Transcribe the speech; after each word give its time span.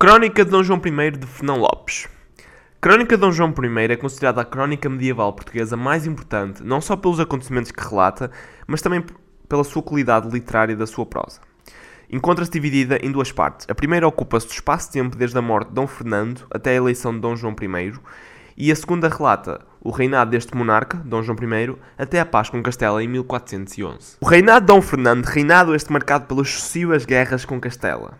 Crónica 0.00 0.46
de 0.46 0.50
Dom 0.50 0.62
João 0.62 0.80
I 0.82 1.10
de 1.10 1.26
Fernão 1.26 1.58
Lopes. 1.58 2.08
Crónica 2.80 3.18
de 3.18 3.20
Dom 3.20 3.30
João 3.30 3.50
I 3.50 3.92
é 3.92 3.96
considerada 3.96 4.40
a 4.40 4.46
crónica 4.46 4.88
medieval 4.88 5.30
portuguesa 5.34 5.76
mais 5.76 6.06
importante, 6.06 6.62
não 6.62 6.80
só 6.80 6.96
pelos 6.96 7.20
acontecimentos 7.20 7.70
que 7.70 7.86
relata, 7.86 8.30
mas 8.66 8.80
também 8.80 9.04
pela 9.46 9.62
sua 9.62 9.82
qualidade 9.82 10.26
literária 10.30 10.74
da 10.74 10.86
sua 10.86 11.04
prosa. 11.04 11.42
Encontra-se 12.10 12.50
dividida 12.50 12.98
em 13.02 13.12
duas 13.12 13.30
partes. 13.30 13.66
A 13.68 13.74
primeira 13.74 14.08
ocupa-se 14.08 14.46
do 14.46 14.52
espaço-tempo 14.54 15.18
desde 15.18 15.36
a 15.36 15.42
morte 15.42 15.68
de 15.68 15.74
Dom 15.74 15.86
Fernando 15.86 16.46
até 16.50 16.70
a 16.70 16.76
eleição 16.76 17.12
de 17.12 17.20
Dom 17.20 17.36
João 17.36 17.54
I, 17.60 17.92
e 18.56 18.72
a 18.72 18.76
segunda 18.76 19.06
relata 19.06 19.60
o 19.82 19.90
reinado 19.90 20.30
deste 20.30 20.56
monarca, 20.56 20.96
Dom 21.04 21.22
João 21.22 21.36
I, 21.38 21.76
até 21.98 22.20
a 22.20 22.24
paz 22.24 22.48
com 22.48 22.62
Castela 22.62 23.04
em 23.04 23.08
1411. 23.08 24.16
O 24.18 24.26
reinado 24.26 24.60
de 24.60 24.72
Dom 24.72 24.80
Fernando, 24.80 25.26
reinado 25.26 25.74
este 25.74 25.92
marcado 25.92 26.24
pelas 26.24 26.48
sucessivas 26.48 27.04
guerras 27.04 27.44
com 27.44 27.60
Castela 27.60 28.18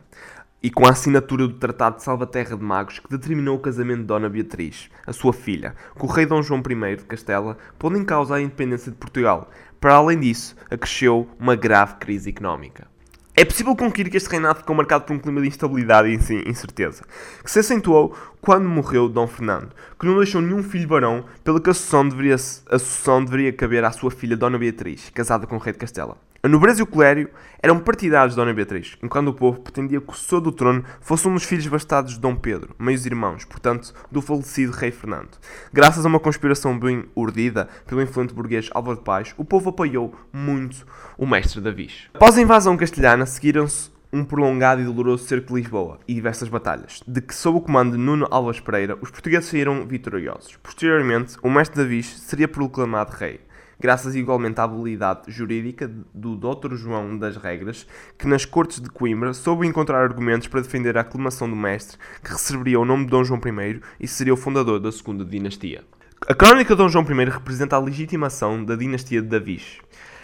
e 0.62 0.70
com 0.70 0.86
a 0.86 0.90
assinatura 0.90 1.48
do 1.48 1.54
Tratado 1.54 1.96
de 1.96 2.02
Salvaterra 2.02 2.56
de 2.56 2.62
Magos 2.62 2.98
que 2.98 3.08
determinou 3.08 3.56
o 3.56 3.60
casamento 3.60 4.00
de 4.00 4.06
Dona 4.06 4.28
Beatriz, 4.28 4.90
a 5.06 5.12
sua 5.12 5.32
filha, 5.32 5.74
com 5.94 6.06
o 6.06 6.10
rei 6.10 6.26
Dom 6.26 6.42
João 6.42 6.60
I 6.60 6.96
de 6.96 7.04
Castela, 7.04 7.56
pondo 7.78 7.96
em 7.98 8.04
causa 8.04 8.34
a 8.34 8.40
independência 8.40 8.90
de 8.90 8.98
Portugal. 8.98 9.50
Para 9.80 9.94
além 9.94 10.20
disso, 10.20 10.54
acresceu 10.70 11.28
uma 11.38 11.56
grave 11.56 11.94
crise 11.94 12.28
económica. 12.28 12.86
É 13.34 13.44
possível 13.44 13.74
concluir 13.74 14.10
que 14.10 14.16
este 14.18 14.28
reinado 14.28 14.58
ficou 14.58 14.76
marcado 14.76 15.04
por 15.04 15.14
um 15.14 15.18
clima 15.18 15.40
de 15.40 15.48
instabilidade 15.48 16.08
e 16.08 16.48
incerteza, 16.48 17.04
que 17.42 17.50
se 17.50 17.60
acentuou 17.60 18.14
quando 18.40 18.68
morreu 18.68 19.08
Dom 19.08 19.26
Fernando, 19.26 19.70
que 19.98 20.06
não 20.06 20.16
deixou 20.16 20.40
nenhum 20.40 20.62
filho 20.62 20.88
barão, 20.88 21.24
pelo 21.44 21.60
que 21.60 21.70
a 21.70 21.74
sucessão 21.74 22.08
deveria, 22.08 22.34
a 22.34 22.38
sucessão 22.38 23.24
deveria 23.24 23.52
caber 23.52 23.84
à 23.84 23.92
sua 23.92 24.10
filha 24.10 24.36
Dona 24.36 24.58
Beatriz, 24.58 25.10
casada 25.14 25.46
com 25.46 25.56
o 25.56 25.58
rei 25.58 25.72
de 25.72 25.78
Castela. 25.78 26.16
A 26.42 26.48
nobreza 26.48 26.80
e 26.80 26.82
o 26.82 26.86
colério 26.86 27.28
eram 27.62 27.78
partidários 27.78 28.32
de 28.32 28.40
Dona 28.40 28.54
Beatriz, 28.54 28.96
enquanto 29.02 29.28
o 29.28 29.34
povo 29.34 29.60
pretendia 29.60 30.00
que 30.00 30.10
o 30.10 30.14
sucessor 30.14 30.40
do 30.40 30.50
trono 30.50 30.82
fosse 30.98 31.28
um 31.28 31.34
dos 31.34 31.44
filhos 31.44 31.66
bastados 31.66 32.14
de 32.14 32.18
Dom 32.18 32.34
Pedro, 32.34 32.74
meios 32.78 33.04
irmãos, 33.04 33.44
portanto, 33.44 33.92
do 34.10 34.22
falecido 34.22 34.72
rei 34.72 34.90
Fernando. 34.90 35.36
Graças 35.70 36.02
a 36.02 36.08
uma 36.08 36.18
conspiração 36.18 36.78
bem 36.78 37.04
urdida 37.14 37.68
pelo 37.86 38.00
influente 38.00 38.32
burguês 38.32 38.70
Álvaro 38.72 38.96
de 38.96 39.04
Paz, 39.04 39.34
o 39.36 39.44
povo 39.44 39.68
apoiou 39.68 40.14
muito 40.32 40.86
o 41.18 41.26
mestre 41.26 41.60
Davis. 41.60 42.08
Após 42.14 42.38
a 42.38 42.40
invasão 42.40 42.74
castelhana, 42.74 43.26
seguiram-se 43.26 43.90
um 44.12 44.24
prolongado 44.24 44.80
e 44.80 44.84
doloroso 44.84 45.24
cerco 45.24 45.54
de 45.54 45.60
Lisboa 45.60 45.98
e 46.06 46.14
diversas 46.14 46.48
batalhas, 46.48 47.02
de 47.06 47.20
que, 47.20 47.34
sob 47.34 47.58
o 47.58 47.60
comando 47.60 47.92
de 47.92 47.98
Nuno 47.98 48.26
Alves 48.30 48.60
Pereira, 48.60 48.98
os 49.00 49.10
portugueses 49.10 49.48
saíram 49.48 49.86
vitoriosos. 49.86 50.56
Posteriormente, 50.62 51.36
o 51.42 51.50
mestre 51.50 51.82
Davis 51.82 52.06
seria 52.20 52.48
proclamado 52.48 53.12
rei 53.12 53.40
graças 53.80 54.14
igualmente 54.14 54.60
à 54.60 54.64
habilidade 54.64 55.22
jurídica 55.28 55.90
do 56.14 56.36
Dr. 56.36 56.74
João 56.74 57.16
das 57.16 57.36
Regras, 57.36 57.86
que 58.18 58.28
nas 58.28 58.44
Cortes 58.44 58.80
de 58.80 58.90
Coimbra 58.90 59.32
soube 59.32 59.66
encontrar 59.66 60.02
argumentos 60.02 60.46
para 60.46 60.60
defender 60.60 60.98
a 60.98 61.00
aclamação 61.00 61.48
do 61.48 61.56
mestre, 61.56 61.96
que 62.22 62.30
receberia 62.30 62.78
o 62.78 62.84
nome 62.84 63.04
de 63.04 63.10
Dom 63.10 63.24
João 63.24 63.40
I 63.40 63.80
e 63.98 64.06
seria 64.06 64.34
o 64.34 64.36
fundador 64.36 64.78
da 64.78 64.92
segunda 64.92 65.24
dinastia. 65.24 65.82
A 66.28 66.34
crónica 66.34 66.74
de 66.74 66.82
Dom 66.82 66.90
João 66.90 67.06
I 67.10 67.24
representa 67.30 67.76
a 67.76 67.78
legitimação 67.78 68.62
da 68.62 68.76
dinastia 68.76 69.22
de 69.22 69.28
Davis. 69.28 69.78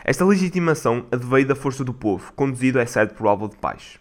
Esta 0.09 0.25
legitimação 0.25 1.05
adveio 1.11 1.49
da 1.49 1.57
força 1.57 1.83
do 1.83 1.93
povo, 1.93 2.33
conduzido, 2.35 2.79
é 2.79 2.87
certo, 2.87 3.17
por 3.17 3.27
Álvaro 3.27 3.51
de 3.51 3.57
Paz 3.57 3.99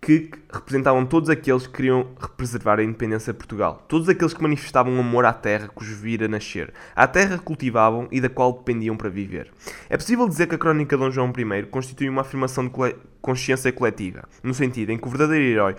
que 0.00 0.30
representavam 0.52 1.04
todos 1.04 1.28
aqueles 1.28 1.66
que 1.66 1.72
queriam 1.72 2.06
preservar 2.36 2.78
a 2.78 2.84
independência 2.84 3.32
de 3.32 3.36
Portugal. 3.36 3.84
Todos 3.88 4.08
aqueles 4.08 4.32
que 4.32 4.40
manifestavam 4.40 4.96
amor 4.96 5.24
à 5.24 5.32
terra 5.32 5.68
os 5.74 5.88
vira 5.88 6.28
nascer, 6.28 6.72
à 6.94 7.04
terra 7.08 7.36
que 7.36 7.42
cultivavam 7.42 8.06
e 8.12 8.20
da 8.20 8.28
qual 8.28 8.52
dependiam 8.52 8.96
para 8.96 9.08
viver. 9.08 9.50
É 9.90 9.96
possível 9.96 10.28
dizer 10.28 10.46
que 10.46 10.54
a 10.54 10.58
Crónica 10.58 10.96
de 10.96 11.02
Dom 11.02 11.10
João 11.10 11.32
I 11.36 11.64
constitui 11.64 12.08
uma 12.08 12.20
afirmação 12.20 12.68
de 12.68 12.72
consciência 13.20 13.72
coletiva, 13.72 14.28
no 14.40 14.54
sentido 14.54 14.92
em 14.92 14.98
que 14.98 15.08
o 15.08 15.10
verdadeiro 15.10 15.44
herói 15.44 15.74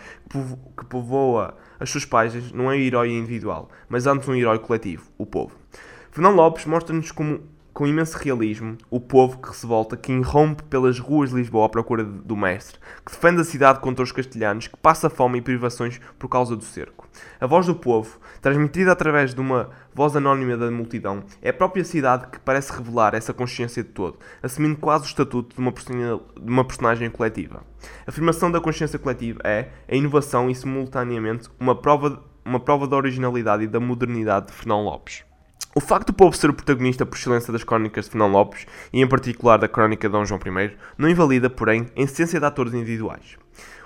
que 0.78 0.86
povoa 0.86 1.58
as 1.80 1.90
suas 1.90 2.04
páginas 2.04 2.52
não 2.52 2.66
é 2.66 2.76
um 2.76 2.80
herói 2.80 3.12
individual, 3.12 3.70
mas 3.88 4.06
antes 4.06 4.28
um 4.28 4.36
herói 4.36 4.60
coletivo, 4.60 5.04
o 5.18 5.26
povo. 5.26 5.56
Fernão 6.12 6.36
Lopes 6.36 6.66
mostra-nos 6.66 7.12
como 7.14 7.40
com 7.80 7.88
imenso 7.88 8.18
realismo, 8.18 8.78
o 8.90 9.00
povo 9.00 9.38
que 9.38 9.56
se 9.56 9.66
volta, 9.66 9.96
que 9.96 10.12
irrompe 10.12 10.64
pelas 10.64 11.00
ruas 11.00 11.30
de 11.30 11.38
Lisboa 11.38 11.66
à 11.66 11.70
procura 11.70 12.04
do 12.04 12.36
mestre, 12.36 12.78
que 13.06 13.14
defende 13.14 13.40
a 13.40 13.46
cidade 13.46 13.80
contra 13.80 14.04
os 14.04 14.12
castelhanos, 14.12 14.68
que 14.68 14.76
passa 14.76 15.10
fome 15.10 15.38
e 15.38 15.42
privações 15.42 15.98
por 16.20 16.28
causa 16.28 16.58
do 16.58 16.64
cerco. 16.66 17.08
A 17.40 17.48
voz 17.48 17.68
do 17.68 17.74
povo, 17.74 18.20
transmitida 18.42 18.92
através 18.92 19.34
de 19.34 19.40
uma 19.40 19.70
voz 19.96 20.14
anónima 20.14 20.58
da 20.58 20.70
multidão, 20.70 21.24
é 21.42 21.52
a 21.52 21.54
própria 21.54 21.86
cidade 21.86 22.28
que 22.28 22.40
parece 22.42 22.74
revelar 22.74 23.16
essa 23.16 23.34
consciência 23.34 23.82
de 23.82 23.92
todo, 23.92 24.20
assumindo 24.44 24.76
quase 24.76 25.06
o 25.06 25.08
estatuto 25.08 25.56
de 25.56 25.62
uma, 25.62 25.72
de 25.72 26.52
uma 26.52 26.66
personagem 26.66 27.10
coletiva. 27.10 27.64
A 28.06 28.10
afirmação 28.10 28.52
da 28.52 28.60
consciência 28.60 29.00
coletiva 29.00 29.40
é 29.46 29.70
a 29.90 29.96
inovação 29.96 30.50
e, 30.50 30.54
simultaneamente, 30.54 31.48
uma 31.58 31.74
prova, 31.74 32.22
uma 32.44 32.60
prova 32.60 32.86
da 32.86 32.98
originalidade 32.98 33.64
e 33.64 33.68
da 33.68 33.80
modernidade 33.80 34.48
de 34.48 34.52
Fernão 34.52 34.84
Lopes. 34.84 35.29
O 35.76 35.80
facto 35.80 36.08
do 36.08 36.14
povo 36.14 36.36
ser 36.36 36.50
o 36.50 36.54
protagonista 36.54 37.06
por 37.06 37.16
excelência 37.16 37.54
das 37.54 37.64
crónicas 37.64 38.06
de 38.06 38.12
Fernão 38.12 38.32
Lopes, 38.32 38.66
e 38.92 39.04
em 39.04 39.08
particular 39.08 39.60
da 39.60 39.68
crónica 39.68 40.08
de 40.08 40.12
Dom 40.12 40.26
João 40.26 40.40
I, 40.44 40.76
não 40.98 41.08
invalida, 41.08 41.48
porém, 41.48 41.86
a 41.96 42.02
essência 42.02 42.40
de 42.40 42.46
atores 42.48 42.74
individuais. 42.74 43.38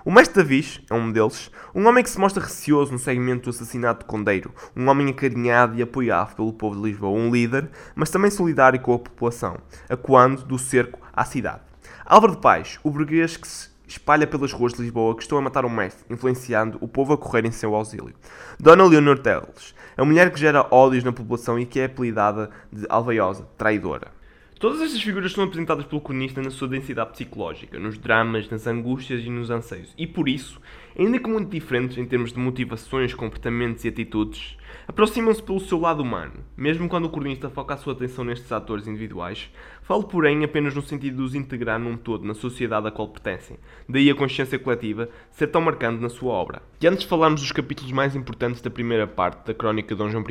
O 0.05 0.09
mestre 0.09 0.41
Davis 0.41 0.79
é 0.89 0.93
um 0.93 1.11
deles, 1.11 1.51
um 1.75 1.85
homem 1.85 2.01
que 2.01 2.09
se 2.09 2.17
mostra 2.17 2.41
receoso 2.41 2.93
no 2.93 2.99
segmento 2.99 3.43
do 3.43 3.49
assassinato 3.49 3.99
de 3.99 4.05
Condeiro, 4.05 4.53
um 4.73 4.87
homem 4.87 5.09
acarinhado 5.09 5.77
e 5.77 5.81
apoiado 5.81 6.37
pelo 6.37 6.53
povo 6.53 6.77
de 6.77 6.83
Lisboa, 6.89 7.19
um 7.19 7.29
líder, 7.29 7.69
mas 7.93 8.09
também 8.09 8.31
solidário 8.31 8.79
com 8.79 8.93
a 8.93 8.99
população, 8.99 9.57
acuando 9.89 10.41
do 10.45 10.57
cerco 10.57 11.01
à 11.11 11.25
cidade. 11.25 11.63
Álvaro 12.05 12.35
de 12.35 12.41
Paz, 12.41 12.79
o 12.81 12.91
burguês 12.91 13.35
que 13.35 13.47
se 13.47 13.73
espalha 13.85 14.25
pelas 14.25 14.51
ruas 14.51 14.73
de 14.73 14.81
Lisboa 14.81 15.15
que 15.15 15.21
estão 15.21 15.37
a 15.37 15.41
matar 15.41 15.65
o 15.65 15.69
mestre, 15.69 16.05
influenciando 16.09 16.77
o 16.81 16.87
povo 16.87 17.13
a 17.13 17.17
correr 17.17 17.45
em 17.45 17.51
seu 17.51 17.75
auxílio. 17.75 18.13
Dona 18.59 18.85
Leonor 18.85 19.19
Teles, 19.19 19.75
a 19.95 20.05
mulher 20.05 20.31
que 20.31 20.39
gera 20.39 20.67
ódios 20.71 21.03
na 21.03 21.11
população 21.11 21.59
e 21.59 21.65
que 21.65 21.79
é 21.79 21.85
apelidada 21.85 22.49
de 22.71 22.85
alveiosa, 22.89 23.47
traidora. 23.57 24.11
Todas 24.59 24.79
estas 24.79 25.01
figuras 25.01 25.33
são 25.33 25.43
apresentadas 25.43 25.85
pelo 25.85 25.99
cronista 25.99 26.41
na 26.41 26.49
sua 26.49 26.69
densidade 26.69 27.11
psicológica, 27.11 27.77
nos 27.77 27.97
dramas, 27.97 28.49
nas 28.49 28.65
angústias 28.65 29.21
e 29.21 29.29
nos 29.29 29.49
anseios, 29.49 29.93
e 29.97 30.07
por 30.07 30.29
isso, 30.29 30.61
ainda 30.97 31.19
que 31.19 31.29
muito 31.29 31.49
diferentes 31.49 31.97
em 31.97 32.05
termos 32.05 32.31
de 32.31 32.39
motivações, 32.39 33.13
comportamentos 33.13 33.83
e 33.83 33.89
atitudes, 33.89 34.55
aproximam-se 34.87 35.41
pelo 35.41 35.59
seu 35.59 35.79
lado 35.79 36.01
humano, 36.01 36.33
mesmo 36.55 36.87
quando 36.89 37.05
o 37.05 37.09
cronista 37.09 37.49
foca 37.49 37.73
a 37.73 37.77
sua 37.77 37.93
atenção 37.93 38.23
nestes 38.23 38.51
atores 38.51 38.87
individuais. 38.87 39.49
Falo, 39.81 40.03
porém, 40.03 40.43
apenas 40.43 40.73
no 40.73 40.81
sentido 40.81 41.17
de 41.17 41.23
os 41.23 41.35
integrar 41.35 41.79
num 41.79 41.97
todo 41.97 42.25
na 42.25 42.33
sociedade 42.33 42.87
a 42.87 42.91
qual 42.91 43.07
pertencem, 43.07 43.57
daí 43.87 44.09
a 44.09 44.15
consciência 44.15 44.57
coletiva 44.57 45.09
ser 45.31 45.47
tão 45.47 45.61
marcante 45.61 46.01
na 46.01 46.09
sua 46.09 46.33
obra. 46.33 46.61
E 46.81 46.87
antes 46.87 47.01
de 47.01 47.07
falarmos 47.07 47.41
dos 47.41 47.51
capítulos 47.51 47.91
mais 47.91 48.15
importantes 48.15 48.61
da 48.61 48.69
primeira 48.69 49.07
parte 49.07 49.47
da 49.47 49.53
crónica 49.53 49.93
de 49.93 49.99
Dom 49.99 50.09
João 50.09 50.23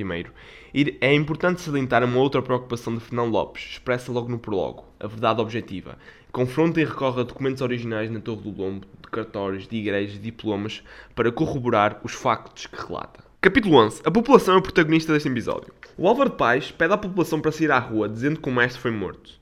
I, 0.74 0.98
é 1.00 1.14
importante 1.14 1.60
salientar 1.60 2.02
uma 2.02 2.18
outra 2.18 2.40
preocupação 2.40 2.94
de 2.94 3.00
Fernão 3.00 3.28
Lopes, 3.28 3.72
expressa 3.72 4.10
logo 4.10 4.30
no 4.30 4.38
prólogo, 4.38 4.84
a 4.98 5.06
verdade 5.06 5.40
objetiva. 5.40 5.98
Confronta 6.32 6.80
e 6.80 6.84
recorre 6.84 7.20
a 7.20 7.24
documentos 7.24 7.60
originais 7.60 8.10
na 8.10 8.18
Torre 8.18 8.40
do 8.40 8.62
Lombo, 8.62 8.86
de 9.02 9.10
cartórios, 9.10 9.68
de 9.68 9.76
igrejas 9.76 10.16
e 10.16 10.18
diplomas 10.18 10.82
para 11.14 11.30
corroborar 11.30 12.00
os 12.02 12.12
factos 12.12 12.66
que 12.66 12.80
relata. 12.80 13.31
Capítulo 13.42 13.74
11. 13.74 14.02
A 14.04 14.10
população 14.12 14.54
é 14.54 14.58
o 14.58 14.62
protagonista 14.62 15.12
deste 15.12 15.28
episódio. 15.28 15.74
O 15.98 16.06
Álvaro 16.06 16.30
de 16.30 16.36
Paz 16.36 16.70
pede 16.70 16.94
à 16.94 16.96
população 16.96 17.40
para 17.40 17.50
sair 17.50 17.72
à 17.72 17.78
rua, 17.80 18.08
dizendo 18.08 18.40
que 18.40 18.48
o 18.48 18.52
mestre 18.52 18.80
foi 18.80 18.92
morto. 18.92 19.32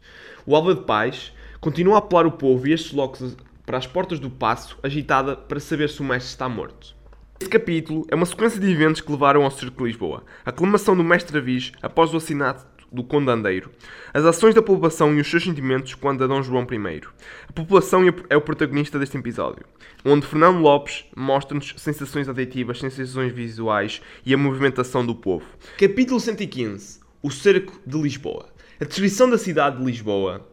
O 0.46 0.56
Álvaro 0.56 0.76
de 0.76 0.86
Paz 0.86 1.34
continua 1.60 1.96
a 1.96 1.98
apelar 1.98 2.26
o 2.26 2.32
povo 2.32 2.66
e 2.66 2.72
estes 2.72 2.94
locos 2.94 3.36
para 3.66 3.76
as 3.76 3.86
portas 3.86 4.18
do 4.18 4.30
passo, 4.30 4.78
agitada 4.82 5.36
para 5.36 5.60
saber 5.60 5.90
se 5.90 6.00
o 6.00 6.04
mestre 6.04 6.30
está 6.30 6.48
morto. 6.48 6.96
Este 7.38 7.50
capítulo 7.50 8.06
é 8.10 8.14
uma 8.14 8.24
sequência 8.24 8.58
de 8.58 8.70
eventos 8.70 9.02
que 9.02 9.12
levaram 9.12 9.44
ao 9.44 9.50
Circo 9.50 9.82
de 9.82 9.90
Lisboa. 9.90 10.24
A 10.46 10.48
aclamação 10.48 10.96
do 10.96 11.04
mestre 11.04 11.36
Avis 11.36 11.70
após 11.82 12.14
o 12.14 12.16
assassinato 12.16 12.66
do 12.92 13.04
Condandeiro. 13.04 13.70
As 14.12 14.24
ações 14.24 14.54
da 14.54 14.62
população 14.62 15.14
e 15.14 15.20
os 15.20 15.30
seus 15.30 15.44
sentimentos 15.44 15.94
quando 15.94 16.24
a 16.24 16.26
Dom 16.26 16.42
João 16.42 16.66
I. 16.70 17.02
A 17.48 17.52
população 17.52 18.02
é 18.28 18.36
o 18.36 18.40
protagonista 18.40 18.98
deste 18.98 19.16
episódio, 19.16 19.64
onde 20.04 20.26
Fernando 20.26 20.58
Lopes 20.58 21.04
mostra-nos 21.16 21.74
sensações 21.76 22.28
afetivas, 22.28 22.80
sensações 22.80 23.32
visuais 23.32 24.00
e 24.24 24.34
a 24.34 24.38
movimentação 24.38 25.04
do 25.04 25.14
povo. 25.14 25.46
Capítulo 25.78 26.18
115. 26.18 27.00
O 27.22 27.30
Cerco 27.30 27.78
de 27.86 28.00
Lisboa. 28.00 28.48
A 28.80 28.84
descrição 28.84 29.28
da 29.28 29.36
cidade 29.36 29.78
de 29.78 29.84
Lisboa 29.84 30.48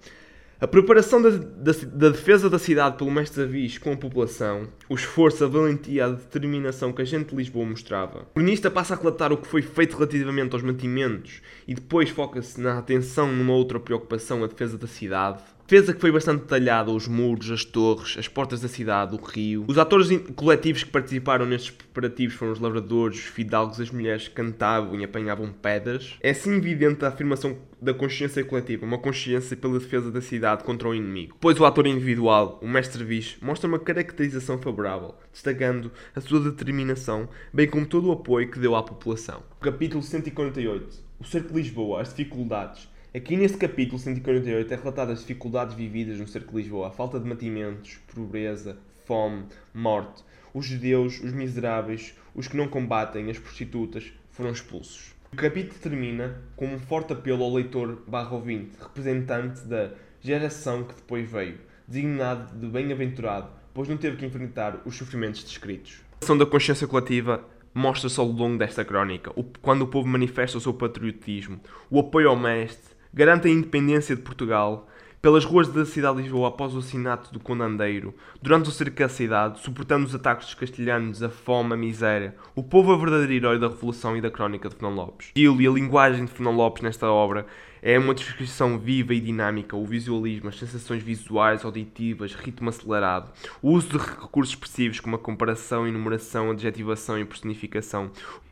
a 0.59 0.67
preparação 0.67 1.21
da, 1.21 1.29
da, 1.29 1.71
da, 1.93 2.09
defesa 2.09 2.49
da 2.49 2.57
cidade 2.57 2.97
pelo 2.97 3.11
mestre 3.11 3.43
Avis 3.43 3.77
com 3.77 3.91
a 3.91 3.97
população, 3.97 4.67
o 4.89 4.95
esforço, 4.95 5.43
a 5.43 5.47
valentia, 5.47 6.05
a 6.05 6.09
determinação 6.09 6.91
que 6.91 7.01
a 7.01 7.05
gente 7.05 7.29
de 7.29 7.35
Lisboa 7.35 7.65
mostrava. 7.65 8.21
O 8.31 8.39
cronista 8.39 8.71
passa 8.71 8.95
a 8.95 8.97
relatar 8.97 9.31
o 9.31 9.37
que 9.37 9.47
foi 9.47 9.61
feito 9.61 9.95
relativamente 9.95 10.53
aos 10.53 10.63
mantimentos 10.63 11.41
e 11.67 11.75
depois 11.75 12.09
foca-se 12.09 12.59
na 12.59 12.79
atenção 12.79 13.31
numa 13.31 13.53
outra 13.53 13.79
preocupação, 13.79 14.43
a 14.43 14.47
defesa 14.47 14.79
da 14.79 14.87
cidade. 14.87 15.43
Defesa 15.67 15.93
que 15.93 15.99
foi 15.99 16.13
bastante 16.13 16.43
detalhada, 16.43 16.91
os 16.91 17.09
muros, 17.09 17.51
as 17.51 17.65
torres, 17.65 18.15
as 18.17 18.25
portas 18.25 18.61
da 18.61 18.69
cidade, 18.69 19.13
o 19.13 19.17
rio. 19.21 19.65
Os 19.67 19.77
atores 19.77 20.07
coletivos 20.33 20.81
que 20.81 20.89
participaram 20.89 21.45
nestes 21.45 21.71
preparativos 21.71 22.37
foram 22.37 22.53
os 22.53 22.59
lavradores, 22.61 23.17
os 23.17 23.25
fidalgos, 23.25 23.81
as 23.81 23.91
mulheres 23.91 24.29
que 24.29 24.33
cantavam 24.33 24.97
e 24.97 25.03
apanhavam 25.03 25.51
pedras. 25.51 26.15
É 26.21 26.29
assim 26.29 26.55
evidente 26.55 27.03
a 27.03 27.09
afirmação 27.09 27.57
da 27.81 27.93
consciência 27.93 28.45
coletiva, 28.45 28.85
uma 28.85 28.97
consciência 28.97 29.57
pela 29.57 29.77
defesa 29.77 30.09
da 30.09 30.21
cidade 30.21 30.63
contra 30.63 30.87
o 30.87 30.95
inimigo. 30.95 31.35
Pois 31.37 31.59
o 31.59 31.65
ator 31.65 31.85
individual, 31.85 32.61
o 32.63 32.67
mestre 32.69 33.03
Viz, 33.03 33.35
mostra 33.41 33.67
uma 33.67 33.77
caracterização 33.77 34.57
favorável, 34.59 35.15
destacando 35.33 35.91
a 36.15 36.21
sua 36.21 36.39
determinação, 36.39 37.27
bem 37.53 37.67
como 37.67 37.85
todo 37.85 38.07
o 38.07 38.13
apoio 38.13 38.49
que 38.49 38.57
deu 38.57 38.73
à 38.73 38.81
população. 38.81 39.43
Capítulo 39.59 40.01
148. 40.01 40.97
O 41.19 41.25
cerco 41.25 41.49
de 41.49 41.55
Lisboa, 41.55 42.01
as 42.01 42.07
dificuldades. 42.07 42.87
Aqui 43.17 43.35
neste 43.35 43.57
capítulo 43.57 43.97
148 43.97 44.71
é 44.71 44.77
relatada 44.77 45.11
as 45.11 45.21
dificuldades 45.21 45.73
vividas 45.73 46.19
no 46.19 46.27
cerco 46.27 46.51
de 46.51 46.57
Lisboa, 46.57 46.89
a 46.89 46.91
falta 46.91 47.19
de 47.19 47.27
mantimentos, 47.27 47.97
pobreza, 48.13 48.77
fome, 49.07 49.45
morte. 49.73 50.23
Os 50.53 50.67
judeus, 50.67 51.19
os 51.21 51.33
miseráveis, 51.33 52.13
os 52.35 52.47
que 52.47 52.55
não 52.55 52.67
combatem, 52.67 53.31
as 53.31 53.39
prostitutas, 53.39 54.13
foram 54.29 54.51
expulsos. 54.51 55.15
O 55.33 55.35
capítulo 55.35 55.79
termina 55.81 56.43
com 56.55 56.67
um 56.67 56.77
forte 56.77 57.11
apelo 57.11 57.43
ao 57.43 57.55
leitor 57.55 58.03
barra 58.07 58.35
ouvinte, 58.35 58.77
representante 58.79 59.61
da 59.61 59.93
geração 60.21 60.83
que 60.83 60.93
depois 60.93 61.27
veio, 61.27 61.57
designado 61.87 62.55
de 62.55 62.67
bem-aventurado, 62.67 63.49
pois 63.73 63.89
não 63.89 63.97
teve 63.97 64.17
que 64.17 64.27
enfrentar 64.27 64.83
os 64.85 64.95
sofrimentos 64.95 65.43
descritos. 65.43 66.03
A 66.21 66.23
ação 66.23 66.37
da 66.37 66.45
consciência 66.45 66.87
coletiva 66.87 67.43
mostra-se 67.73 68.19
ao 68.19 68.27
longo 68.27 68.59
desta 68.59 68.85
crónica, 68.85 69.33
quando 69.59 69.81
o 69.81 69.87
povo 69.87 70.07
manifesta 70.07 70.59
o 70.59 70.61
seu 70.61 70.73
patriotismo, 70.75 71.59
o 71.89 71.99
apoio 71.99 72.29
ao 72.29 72.35
mestre, 72.35 72.95
garante 73.13 73.47
a 73.47 73.51
independência 73.51 74.15
de 74.15 74.21
Portugal, 74.21 74.87
pelas 75.21 75.43
ruas 75.43 75.67
da 75.67 75.85
cidade 75.85 76.17
de 76.17 76.23
Lisboa 76.23 76.49
após 76.49 76.75
o 76.75 76.79
assinato 76.79 77.33
do 77.33 77.39
Condandeiro, 77.39 78.13
durante 78.41 78.69
o 78.69 78.71
cerco 78.71 78.97
da 78.97 79.09
cidade, 79.09 79.59
suportando 79.59 80.05
os 80.05 80.15
ataques 80.15 80.45
dos 80.45 80.55
castelhanos, 80.55 81.23
a 81.23 81.29
fome, 81.29 81.73
a 81.73 81.77
miséria, 81.77 82.35
o 82.55 82.63
povo 82.63 82.93
é 82.93 82.97
verdadeiro 82.97 83.33
herói 83.33 83.59
da 83.59 83.67
Revolução 83.67 84.15
e 84.15 84.21
da 84.21 84.29
Crónica 84.31 84.69
de 84.69 84.75
Fernão 84.75 84.95
Lopes. 84.95 85.27
Estilo 85.27 85.61
e 85.61 85.67
a 85.67 85.71
linguagem 85.71 86.25
de 86.25 86.31
Fernão 86.31 86.55
Lopes 86.55 86.83
nesta 86.83 87.11
obra 87.11 87.45
é 87.81 87.97
uma 87.97 88.13
descrição 88.13 88.77
viva 88.77 89.13
e 89.13 89.19
dinâmica, 89.19 89.75
o 89.75 89.85
visualismo, 89.85 90.49
as 90.49 90.59
sensações 90.59 91.03
visuais, 91.03 91.65
auditivas, 91.65 92.33
ritmo 92.33 92.69
acelerado, 92.69 93.31
o 93.61 93.71
uso 93.71 93.89
de 93.89 93.97
recursos 93.97 94.53
expressivos 94.53 94.99
como 94.99 95.15
a 95.15 95.19
comparação, 95.19 95.87
enumeração, 95.87 96.51
adjetivação 96.51 97.19
e 97.19 97.25
personificação 97.25 98.11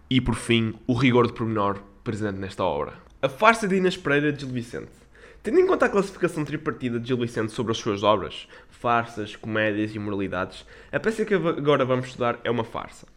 e, 0.10 0.20
por 0.20 0.36
fim, 0.36 0.74
o 0.88 0.94
rigor 0.94 1.28
de 1.28 1.34
pormenor 1.34 1.80
presente 2.04 2.40
nesta 2.40 2.64
obra. 2.64 3.05
A 3.26 3.28
farsa 3.28 3.68
de 3.68 3.76
Inês 3.78 3.98
Pereira 3.98 4.32
de 4.32 4.42
Gil 4.42 4.54
Vicente 4.54 4.92
Tendo 5.42 5.60
em 5.60 5.66
conta 5.66 5.88
a 5.88 5.90
classificação 5.90 6.46
tripartida 6.46 7.00
de 7.00 7.08
Gil 7.08 7.18
Vicente 7.18 7.52
sobre 7.52 7.72
as 7.72 7.80
suas 7.80 8.04
obras, 8.04 8.48
farsas, 8.70 9.36
comédias 9.36 9.96
e 9.96 9.98
moralidades, 9.98 10.64
a 10.92 11.00
peça 11.00 11.26
que 11.26 11.34
agora 11.34 11.84
vamos 11.84 12.06
estudar 12.06 12.40
é 12.44 12.52
uma 12.52 12.64
farsa. 12.64 13.08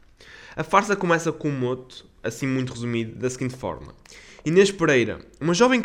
A 0.57 0.65
farsa 0.65 0.97
começa 0.97 1.31
com 1.31 1.51
um 1.51 1.59
moto, 1.59 2.07
assim 2.23 2.47
muito 2.47 2.73
resumido, 2.73 3.19
da 3.19 3.29
seguinte 3.29 3.55
forma. 3.55 3.95
Inês 4.47 4.71
Pereira, 4.71 5.19
uma 5.39 5.53
jovem 5.53 5.83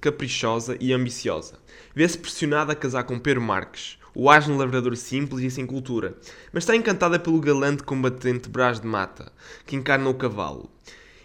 caprichosa 0.00 0.78
e 0.80 0.94
ambiciosa, 0.94 1.58
vê-se 1.94 2.16
pressionada 2.16 2.72
a 2.72 2.76
casar 2.76 3.04
com 3.04 3.18
Pedro 3.18 3.42
Marques, 3.42 3.98
o 4.14 4.30
asno 4.30 4.56
lavrador 4.56 4.96
simples 4.96 5.44
e 5.44 5.50
sem 5.50 5.66
cultura, 5.66 6.16
mas 6.50 6.62
está 6.62 6.74
encantada 6.74 7.18
pelo 7.18 7.38
galante 7.42 7.82
combatente 7.82 8.48
Brás 8.48 8.80
de 8.80 8.86
Mata, 8.86 9.30
que 9.66 9.76
encarna 9.76 10.08
o 10.08 10.14
cavalo. 10.14 10.70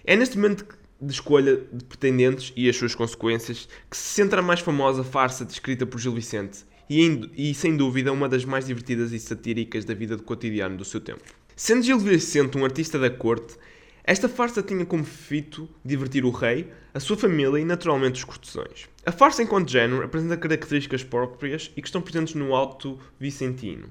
É 0.03 0.17
neste 0.17 0.37
momento 0.37 0.65
de 1.01 1.11
escolha 1.11 1.61
de 1.71 1.83
pretendentes 1.85 2.53
e 2.55 2.69
as 2.69 2.75
suas 2.75 2.95
consequências, 2.95 3.67
que 3.89 3.97
se 3.97 4.03
centra 4.03 4.39
a 4.39 4.43
mais 4.43 4.59
famosa 4.59 5.03
farsa 5.03 5.45
descrita 5.45 5.85
por 5.85 5.99
Gil 5.99 6.13
Vicente 6.13 6.65
e, 6.89 7.29
e, 7.35 7.53
sem 7.53 7.75
dúvida 7.75 8.11
uma 8.11 8.29
das 8.29 8.45
mais 8.45 8.67
divertidas 8.67 9.11
e 9.11 9.19
satíricas 9.19 9.85
da 9.85 9.93
vida 9.93 10.15
do 10.15 10.23
cotidiano 10.23 10.77
do 10.77 10.85
seu 10.85 11.01
tempo. 11.01 11.23
Sendo 11.55 11.83
Gil 11.83 11.99
Vicente 11.99 12.57
um 12.57 12.63
artista 12.63 12.99
da 12.99 13.09
corte, 13.09 13.55
esta 14.03 14.29
farsa 14.29 14.61
tinha 14.61 14.85
como 14.85 15.03
fito 15.03 15.67
divertir 15.83 16.25
o 16.25 16.29
rei, 16.29 16.71
a 16.93 16.99
sua 16.99 17.17
família 17.17 17.59
e 17.59 17.65
naturalmente 17.65 18.19
os 18.19 18.23
cortesãos. 18.23 18.87
A 19.03 19.11
farsa 19.11 19.41
enquanto 19.41 19.71
género 19.71 20.03
apresenta 20.03 20.37
características 20.37 21.03
próprias 21.03 21.71
e 21.75 21.81
que 21.81 21.87
estão 21.87 22.01
presentes 22.01 22.35
no 22.35 22.53
Alto 22.53 22.99
Vicentino. 23.19 23.89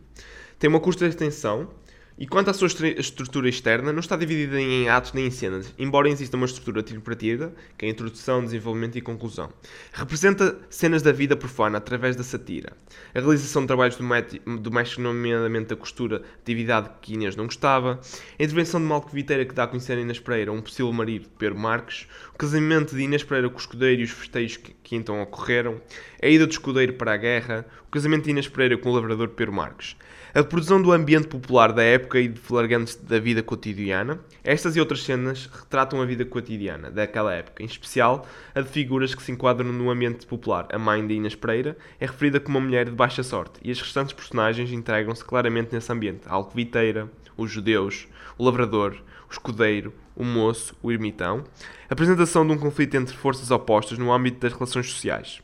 Tem 0.56 0.70
uma 0.70 0.78
curta 0.78 1.04
extensão, 1.06 1.68
e 2.16 2.28
quanto 2.28 2.49
à 2.49 2.55
sua 2.55 2.69
estrutura 2.69 3.49
externa, 3.49 3.93
não 3.93 3.99
está 3.99 4.14
dividida 4.14 4.61
em 4.61 4.88
atos 4.88 5.12
nem 5.12 5.26
em 5.26 5.31
cenas, 5.32 5.75
embora 5.76 6.08
exista 6.08 6.37
uma 6.37 6.46
estrutura 6.46 6.81
tripartida, 6.81 7.52
que 7.76 7.84
é 7.84 7.88
a 7.88 7.90
introdução, 7.90 8.44
desenvolvimento 8.44 8.96
e 8.96 9.00
conclusão. 9.00 9.52
Representa 9.93 10.56
cenas 10.70 11.02
da 11.02 11.11
vida 11.11 11.37
profana 11.37 11.78
através 11.78 12.14
da 12.14 12.22
satira. 12.22 12.72
A 13.12 13.19
realização 13.19 13.62
de 13.62 13.66
trabalhos 13.66 13.96
domésticos, 13.96 14.99
nomeadamente 14.99 15.72
a 15.72 15.76
costura, 15.76 16.22
atividade 16.40 16.88
que 17.02 17.14
Inês 17.14 17.34
não 17.34 17.46
gostava. 17.46 18.00
A 18.38 18.43
intervenção 18.43 18.81
de 18.81 18.87
Malco 18.87 19.10
Viteira, 19.10 19.44
que 19.44 19.55
dá 19.55 19.64
a 19.64 19.67
conhecer 19.67 19.99
a 19.99 20.00
Inês 20.00 20.20
Pereira, 20.20 20.52
um 20.52 20.60
possível 20.60 20.93
marido 20.93 21.22
de 21.22 21.31
Pedro 21.31 21.58
Marques. 21.58 22.06
O 22.32 22.38
casamento 22.38 22.94
de 22.94 23.02
Inês 23.02 23.25
Pereira 23.25 23.49
com 23.49 23.56
o 23.56 23.60
escudeiro 23.60 24.02
e 24.02 24.05
os 24.05 24.10
festejos 24.12 24.56
que, 24.58 24.72
que 24.84 24.94
então 24.94 25.20
ocorreram. 25.20 25.81
A 26.22 26.28
ida 26.28 26.46
do 26.46 26.52
escudeiro 26.52 26.93
para 26.93 27.12
a 27.12 27.17
guerra. 27.17 27.67
O 27.88 27.90
casamento 27.90 28.25
de 28.25 28.31
Inês 28.31 28.46
Pereira 28.46 28.78
com 28.78 28.88
o 28.88 28.94
lavrador 28.94 29.31
Pedro 29.31 29.52
Marques. 29.52 29.96
A 30.36 30.42
produção 30.42 30.82
do 30.82 30.90
ambiente 30.90 31.28
popular 31.28 31.72
da 31.72 31.84
época 31.84 32.19
e 32.19 32.26
de 32.26 32.40
flagrantes 32.40 32.96
da 32.96 33.20
vida 33.20 33.40
cotidiana. 33.40 34.19
Estas 34.42 34.75
e 34.75 34.81
outras 34.81 35.04
cenas 35.04 35.46
retratam 35.46 36.02
a 36.02 36.04
vida 36.04 36.25
cotidiana 36.25 36.90
daquela 36.90 37.32
época, 37.32 37.62
em 37.62 37.66
especial 37.66 38.26
a 38.52 38.60
de 38.60 38.69
figuras 38.69 39.14
que 39.14 39.22
se 39.22 39.31
enquadram 39.31 39.72
no 39.72 39.92
ambiente 39.92 40.26
popular. 40.26 40.66
A 40.72 40.76
mãe 40.76 41.06
de 41.06 41.14
Inês 41.14 41.36
Pereira 41.36 41.78
é 42.00 42.06
referida 42.06 42.40
como 42.40 42.58
uma 42.58 42.66
mulher 42.66 42.86
de 42.86 42.90
baixa 42.90 43.22
sorte 43.22 43.60
e 43.62 43.70
as 43.70 43.81
restantes 43.81 44.12
personagens 44.12 44.72
integram-se 44.72 45.25
claramente 45.25 45.72
nesse 45.72 45.92
ambiente. 45.92 46.22
A 46.26 46.34
alcoviteira, 46.34 47.08
os 47.36 47.48
judeus, 47.48 48.08
o 48.36 48.44
lavrador, 48.44 48.96
o 49.31 49.32
escudeiro, 49.32 49.94
o 50.16 50.25
moço, 50.25 50.75
o 50.82 50.90
ermitão. 50.90 51.44
A 51.88 51.92
apresentação 51.92 52.44
de 52.44 52.52
um 52.52 52.58
conflito 52.58 52.96
entre 52.96 53.16
forças 53.16 53.52
opostas 53.52 53.98
no 53.98 54.12
âmbito 54.12 54.40
das 54.40 54.52
relações 54.52 54.90
sociais. 54.90 55.40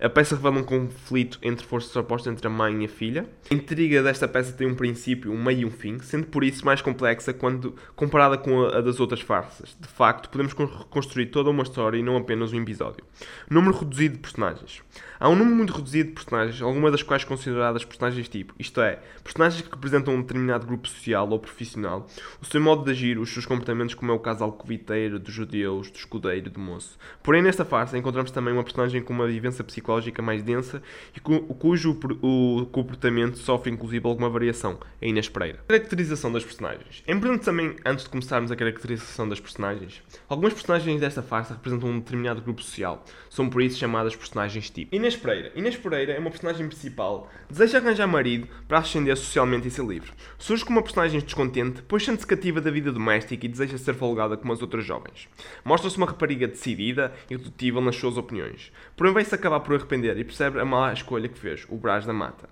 A 0.00 0.08
peça 0.08 0.36
revela 0.36 0.60
um 0.60 0.62
conflito 0.62 1.40
entre 1.42 1.66
forças 1.66 1.94
opostas 1.96 2.32
entre 2.32 2.46
a 2.46 2.50
mãe 2.50 2.82
e 2.82 2.84
a 2.84 2.88
filha. 2.88 3.28
A 3.50 3.54
intriga 3.54 4.00
desta 4.00 4.28
peça 4.28 4.52
tem 4.52 4.64
um 4.64 4.74
princípio, 4.74 5.32
um 5.32 5.42
meio 5.42 5.60
e 5.60 5.64
um 5.64 5.70
fim, 5.72 5.98
sendo 5.98 6.26
por 6.28 6.44
isso 6.44 6.64
mais 6.64 6.80
complexa 6.80 7.32
quando 7.32 7.74
comparada 7.96 8.38
com 8.38 8.64
a, 8.64 8.80
das 8.80 9.00
outras 9.00 9.20
farsas. 9.20 9.76
De 9.80 9.88
facto, 9.88 10.28
podemos 10.28 10.52
reconstruir 10.52 11.26
toda 11.26 11.50
uma 11.50 11.64
história 11.64 11.98
e 11.98 12.02
não 12.02 12.16
apenas 12.16 12.52
um 12.52 12.60
episódio. 12.60 13.04
Número 13.50 13.76
reduzido 13.76 14.14
de 14.14 14.20
personagens. 14.20 14.82
Há 15.20 15.28
um 15.28 15.34
número 15.34 15.56
muito 15.56 15.72
reduzido 15.72 16.10
de 16.10 16.14
personagens, 16.14 16.62
algumas 16.62 16.92
das 16.92 17.02
quais 17.02 17.24
consideradas 17.24 17.84
personagens 17.84 18.28
tipo, 18.28 18.54
isto 18.56 18.80
é, 18.80 19.00
personagens 19.24 19.60
que 19.62 19.68
representam 19.68 20.14
um 20.14 20.20
determinado 20.20 20.64
grupo 20.64 20.86
social 20.86 21.28
ou 21.28 21.40
profissional, 21.40 22.06
o 22.40 22.46
seu 22.46 22.60
modo 22.60 22.84
de 22.84 22.92
agir, 22.92 23.18
os 23.18 23.32
seus 23.32 23.44
comportamentos, 23.44 23.96
como 23.96 24.12
é 24.12 24.14
o 24.14 24.20
caso 24.20 24.44
alcoviteiro, 24.44 25.18
dos 25.18 25.34
judeus, 25.34 25.90
do 25.90 25.96
escudeiro, 25.96 26.48
do 26.48 26.60
moço. 26.60 26.96
Porém, 27.20 27.42
nesta 27.42 27.64
farsa 27.64 27.98
encontramos 27.98 28.30
também 28.30 28.54
uma 28.54 28.62
personagem 28.62 29.02
com 29.02 29.12
uma 29.12 29.26
vivência 29.26 29.64
psicológica 29.64 30.22
mais 30.22 30.40
densa 30.44 30.80
e 31.16 31.18
cu 31.18 31.40
cujo 31.54 31.98
o 32.22 32.66
comportamento 32.66 33.38
sofre 33.38 33.72
inclusive 33.72 34.06
alguma 34.06 34.30
variação, 34.30 34.78
a 35.02 35.04
Inês 35.04 35.28
Pereira. 35.28 35.64
Caracterização 35.66 36.30
das 36.30 36.44
personagens. 36.44 37.02
É 37.04 37.12
importante 37.12 37.44
também, 37.44 37.74
antes 37.84 38.04
de 38.04 38.10
começarmos 38.10 38.52
a 38.52 38.56
caracterização 38.56 39.28
das 39.28 39.40
personagens, 39.40 40.00
algumas 40.28 40.52
personagens 40.52 41.00
desta 41.00 41.22
farsa 41.22 41.54
representam 41.54 41.90
um 41.90 41.98
determinado 41.98 42.40
grupo 42.40 42.62
social, 42.62 43.04
são 43.28 43.50
por 43.50 43.60
isso 43.62 43.78
chamadas 43.78 44.14
personagens 44.14 44.70
tipo. 44.70 44.94
Inês 45.08 45.16
Pereira. 45.16 45.52
Inês 45.54 45.76
Pereira 45.76 46.12
é 46.12 46.18
uma 46.18 46.28
personagem 46.28 46.68
principal, 46.68 47.30
deseja 47.48 47.78
arranjar 47.78 48.06
marido 48.06 48.46
para 48.68 48.76
ascender 48.76 49.16
socialmente 49.16 49.66
e 49.66 49.70
ser 49.70 49.82
livre. 49.82 50.12
Surge 50.36 50.62
como 50.66 50.76
uma 50.76 50.82
personagem 50.82 51.18
descontente, 51.18 51.80
pois 51.88 52.04
sente-se 52.04 52.26
cativa 52.26 52.60
da 52.60 52.70
vida 52.70 52.92
doméstica 52.92 53.46
e 53.46 53.48
deseja 53.48 53.78
ser 53.78 53.94
folgada 53.94 54.36
como 54.36 54.52
as 54.52 54.60
outras 54.60 54.84
jovens. 54.84 55.26
Mostra-se 55.64 55.96
uma 55.96 56.08
rapariga 56.08 56.46
decidida 56.46 57.14
e 57.30 57.36
redutível 57.36 57.80
nas 57.80 57.96
suas 57.96 58.18
opiniões. 58.18 58.70
Porém 58.94 59.14
vai-se 59.14 59.34
acabar 59.34 59.60
por 59.60 59.74
arrepender 59.74 60.18
e 60.18 60.24
percebe 60.24 60.60
a 60.60 60.64
má 60.66 60.92
escolha 60.92 61.26
que 61.26 61.38
fez, 61.38 61.64
o 61.70 61.78
Brás 61.78 62.04
da 62.04 62.12
Mata 62.12 62.46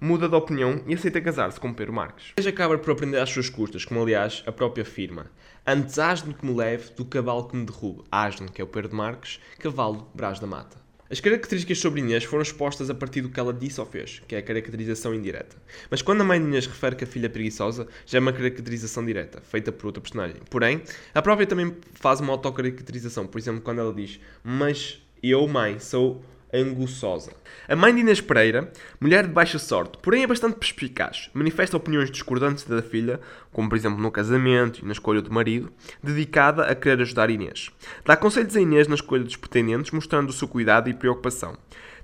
muda 0.00 0.28
de 0.28 0.34
opinião 0.36 0.80
e 0.86 0.94
aceita 0.94 1.20
casar-se 1.20 1.58
com 1.58 1.74
Pedro 1.74 1.92
Marques. 1.92 2.32
Deseja 2.36 2.54
acaba 2.54 2.78
por 2.78 2.92
aprender 2.92 3.18
às 3.18 3.30
suas 3.30 3.50
custas, 3.50 3.84
como 3.84 4.00
aliás 4.00 4.44
a 4.46 4.52
própria 4.52 4.82
afirma. 4.82 5.26
Antes 5.66 5.98
asno 5.98 6.32
que 6.32 6.46
me 6.46 6.54
leve 6.54 6.92
do 6.94 7.04
cavalo 7.04 7.48
que 7.48 7.56
me 7.56 7.66
derrube. 7.66 8.04
Asno, 8.08 8.48
que 8.48 8.60
é 8.60 8.64
o 8.64 8.68
Pedro 8.68 8.94
Marques, 8.94 9.40
cavalo, 9.58 10.08
Brás 10.14 10.38
da 10.38 10.46
Mata. 10.46 10.87
As 11.10 11.20
características 11.20 11.78
sobre 11.78 12.00
Inês 12.00 12.24
foram 12.24 12.42
expostas 12.42 12.90
a 12.90 12.94
partir 12.94 13.22
do 13.22 13.30
que 13.30 13.40
ela 13.40 13.52
disse 13.52 13.80
ou 13.80 13.86
fez, 13.86 14.20
que 14.28 14.34
é 14.34 14.38
a 14.38 14.42
caracterização 14.42 15.14
indireta. 15.14 15.56
Mas 15.90 16.02
quando 16.02 16.20
a 16.20 16.24
mãe 16.24 16.38
de 16.38 16.46
Inês 16.46 16.66
refere 16.66 16.96
que 16.96 17.04
a 17.04 17.06
filha 17.06 17.24
é 17.24 17.28
preguiçosa, 17.30 17.88
já 18.04 18.18
é 18.18 18.20
uma 18.20 18.32
caracterização 18.32 19.06
direta, 19.06 19.40
feita 19.40 19.72
por 19.72 19.86
outra 19.86 20.02
personagem. 20.02 20.36
Porém, 20.50 20.82
a 21.14 21.22
própria 21.22 21.46
também 21.46 21.74
faz 21.94 22.20
uma 22.20 22.32
autocaracterização, 22.34 23.26
por 23.26 23.38
exemplo, 23.38 23.62
quando 23.62 23.80
ela 23.80 23.94
diz: 23.94 24.20
Mas 24.44 25.00
eu, 25.22 25.48
mãe, 25.48 25.78
sou 25.78 26.22
anguçosa. 26.52 27.32
A 27.68 27.76
mãe 27.76 27.94
de 27.94 28.00
Inês 28.00 28.20
Pereira, 28.20 28.72
mulher 29.00 29.26
de 29.26 29.32
baixa 29.32 29.58
sorte, 29.58 29.98
porém 30.02 30.22
é 30.22 30.26
bastante 30.26 30.56
perspicaz, 30.56 31.30
manifesta 31.34 31.76
opiniões 31.76 32.10
discordantes 32.10 32.64
da 32.64 32.82
filha, 32.82 33.20
como 33.52 33.68
por 33.68 33.76
exemplo 33.76 34.00
no 34.00 34.10
casamento 34.10 34.80
e 34.80 34.84
na 34.84 34.92
escolha 34.92 35.20
do 35.22 35.32
marido, 35.32 35.72
dedicada 36.02 36.64
a 36.64 36.74
querer 36.74 37.02
ajudar 37.02 37.30
Inês. 37.30 37.70
Dá 38.04 38.16
conselhos 38.16 38.56
a 38.56 38.60
Inês 38.60 38.88
na 38.88 38.94
escolha 38.94 39.24
dos 39.24 39.36
pretendentes, 39.36 39.90
mostrando 39.90 40.30
o 40.30 40.32
seu 40.32 40.48
cuidado 40.48 40.88
e 40.88 40.94
preocupação. 40.94 41.56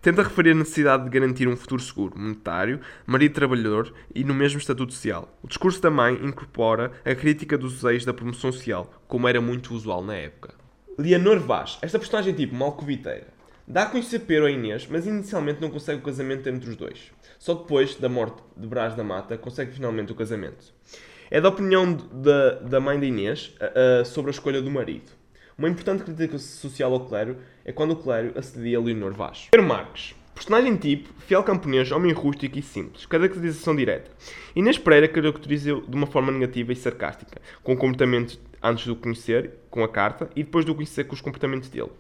Tenta 0.05 0.23
referir 0.23 0.51
a 0.51 0.55
necessidade 0.55 1.05
de 1.05 1.09
garantir 1.09 1.49
um 1.49 1.57
futuro 1.57 1.81
seguro, 1.81 2.19
monetário, 2.19 2.79
marido 3.07 3.33
trabalhador 3.33 3.91
e 4.15 4.23
no 4.23 4.35
mesmo 4.35 4.59
estatuto 4.59 4.93
social. 4.93 5.35
O 5.43 5.49
discurso 5.49 5.81
da 5.81 5.91
mãe 5.91 6.21
incorpora 6.23 6.93
a 7.07 7.15
crítica 7.15 7.57
dos 7.57 7.83
eixos 7.85 8.05
da 8.05 8.13
promoção 8.13 8.53
social, 8.53 8.93
como 9.09 9.27
era 9.27 9.41
muito 9.41 9.73
usual 9.73 10.05
na 10.05 10.15
época. 10.15 10.53
Leonor 10.99 11.41
Vaz, 11.41 11.79
esta 11.81 11.99
personagem 11.99 12.35
tipo 12.35 12.55
malcoviteira, 12.55 13.29
dá 13.67 13.83
a 13.83 13.87
conhecer 13.87 14.21
Pero 14.21 14.47
a 14.47 14.51
Inês, 14.51 14.87
mas 14.89 15.07
inicialmente 15.07 15.61
não 15.61 15.71
consegue 15.71 16.01
o 16.01 16.03
casamento 16.03 16.49
entre 16.49 16.71
os 16.71 16.77
dois. 16.77 17.13
Só 17.39 17.55
depois 17.55 17.97
da 17.97 18.09
morte 18.09 18.43
de 18.57 18.67
Brás 18.67 18.95
da 18.95 19.05
Mata 19.05 19.37
consegue 19.37 19.73
finalmente 19.73 20.13
o 20.13 20.15
casamento. 20.15 20.73
É 21.31 21.41
da 21.41 21.49
opinião 21.49 21.93
da, 21.93 22.55
da 22.61 22.81
mãe 22.81 22.99
de 22.99 23.07
Inês 23.07 23.55
uh, 23.57 24.05
sobre 24.05 24.31
a 24.31 24.33
escolha 24.33 24.63
do 24.63 24.71
marido. 24.71 25.11
Uma 25.57 25.69
importante 25.69 26.03
crítica 26.03 26.39
social 26.39 26.93
ao 26.93 27.07
clero 27.07 27.39
é 27.65 27.73
quando 27.73 27.93
o 27.93 27.97
clero 27.97 28.37
acedia 28.37 28.79
a 28.79 28.81
Leonor 28.81 29.13
Vaz. 29.13 29.49
Pedro 29.51 29.67
Marques. 29.67 30.15
Personagem 30.35 30.77
tipo, 30.77 31.09
fiel 31.21 31.45
camponês, 31.45 31.93
homem 31.93 32.13
rústico 32.13 32.59
e 32.59 32.63
simples. 32.63 33.07
Caracterização 33.07 33.75
direta. 33.75 34.11
Inês 34.55 34.77
Pereira 34.77 35.07
caracteriza-o 35.07 35.83
de 35.83 35.97
uma 35.97 36.09
forma 36.09 36.33
negativa 36.33 36.73
e 36.73 36.77
sarcástica, 36.77 37.41
com 37.63 37.77
comportamentos 37.77 38.41
antes 38.61 38.85
de 38.85 38.91
o 38.91 38.97
conhecer, 38.97 39.53
com 39.71 39.85
a 39.85 39.89
carta, 39.89 40.29
e 40.35 40.43
depois 40.43 40.65
de 40.65 40.73
o 40.73 40.75
conhecer 40.75 41.05
com 41.05 41.15
os 41.15 41.21
comportamentos 41.21 41.69
dele. 41.69 41.93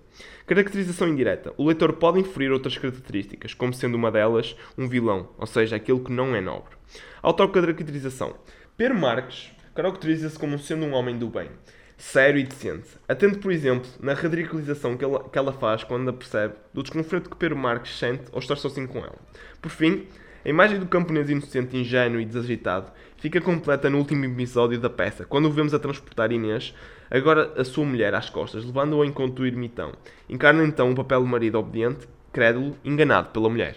Caracterização 0.46 1.08
indireta. 1.08 1.54
O 1.56 1.64
leitor 1.64 1.92
pode 1.92 2.18
inferir 2.18 2.50
outras 2.50 2.76
características, 2.76 3.54
como 3.54 3.72
sendo 3.72 3.94
uma 3.94 4.10
delas 4.10 4.56
um 4.76 4.88
vilão, 4.88 5.28
ou 5.38 5.46
seja, 5.46 5.76
aquilo 5.76 6.02
que 6.02 6.12
não 6.12 6.34
é 6.34 6.40
nobre. 6.40 6.74
Autocaracterização. 7.22 8.34
Pedro 8.76 8.98
Marques 8.98 9.52
caracteriza-se 9.74 10.38
como 10.38 10.58
sendo 10.58 10.84
um 10.84 10.92
homem 10.92 11.16
do 11.16 11.28
bem 11.28 11.48
sério 11.96 12.38
e 12.38 12.44
decente. 12.44 12.88
Atento, 13.08 13.38
por 13.38 13.52
exemplo, 13.52 13.88
na 14.00 14.14
radicalização 14.14 14.96
que 14.96 15.04
ela, 15.04 15.28
que 15.28 15.38
ela 15.38 15.52
faz 15.52 15.84
quando 15.84 16.08
a 16.08 16.12
percebe 16.12 16.54
do 16.72 16.82
desconforto 16.82 17.30
que 17.30 17.36
Pedro 17.36 17.56
Marques 17.56 17.98
sente 17.98 18.24
ao 18.32 18.38
estar 18.38 18.56
sozinho 18.56 18.88
com 18.88 18.98
ela. 18.98 19.18
Por 19.60 19.70
fim, 19.70 20.06
a 20.44 20.48
imagem 20.48 20.78
do 20.78 20.86
camponês 20.86 21.30
inocente, 21.30 21.76
ingênuo 21.76 22.20
e 22.20 22.24
desajeitado 22.24 22.92
fica 23.16 23.40
completa 23.40 23.88
no 23.88 23.96
último 23.98 24.26
episódio 24.26 24.78
da 24.78 24.90
peça, 24.90 25.24
quando 25.24 25.46
o 25.46 25.50
vemos 25.50 25.72
a 25.72 25.78
transportar 25.78 26.30
Inês, 26.30 26.74
agora 27.10 27.52
a 27.56 27.64
sua 27.64 27.86
mulher, 27.86 28.14
às 28.14 28.28
costas, 28.28 28.64
levando-o 28.64 28.98
ao 28.98 29.04
encontro 29.06 29.36
do 29.36 29.46
ermitão. 29.46 29.92
Encarna 30.28 30.62
então 30.64 30.90
o 30.90 30.94
papel 30.94 31.20
do 31.20 31.26
marido 31.26 31.58
obediente, 31.58 32.06
crédulo, 32.30 32.76
enganado 32.84 33.30
pela 33.30 33.48
mulher. 33.48 33.76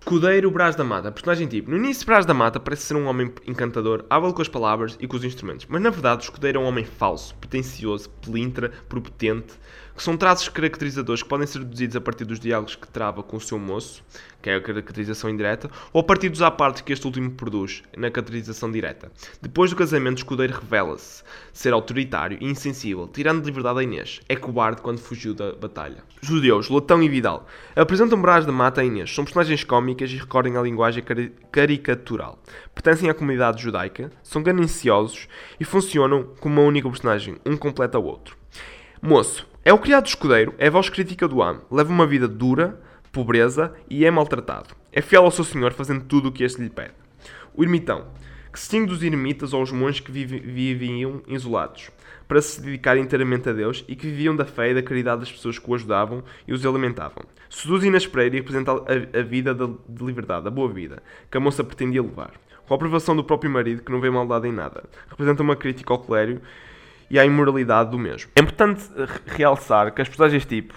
Escudeiro 0.00 0.50
Brás 0.50 0.74
da 0.74 0.84
Mata, 0.84 1.12
personagem 1.12 1.46
tipo. 1.46 1.70
No 1.70 1.76
início, 1.76 2.06
Brás 2.06 2.24
da 2.24 2.32
Mata 2.32 2.58
parece 2.58 2.82
ser 2.82 2.94
um 2.94 3.06
homem 3.06 3.32
encantador, 3.46 4.06
hábil 4.08 4.32
com 4.32 4.40
as 4.40 4.48
palavras 4.48 4.96
e 5.00 5.06
com 5.06 5.16
os 5.16 5.24
instrumentos, 5.24 5.66
mas 5.68 5.82
na 5.82 5.90
verdade 5.90 6.22
o 6.22 6.24
escudeiro 6.24 6.58
é 6.58 6.62
um 6.62 6.66
homem 6.66 6.84
falso, 6.84 7.34
pretencioso, 7.34 8.08
pelintra, 8.22 8.70
propotente, 8.88 9.54
que 9.98 10.04
são 10.04 10.16
traços 10.16 10.48
caracterizadores 10.48 11.24
que 11.24 11.28
podem 11.28 11.44
ser 11.44 11.58
deduzidos 11.58 11.96
a 11.96 12.00
partir 12.00 12.24
dos 12.24 12.38
diálogos 12.38 12.76
que 12.76 12.86
trava 12.86 13.20
com 13.20 13.36
o 13.36 13.40
seu 13.40 13.58
moço, 13.58 14.04
que 14.40 14.48
é 14.48 14.54
a 14.54 14.60
caracterização 14.60 15.28
indireta, 15.28 15.68
ou 15.92 16.00
a 16.00 16.04
partir 16.04 16.28
dos 16.28 16.40
apartes 16.40 16.82
que 16.82 16.92
este 16.92 17.04
último 17.04 17.32
produz, 17.32 17.82
na 17.96 18.08
caracterização 18.08 18.70
direta. 18.70 19.10
Depois 19.42 19.70
do 19.70 19.76
casamento, 19.76 20.18
o 20.18 20.20
escudeiro 20.20 20.54
revela-se 20.54 21.24
ser 21.52 21.72
autoritário 21.72 22.38
e 22.40 22.46
insensível, 22.46 23.08
tirando 23.08 23.40
de 23.40 23.46
liberdade 23.46 23.80
a 23.80 23.82
Inês. 23.82 24.20
É 24.28 24.36
cobarde 24.36 24.82
quando 24.82 25.00
fugiu 25.00 25.34
da 25.34 25.52
batalha. 25.52 26.04
Judeus, 26.22 26.68
Lotão 26.68 27.02
e 27.02 27.08
Vidal 27.08 27.48
apresentam 27.74 28.22
Brás 28.22 28.46
da 28.46 28.52
Mata 28.52 28.80
a 28.80 28.84
Inês. 28.84 29.12
São 29.12 29.24
personagens 29.24 29.64
cómicas 29.64 30.12
e 30.12 30.16
recorrem 30.16 30.56
a 30.56 30.62
linguagem 30.62 31.02
cari 31.02 31.32
caricatural. 31.50 32.38
Pertencem 32.72 33.10
à 33.10 33.14
comunidade 33.14 33.60
judaica, 33.60 34.12
são 34.22 34.44
gananciosos 34.44 35.26
e 35.58 35.64
funcionam 35.64 36.22
como 36.38 36.60
uma 36.60 36.68
única 36.68 36.88
personagem, 36.88 37.36
um 37.44 37.56
completa 37.56 37.98
o 37.98 38.04
outro. 38.04 38.38
Moço, 39.02 39.46
é 39.68 39.72
o 39.74 39.78
criado 39.78 40.06
escudeiro, 40.06 40.54
é 40.56 40.70
voz 40.70 40.88
crítica 40.88 41.28
do 41.28 41.42
amo, 41.42 41.60
leva 41.70 41.92
uma 41.92 42.06
vida 42.06 42.26
dura, 42.26 42.80
pobreza 43.12 43.74
e 43.90 44.02
é 44.02 44.10
maltratado. 44.10 44.74
É 44.90 45.02
fiel 45.02 45.24
ao 45.24 45.30
seu 45.30 45.44
senhor, 45.44 45.74
fazendo 45.74 46.06
tudo 46.06 46.30
o 46.30 46.32
que 46.32 46.42
este 46.42 46.62
lhe 46.62 46.70
pede. 46.70 46.94
O 47.54 47.62
ermitão, 47.62 48.06
que 48.50 48.58
se 48.58 48.86
dos 48.86 49.02
ermitas 49.02 49.52
ou 49.52 49.62
os 49.62 49.70
monges 49.70 50.00
que 50.00 50.10
viviam 50.10 51.20
isolados, 51.28 51.90
para 52.26 52.40
se 52.40 52.62
dedicar 52.62 52.96
inteiramente 52.96 53.50
a 53.50 53.52
Deus 53.52 53.84
e 53.86 53.94
que 53.94 54.06
viviam 54.06 54.34
da 54.34 54.46
fé 54.46 54.70
e 54.70 54.74
da 54.74 54.82
caridade 54.82 55.20
das 55.20 55.30
pessoas 55.30 55.58
que 55.58 55.70
o 55.70 55.74
ajudavam 55.74 56.24
e 56.46 56.54
os 56.54 56.64
alimentavam. 56.64 57.22
Seduz 57.50 57.84
Inês 57.84 58.06
Pereira 58.06 58.36
e 58.36 58.38
representa 58.38 58.72
a, 58.72 59.18
a 59.18 59.22
vida 59.22 59.54
de 59.54 60.02
liberdade, 60.02 60.48
a 60.48 60.50
boa 60.50 60.72
vida, 60.72 61.02
que 61.30 61.36
a 61.36 61.40
moça 61.40 61.62
pretendia 61.62 62.00
levar. 62.00 62.32
Com 62.66 62.72
a 62.72 62.76
aprovação 62.76 63.14
do 63.14 63.22
próprio 63.22 63.50
marido, 63.50 63.82
que 63.82 63.92
não 63.92 64.00
vê 64.00 64.08
maldade 64.08 64.48
em 64.48 64.52
nada. 64.52 64.84
Representa 65.10 65.42
uma 65.42 65.56
crítica 65.56 65.92
ao 65.92 65.98
clério 65.98 66.40
e 67.10 67.18
à 67.18 67.24
imoralidade 67.24 67.90
do 67.90 67.98
mesmo. 67.98 68.30
É 68.36 68.40
importante 68.40 68.84
realçar 69.26 69.92
que 69.92 70.02
as 70.02 70.08
personagens 70.08 70.44
tipo, 70.44 70.74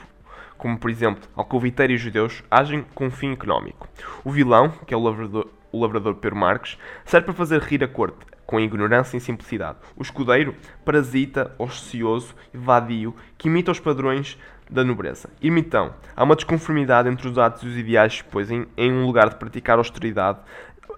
como 0.58 0.78
por 0.78 0.90
exemplo 0.90 1.28
Alcoviteiro 1.36 1.94
e 1.94 1.98
judeus, 1.98 2.44
agem 2.50 2.86
com 2.94 3.08
um 3.08 3.12
fim 3.12 3.34
económico. 3.34 3.88
O 4.24 4.32
vilão, 4.32 4.70
que 4.86 4.94
é 4.94 4.98
o 4.98 5.02
lavrador, 5.02 5.48
o 5.72 5.82
lavrador 5.82 6.16
Pedro 6.16 6.38
Marques, 6.38 6.78
serve 7.06 7.26
para 7.26 7.34
fazer 7.34 7.62
rir 7.62 7.84
a 7.84 7.88
corte, 7.88 8.26
com 8.46 8.60
ignorância 8.60 9.18
e 9.18 9.22
simplicidade. 9.22 9.78
O 9.96 10.02
escudeiro, 10.02 10.54
parasita, 10.84 11.56
ocioso 11.58 12.36
e 12.54 12.58
vadio, 12.58 13.16
que 13.38 13.48
imita 13.48 13.72
os 13.72 13.80
padrões 13.80 14.38
da 14.70 14.84
nobreza. 14.84 15.30
Ermitão, 15.42 15.94
há 16.16 16.24
uma 16.24 16.36
desconformidade 16.36 17.10
entre 17.10 17.28
os 17.28 17.38
atos 17.38 17.64
e 17.64 17.68
os 17.68 17.78
ideais, 17.78 18.24
pois 18.32 18.50
em, 18.50 18.66
em 18.78 18.92
um 18.92 19.06
lugar 19.06 19.30
de 19.30 19.36
praticar 19.36 19.78
austeridade, 19.78 20.40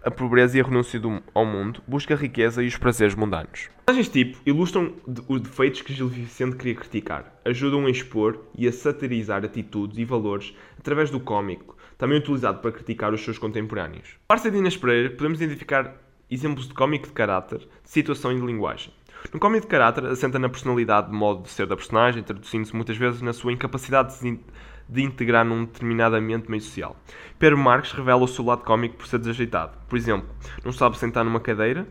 a 0.04 0.12
pobreza 0.12 0.58
e 0.58 0.62
a 0.62 0.64
renúncia 0.64 1.00
do, 1.00 1.22
ao 1.34 1.46
mundo, 1.46 1.82
busca 1.88 2.14
a 2.14 2.18
riqueza 2.18 2.62
e 2.62 2.68
os 2.68 2.78
prazeres 2.78 3.16
mundanos. 3.16 3.70
Personagens 3.86 4.10
tipo 4.10 4.38
ilustram 4.46 4.94
os 5.28 5.42
defeitos 5.42 5.82
que 5.82 5.94
Gil 5.94 6.10
Vicente 6.10 6.58
queria 6.58 6.76
criticar, 6.76 7.34
ajudam 7.46 7.86
a 7.86 7.90
expor 7.90 8.40
e 8.58 8.68
a 8.68 8.72
satirizar 8.72 9.46
atitudes 9.46 9.98
e 9.98 10.06
valores 10.06 10.54
através 10.78 11.10
do 11.10 11.20
cómico, 11.20 11.78
também 11.98 12.18
utilizado 12.18 12.60
para 12.60 12.72
criticar 12.72 13.14
os 13.14 13.24
seus 13.24 13.38
contemporâneos. 13.38 14.18
Parça 14.28 14.52
de 14.52 14.58
Inês 14.58 14.76
Pereira, 14.76 15.10
podemos 15.12 15.42
identificar 15.42 15.96
exemplos 16.30 16.68
de 16.68 16.74
cómico 16.74 17.08
de 17.08 17.14
caráter, 17.14 17.60
de 17.60 17.90
situação 17.90 18.32
e 18.32 18.36
de 18.36 18.46
linguagem. 18.46 18.94
No 19.32 19.40
cómico 19.40 19.62
de 19.62 19.72
caráter, 19.72 20.06
assenta 20.06 20.38
na 20.38 20.50
personalidade 20.50 21.08
de 21.08 21.14
modo 21.14 21.44
de 21.44 21.50
ser 21.50 21.66
da 21.66 21.78
personagem, 21.78 22.24
traduzindo-se 22.24 22.76
muitas 22.76 22.98
vezes 22.98 23.22
na 23.22 23.32
sua 23.32 23.54
incapacidade 23.54 24.20
de 24.20 24.40
de 24.94 25.02
integrar 25.02 25.44
num 25.44 25.66
determinado 25.66 26.16
ambiente 26.16 26.50
meio 26.50 26.62
social. 26.62 26.96
Pedro 27.40 27.58
Marques 27.58 27.92
revela 27.92 28.24
o 28.24 28.28
seu 28.28 28.46
lado 28.46 28.64
cómico 28.64 28.96
por 28.96 29.08
ser 29.08 29.18
desajeitado. 29.18 29.76
Por 29.90 29.98
exemplo, 29.98 30.30
não 30.64 30.72
sabe 30.72 30.98
sentar 30.98 31.26
numa 31.26 31.40
cadeira, 31.40 31.88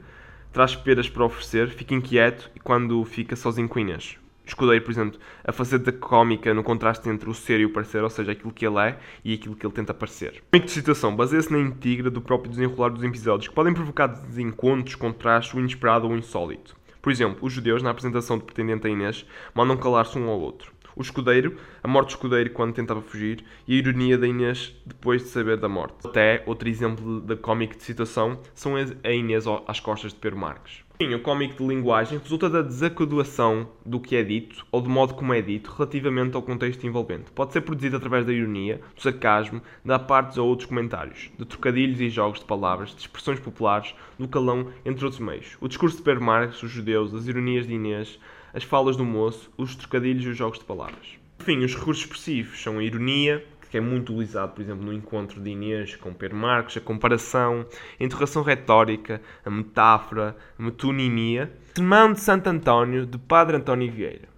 traz 0.52 0.76
peras 0.76 1.08
para 1.08 1.24
oferecer, 1.24 1.68
fica 1.68 1.94
inquieto 1.94 2.48
e 2.54 2.60
quando 2.60 3.04
fica 3.04 3.34
sozinho 3.34 3.68
com 3.68 3.80
Inês. 3.80 4.18
Escudeiro, 4.46 4.84
por 4.84 4.90
exemplo, 4.90 5.18
a 5.44 5.52
faceta 5.52 5.92
cómica 5.92 6.52
no 6.54 6.62
contraste 6.62 7.08
entre 7.08 7.28
o 7.28 7.34
ser 7.34 7.60
e 7.60 7.64
o 7.64 7.72
parecer, 7.72 8.02
ou 8.02 8.10
seja, 8.10 8.32
aquilo 8.32 8.52
que 8.52 8.66
ele 8.66 8.78
é 8.78 8.98
e 9.24 9.34
aquilo 9.34 9.54
que 9.54 9.64
ele 9.64 9.72
tenta 9.72 9.94
parecer. 9.94 10.42
O 10.52 10.58
de 10.58 10.70
situação 10.70 11.14
baseia-se 11.14 11.52
na 11.52 11.58
íntegra 11.58 12.10
do 12.10 12.20
próprio 12.20 12.50
desenrolar 12.50 12.90
dos 12.90 13.02
episódios, 13.02 13.48
que 13.48 13.54
podem 13.54 13.72
provocar 13.74 14.08
desencontros, 14.08 14.94
contrastes, 14.94 15.54
o 15.54 15.58
inesperado 15.58 16.06
ou 16.06 16.12
o 16.12 16.16
insólito. 16.16 16.76
Por 17.00 17.10
exemplo, 17.10 17.38
os 17.42 17.52
judeus, 17.52 17.82
na 17.82 17.90
apresentação 17.90 18.38
do 18.38 18.44
pretendente 18.44 18.86
a 18.86 18.90
Inês, 18.90 19.26
mandam 19.54 19.76
calar-se 19.76 20.18
um 20.18 20.28
ao 20.28 20.40
outro 20.40 20.72
o 20.96 21.02
escudeiro, 21.02 21.56
a 21.82 21.88
morte 21.88 22.08
do 22.08 22.10
escudeiro 22.10 22.50
quando 22.50 22.74
tentava 22.74 23.00
fugir 23.00 23.44
e 23.66 23.74
a 23.74 23.78
ironia 23.78 24.18
da 24.18 24.26
Inês 24.26 24.74
depois 24.84 25.22
de 25.22 25.28
saber 25.28 25.56
da 25.56 25.68
morte. 25.68 26.06
Até 26.06 26.42
outro 26.46 26.68
exemplo 26.68 27.20
da 27.20 27.36
cómic 27.36 27.76
de 27.76 27.82
situação 27.82 28.38
são 28.54 28.74
a 28.76 29.10
Inês 29.10 29.44
às 29.66 29.80
costas 29.80 30.12
de 30.12 30.18
Pedro 30.18 30.38
Marques. 30.38 30.82
Sim, 31.02 31.14
o 31.14 31.20
cómico 31.20 31.60
de 31.60 31.68
linguagem 31.68 32.16
resulta 32.16 32.48
da 32.48 32.62
desacordação 32.62 33.68
do 33.84 33.98
que 33.98 34.14
é 34.14 34.22
dito 34.22 34.64
ou 34.70 34.80
do 34.80 34.88
modo 34.88 35.14
como 35.14 35.34
é 35.34 35.42
dito 35.42 35.72
relativamente 35.72 36.36
ao 36.36 36.42
contexto 36.42 36.86
envolvente. 36.86 37.32
Pode 37.32 37.52
ser 37.52 37.62
produzido 37.62 37.96
através 37.96 38.24
da 38.24 38.32
ironia, 38.32 38.80
do 38.94 39.02
sarcasmo, 39.02 39.60
de 39.84 39.92
apartes 39.92 40.38
ou 40.38 40.46
outros 40.46 40.68
comentários, 40.68 41.30
de 41.36 41.44
trocadilhos 41.44 42.00
e 42.00 42.08
jogos 42.08 42.38
de 42.38 42.44
palavras, 42.44 42.90
de 42.90 43.00
expressões 43.00 43.40
populares, 43.40 43.96
do 44.16 44.28
calão, 44.28 44.68
entre 44.84 45.04
outros 45.04 45.20
meios. 45.20 45.56
O 45.60 45.66
discurso 45.66 45.96
de 45.96 46.04
Pedro 46.04 46.22
Marques, 46.22 46.62
os 46.62 46.70
judeus, 46.70 47.12
as 47.12 47.26
ironias 47.26 47.66
de 47.66 47.74
Inês, 47.74 48.16
as 48.54 48.64
falas 48.64 48.96
do 48.96 49.04
moço, 49.04 49.50
os 49.56 49.74
trocadilhos 49.74 50.24
e 50.24 50.28
os 50.28 50.36
jogos 50.36 50.58
de 50.58 50.64
palavras. 50.64 51.18
Enfim, 51.40 51.58
os 51.64 51.74
recursos 51.74 52.04
expressivos 52.04 52.62
são 52.62 52.78
a 52.78 52.82
ironia, 52.84 53.44
que 53.72 53.78
é 53.78 53.80
muito 53.80 54.12
utilizado, 54.12 54.52
por 54.52 54.60
exemplo, 54.60 54.84
no 54.84 54.92
encontro 54.92 55.40
de 55.40 55.50
Inês 55.50 55.96
com 55.96 56.12
Pedro 56.12 56.36
Marques, 56.36 56.76
a 56.76 56.80
comparação, 56.80 57.66
a 57.98 58.04
interrogação 58.04 58.42
retórica, 58.42 59.20
a 59.44 59.50
metáfora, 59.50 60.36
a 60.58 60.62
metonimia. 60.62 61.50
Sermão 61.74 62.12
de 62.12 62.20
Santo 62.20 62.48
António, 62.48 63.06
de 63.06 63.16
Padre 63.16 63.56
António 63.56 63.90
Vieira. 63.90 64.28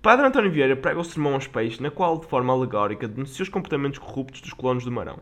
Padre 0.00 0.26
António 0.26 0.50
Vieira 0.50 0.74
prega 0.74 0.98
o 0.98 1.04
sermão 1.04 1.34
aos 1.34 1.46
peixes, 1.46 1.80
na 1.80 1.90
qual, 1.90 2.18
de 2.18 2.26
forma 2.26 2.52
alegórica, 2.52 3.06
denuncia 3.06 3.42
os 3.42 3.50
comportamentos 3.50 3.98
corruptos 3.98 4.40
dos 4.40 4.54
colonos 4.54 4.84
do 4.84 4.90
Marão. 4.90 5.18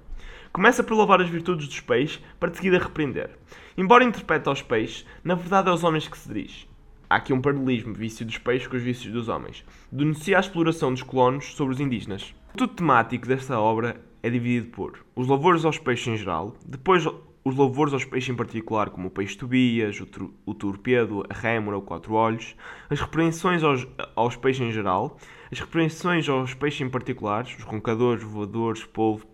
Começa 0.52 0.84
por 0.84 0.94
louvar 0.94 1.20
as 1.20 1.28
virtudes 1.28 1.66
dos 1.66 1.80
peixes, 1.80 2.22
para 2.38 2.50
de 2.50 2.58
seguida 2.58 2.78
repreender. 2.78 3.30
Embora 3.76 4.04
interprete 4.04 4.48
aos 4.48 4.62
peixes, 4.62 5.04
na 5.24 5.34
verdade 5.34 5.68
é 5.68 5.70
aos 5.72 5.82
homens 5.82 6.06
que 6.06 6.16
se 6.16 6.28
dirige. 6.28 6.68
Há 7.08 7.16
aqui 7.16 7.32
um 7.32 7.40
paralelismo, 7.40 7.94
vício 7.94 8.26
dos 8.26 8.36
peixes 8.36 8.66
com 8.66 8.76
os 8.76 8.82
vícios 8.82 9.12
dos 9.12 9.28
homens. 9.28 9.64
Denuncia 9.92 10.36
a 10.36 10.40
exploração 10.40 10.92
dos 10.92 11.04
colonos 11.04 11.54
sobre 11.54 11.72
os 11.72 11.80
indígenas. 11.80 12.34
O 12.52 12.56
tudo 12.56 12.74
temático 12.74 13.28
desta 13.28 13.60
obra 13.60 14.00
é 14.24 14.28
dividido 14.28 14.72
por 14.72 15.04
os 15.14 15.28
louvores 15.28 15.64
aos 15.64 15.78
peixes 15.78 16.08
em 16.08 16.16
geral, 16.16 16.56
depois 16.66 17.06
os 17.44 17.54
louvores 17.54 17.94
aos 17.94 18.04
peixes 18.04 18.30
em 18.30 18.36
particular, 18.36 18.90
como 18.90 19.06
o 19.06 19.10
peixe 19.10 19.38
Tobias, 19.38 20.00
o, 20.00 20.34
o 20.44 20.52
torpedo, 20.52 21.24
a 21.30 21.32
rémora, 21.32 21.78
o 21.78 21.82
quatro 21.82 22.12
olhos, 22.14 22.56
as 22.90 23.00
repreensões 23.00 23.62
aos, 23.62 23.86
aos 24.16 24.34
peixes 24.34 24.66
em 24.66 24.72
geral, 24.72 25.16
as 25.52 25.60
repreensões 25.60 26.28
aos 26.28 26.54
peixes 26.54 26.80
em 26.80 26.90
particular, 26.90 27.44
os 27.44 27.62
roncadores, 27.62 28.24
voadores, 28.24 28.84
polvo, 28.84 29.24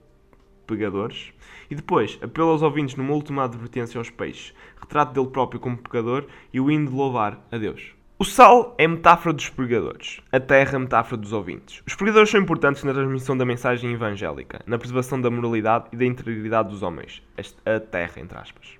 pecadores. 0.66 1.32
E 1.72 1.74
depois, 1.74 2.18
apelo 2.20 2.50
aos 2.50 2.60
ouvintes 2.60 2.96
numa 2.96 3.14
última 3.14 3.44
advertência 3.44 3.96
aos 3.96 4.10
peixes, 4.10 4.52
retrato 4.78 5.14
dele 5.14 5.32
próprio 5.32 5.58
como 5.58 5.78
pecador 5.78 6.26
e 6.52 6.60
o 6.60 6.70
hino 6.70 6.90
de 6.90 6.94
louvar 6.94 7.42
a 7.50 7.56
Deus. 7.56 7.94
O 8.18 8.26
sal 8.26 8.74
é 8.76 8.86
metáfora 8.86 9.32
dos 9.32 9.48
pregadores, 9.48 10.20
a 10.30 10.38
terra 10.38 10.76
é 10.76 10.78
metáfora 10.78 11.16
dos 11.16 11.32
ouvintes. 11.32 11.82
Os 11.86 11.94
pregadores 11.94 12.28
são 12.28 12.38
importantes 12.38 12.84
na 12.84 12.92
transmissão 12.92 13.34
da 13.38 13.46
mensagem 13.46 13.90
evangélica, 13.90 14.60
na 14.66 14.76
preservação 14.76 15.18
da 15.18 15.30
moralidade 15.30 15.86
e 15.92 15.96
da 15.96 16.04
integridade 16.04 16.68
dos 16.68 16.82
homens, 16.82 17.22
a 17.64 17.80
terra, 17.80 18.20
entre 18.20 18.36
aspas. 18.36 18.76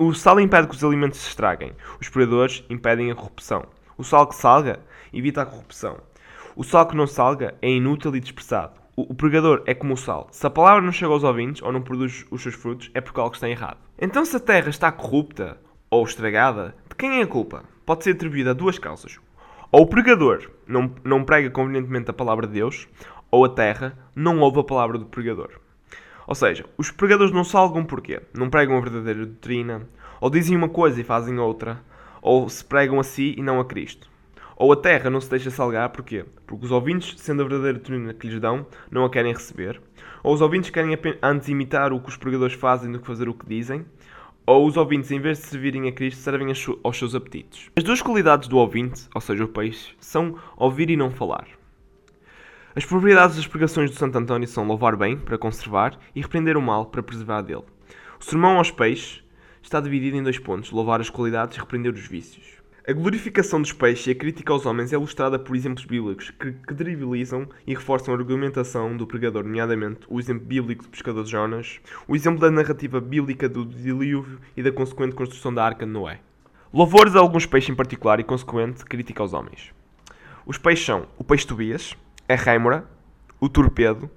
O, 0.00 0.12
sal 0.12 0.40
impede 0.40 0.66
que 0.66 0.74
os 0.74 0.82
alimentos 0.82 1.20
se 1.20 1.28
estraguem, 1.28 1.70
os 2.00 2.08
pregadores 2.08 2.64
impedem 2.68 3.12
a 3.12 3.14
corrupção. 3.14 3.64
O 3.96 4.02
sal 4.02 4.26
que 4.26 4.34
salga 4.34 4.80
evita 5.12 5.42
a 5.42 5.46
corrupção. 5.46 5.98
O 6.56 6.64
sal 6.64 6.84
que 6.84 6.96
não 6.96 7.06
salga 7.06 7.54
é 7.62 7.70
inútil 7.70 8.16
e 8.16 8.18
dispersado. 8.18 8.87
O, 9.00 9.14
pregador 9.14 9.62
é 9.64 9.74
como 9.74 9.94
o 9.94 9.96
sal. 9.96 10.26
Se 10.32 10.44
a 10.46 10.50
palavra 10.50 10.82
não 10.82 10.90
chega 10.90 11.12
aos 11.12 11.22
ouvintes 11.22 11.62
ou 11.62 11.70
não 11.70 11.80
produz 11.80 12.26
os 12.30 12.42
seus 12.42 12.56
frutos, 12.56 12.90
é 12.94 13.00
porque 13.00 13.20
algo 13.20 13.34
está 13.34 13.48
errado. 13.48 13.78
Então, 13.96 14.24
se 14.24 14.36
a 14.36 14.40
terra 14.40 14.70
está 14.70 14.90
corrupta 14.90 15.56
ou 15.88 16.04
estragada, 16.04 16.74
de 16.88 16.96
quem 16.96 17.20
é 17.20 17.22
a 17.22 17.26
culpa? 17.26 17.62
pode 17.88 18.04
ser 18.04 18.10
atribuída 18.10 18.50
a 18.50 18.54
duas 18.54 18.78
causas. 18.78 19.18
Ou 19.72 19.82
o 19.82 19.86
pregador 19.86 20.50
não, 20.66 20.92
não 21.02 21.24
prega 21.24 21.48
convenientemente 21.48 22.10
a 22.10 22.12
palavra 22.12 22.46
de 22.46 22.52
Deus, 22.52 22.86
ou 23.30 23.46
a 23.46 23.48
terra 23.48 23.96
não 24.14 24.40
ouve 24.40 24.60
a 24.60 24.64
palavra 24.64 24.98
do 24.98 25.06
pregador. 25.06 25.52
Ou 26.26 26.34
seja, 26.34 26.66
os 26.76 26.90
pregadores 26.90 27.32
não 27.32 27.44
salgam 27.44 27.84
porquê? 27.84 28.20
Não 28.34 28.50
pregam 28.50 28.76
a 28.76 28.80
verdadeira 28.80 29.24
doutrina, 29.24 29.88
ou 30.20 30.28
dizem 30.28 30.54
uma 30.54 30.68
coisa 30.68 31.00
e 31.00 31.04
fazem 31.04 31.38
outra, 31.38 31.80
ou 32.20 32.46
se 32.50 32.62
pregam 32.62 33.00
a 33.00 33.04
si 33.04 33.34
e 33.38 33.42
não 33.42 33.58
a 33.60 33.64
Cristo. 33.64 34.07
Ou 34.60 34.72
a 34.72 34.76
terra 34.76 35.08
não 35.08 35.20
se 35.20 35.30
deixa 35.30 35.50
salgar 35.50 35.88
porquê? 35.90 36.24
Porque 36.46 36.66
os 36.66 36.72
ouvintes, 36.72 37.14
sendo 37.20 37.42
a 37.42 37.44
verdadeira 37.44 37.78
doutrina 37.78 38.12
que 38.12 38.26
lhes 38.26 38.40
dão, 38.40 38.66
não 38.90 39.04
a 39.04 39.10
querem 39.10 39.32
receber. 39.32 39.80
Ou 40.22 40.34
os 40.34 40.40
ouvintes 40.40 40.70
querem 40.70 40.98
antes 41.22 41.48
imitar 41.48 41.92
o 41.92 42.00
que 42.00 42.08
os 42.08 42.16
pregadores 42.16 42.54
fazem 42.54 42.90
do 42.90 42.98
que 42.98 43.06
fazer 43.06 43.28
o 43.28 43.34
que 43.34 43.46
dizem 43.46 43.86
ou 44.48 44.66
os 44.66 44.78
ouvintes, 44.78 45.10
em 45.10 45.20
vez 45.20 45.38
de 45.38 45.44
servirem 45.44 45.88
a 45.88 45.92
Cristo, 45.92 46.20
servem 46.20 46.48
aos 46.82 46.98
seus 46.98 47.14
apetites. 47.14 47.70
As 47.76 47.84
duas 47.84 48.00
qualidades 48.00 48.48
do 48.48 48.56
ouvinte, 48.56 49.06
ou 49.14 49.20
seja, 49.20 49.44
o 49.44 49.48
peixe, 49.48 49.94
são 50.00 50.38
ouvir 50.56 50.88
e 50.88 50.96
não 50.96 51.10
falar. 51.10 51.46
As 52.74 52.82
propriedades 52.82 53.36
das 53.36 53.46
pregações 53.46 53.90
do 53.90 53.96
Santo 53.96 54.16
António 54.16 54.48
são 54.48 54.66
louvar 54.66 54.96
bem, 54.96 55.18
para 55.18 55.36
conservar, 55.36 55.98
e 56.14 56.22
repreender 56.22 56.56
o 56.56 56.62
mal, 56.62 56.86
para 56.86 57.02
preservar 57.02 57.42
dele. 57.42 57.64
O 58.18 58.24
sermão 58.24 58.56
aos 58.56 58.70
peixes 58.70 59.22
está 59.62 59.82
dividido 59.82 60.16
em 60.16 60.22
dois 60.22 60.38
pontos: 60.38 60.70
louvar 60.70 60.98
as 60.98 61.10
qualidades 61.10 61.54
e 61.58 61.60
repreender 61.60 61.92
os 61.92 62.06
vícios. 62.06 62.57
A 62.88 62.92
glorificação 62.94 63.60
dos 63.60 63.70
peixes 63.70 64.06
e 64.06 64.10
a 64.12 64.14
crítica 64.14 64.50
aos 64.50 64.64
homens 64.64 64.94
é 64.94 64.96
ilustrada 64.96 65.38
por 65.38 65.54
exemplos 65.54 65.84
bíblicos 65.84 66.30
que, 66.30 66.52
que 66.52 66.72
dribilizam 66.72 67.46
e 67.66 67.74
reforçam 67.74 68.14
a 68.14 68.16
argumentação 68.16 68.96
do 68.96 69.06
pregador, 69.06 69.44
nomeadamente 69.44 70.06
o 70.08 70.18
exemplo 70.18 70.46
bíblico 70.46 70.84
do 70.84 70.88
pescador 70.88 71.26
Jonas, 71.26 71.80
o 72.08 72.16
exemplo 72.16 72.40
da 72.40 72.50
narrativa 72.50 72.98
bíblica 72.98 73.46
do 73.46 73.66
dilúvio 73.66 74.40
e 74.56 74.62
da 74.62 74.72
consequente 74.72 75.14
construção 75.14 75.52
da 75.52 75.62
arca 75.62 75.84
de 75.84 75.92
Noé. 75.92 76.20
Louvores 76.72 77.14
a 77.14 77.18
alguns 77.18 77.44
peixes 77.44 77.68
em 77.68 77.74
particular 77.74 78.20
e 78.20 78.24
consequente 78.24 78.82
crítica 78.86 79.22
aos 79.22 79.34
homens. 79.34 79.70
Os 80.46 80.56
peixes 80.56 80.86
são 80.86 81.06
o 81.18 81.24
peixe 81.24 81.46
Tobias, 81.46 81.94
a 82.26 82.36
rêmora, 82.36 82.86
o 83.38 83.50
torpedo, 83.50 84.08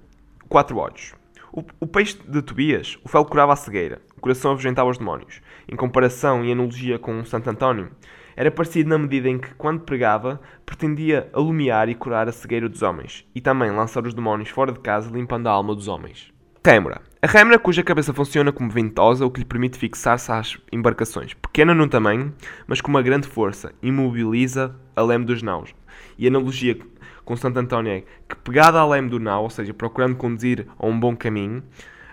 quatro 0.48 0.78
olhos. 0.78 1.12
O, 1.52 1.62
o, 1.78 1.86
peixe 1.86 2.16
de 2.26 2.40
Tobias, 2.40 2.98
o 3.04 3.08
fel 3.10 3.26
curava 3.26 3.52
a 3.52 3.56
cegueira, 3.56 4.00
o 4.16 4.20
coração 4.22 4.52
afugentava 4.52 4.88
os 4.88 4.96
demónios. 4.96 5.42
Em 5.68 5.76
comparação 5.76 6.42
e 6.42 6.50
analogia 6.50 6.98
com 6.98 7.22
Santo 7.26 7.50
António, 7.50 7.90
era 8.36 8.50
parecido 8.50 8.90
na 8.90 8.98
medida 8.98 9.28
em 9.28 9.38
que, 9.38 9.54
quando 9.54 9.80
pregava, 9.80 10.40
pretendia 10.64 11.28
alumiar 11.32 11.88
e 11.88 11.94
curar 11.94 12.28
a 12.28 12.32
cegueira 12.32 12.68
dos 12.68 12.82
homens, 12.82 13.26
e 13.34 13.40
também 13.40 13.70
lançar 13.70 14.06
os 14.06 14.14
demónios 14.14 14.48
fora 14.48 14.72
de 14.72 14.80
casa, 14.80 15.10
limpando 15.10 15.46
a 15.46 15.50
alma 15.50 15.74
dos 15.74 15.88
homens. 15.88 16.32
Rêmora. 16.64 17.00
A 17.20 17.26
rêmora 17.26 17.58
cuja 17.58 17.82
cabeça 17.82 18.12
funciona 18.12 18.52
como 18.52 18.70
ventosa, 18.70 19.26
o 19.26 19.30
que 19.30 19.40
lhe 19.40 19.44
permite 19.44 19.78
fixar-se 19.78 20.30
às 20.30 20.58
embarcações. 20.72 21.34
Pequena 21.34 21.74
no 21.74 21.88
tamanho, 21.88 22.32
mas 22.66 22.80
com 22.80 22.88
uma 22.88 23.02
grande 23.02 23.26
força, 23.26 23.72
imobiliza 23.82 24.74
a 24.94 25.02
leme 25.02 25.24
dos 25.24 25.42
naus. 25.42 25.74
E 26.16 26.26
analogia 26.26 26.78
com 27.24 27.36
Santo 27.36 27.58
António 27.58 27.92
é 27.92 28.04
que, 28.28 28.36
pegada 28.36 28.78
à 28.78 28.86
leme 28.86 29.08
do 29.08 29.18
nau, 29.18 29.44
ou 29.44 29.50
seja, 29.50 29.74
procurando 29.74 30.16
conduzir 30.16 30.66
a 30.78 30.86
um 30.86 30.98
bom 30.98 31.16
caminho, 31.16 31.62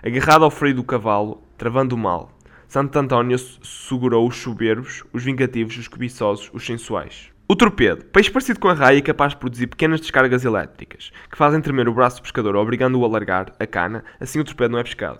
agarrado 0.02 0.44
ao 0.44 0.50
freio 0.50 0.74
do 0.74 0.84
cavalo, 0.84 1.42
travando 1.56 1.94
o 1.94 1.98
mal, 1.98 2.32
Santo 2.70 2.96
António 3.00 3.36
segurou 3.36 4.28
os 4.28 4.36
soberbos, 4.36 5.02
os 5.12 5.24
vingativos, 5.24 5.76
os 5.76 5.88
cobiçosos, 5.88 6.48
os 6.54 6.64
sensuais. 6.64 7.32
O 7.48 7.56
torpedo, 7.56 8.04
peixe 8.04 8.30
parecido 8.30 8.60
com 8.60 8.68
a 8.68 8.72
raia 8.72 8.98
e 8.98 9.02
capaz 9.02 9.32
de 9.32 9.40
produzir 9.40 9.66
pequenas 9.66 10.00
descargas 10.00 10.44
elétricas, 10.44 11.10
que 11.28 11.36
fazem 11.36 11.60
tremer 11.60 11.88
o 11.88 11.92
braço 11.92 12.18
do 12.18 12.22
pescador, 12.22 12.54
obrigando-o 12.54 13.04
a 13.04 13.08
largar 13.08 13.52
a 13.58 13.66
cana, 13.66 14.04
assim 14.20 14.38
o 14.38 14.44
torpedo 14.44 14.70
não 14.70 14.78
é 14.78 14.84
pescado. 14.84 15.18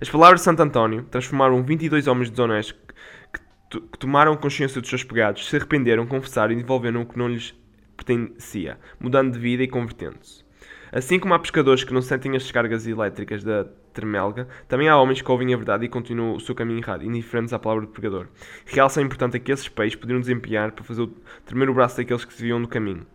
As 0.00 0.08
palavras 0.08 0.40
de 0.40 0.44
Santo 0.46 0.62
António 0.62 1.02
transformaram 1.10 1.62
22 1.62 2.06
homens 2.06 2.30
desonestos 2.30 2.74
que, 3.70 3.78
que 3.78 3.98
tomaram 3.98 4.34
consciência 4.34 4.80
dos 4.80 4.88
seus 4.88 5.04
pegados, 5.04 5.46
se 5.46 5.54
arrependeram, 5.54 6.06
confessaram 6.06 6.54
e 6.54 6.56
devolveram 6.56 7.02
o 7.02 7.06
que 7.06 7.18
não 7.18 7.28
lhes 7.28 7.54
pertencia, 7.94 8.78
mudando 8.98 9.34
de 9.34 9.38
vida 9.38 9.62
e 9.62 9.68
convertendo-se. 9.68 10.46
Assim 10.90 11.18
como 11.18 11.34
há 11.34 11.38
pescadores 11.38 11.84
que 11.84 11.92
não 11.92 12.00
sentem 12.00 12.34
as 12.34 12.44
descargas 12.44 12.86
elétricas 12.86 13.44
da 13.44 13.66
tremelga, 13.96 14.46
também 14.68 14.88
há 14.88 14.96
homens 14.96 15.22
que 15.22 15.30
ouvem 15.30 15.52
a 15.52 15.56
verdade 15.56 15.86
e 15.86 15.88
continuam 15.88 16.36
o 16.36 16.40
seu 16.40 16.54
caminho 16.54 16.78
errado, 16.78 17.02
indiferentes 17.02 17.52
à 17.52 17.58
palavra 17.58 17.86
do 17.86 17.92
pregador. 17.92 18.28
Realça 18.66 19.00
a 19.00 19.02
importância 19.02 19.40
que 19.40 19.50
esses 19.50 19.68
peixes 19.68 19.96
poderiam 19.96 20.20
desempenhar 20.20 20.72
para 20.72 20.84
fazer 20.84 21.08
tremer 21.44 21.70
o 21.70 21.74
braço 21.74 21.96
daqueles 21.96 22.24
que 22.24 22.34
se 22.34 22.42
viam 22.42 22.58
no 22.58 22.68
caminho. 22.68 23.06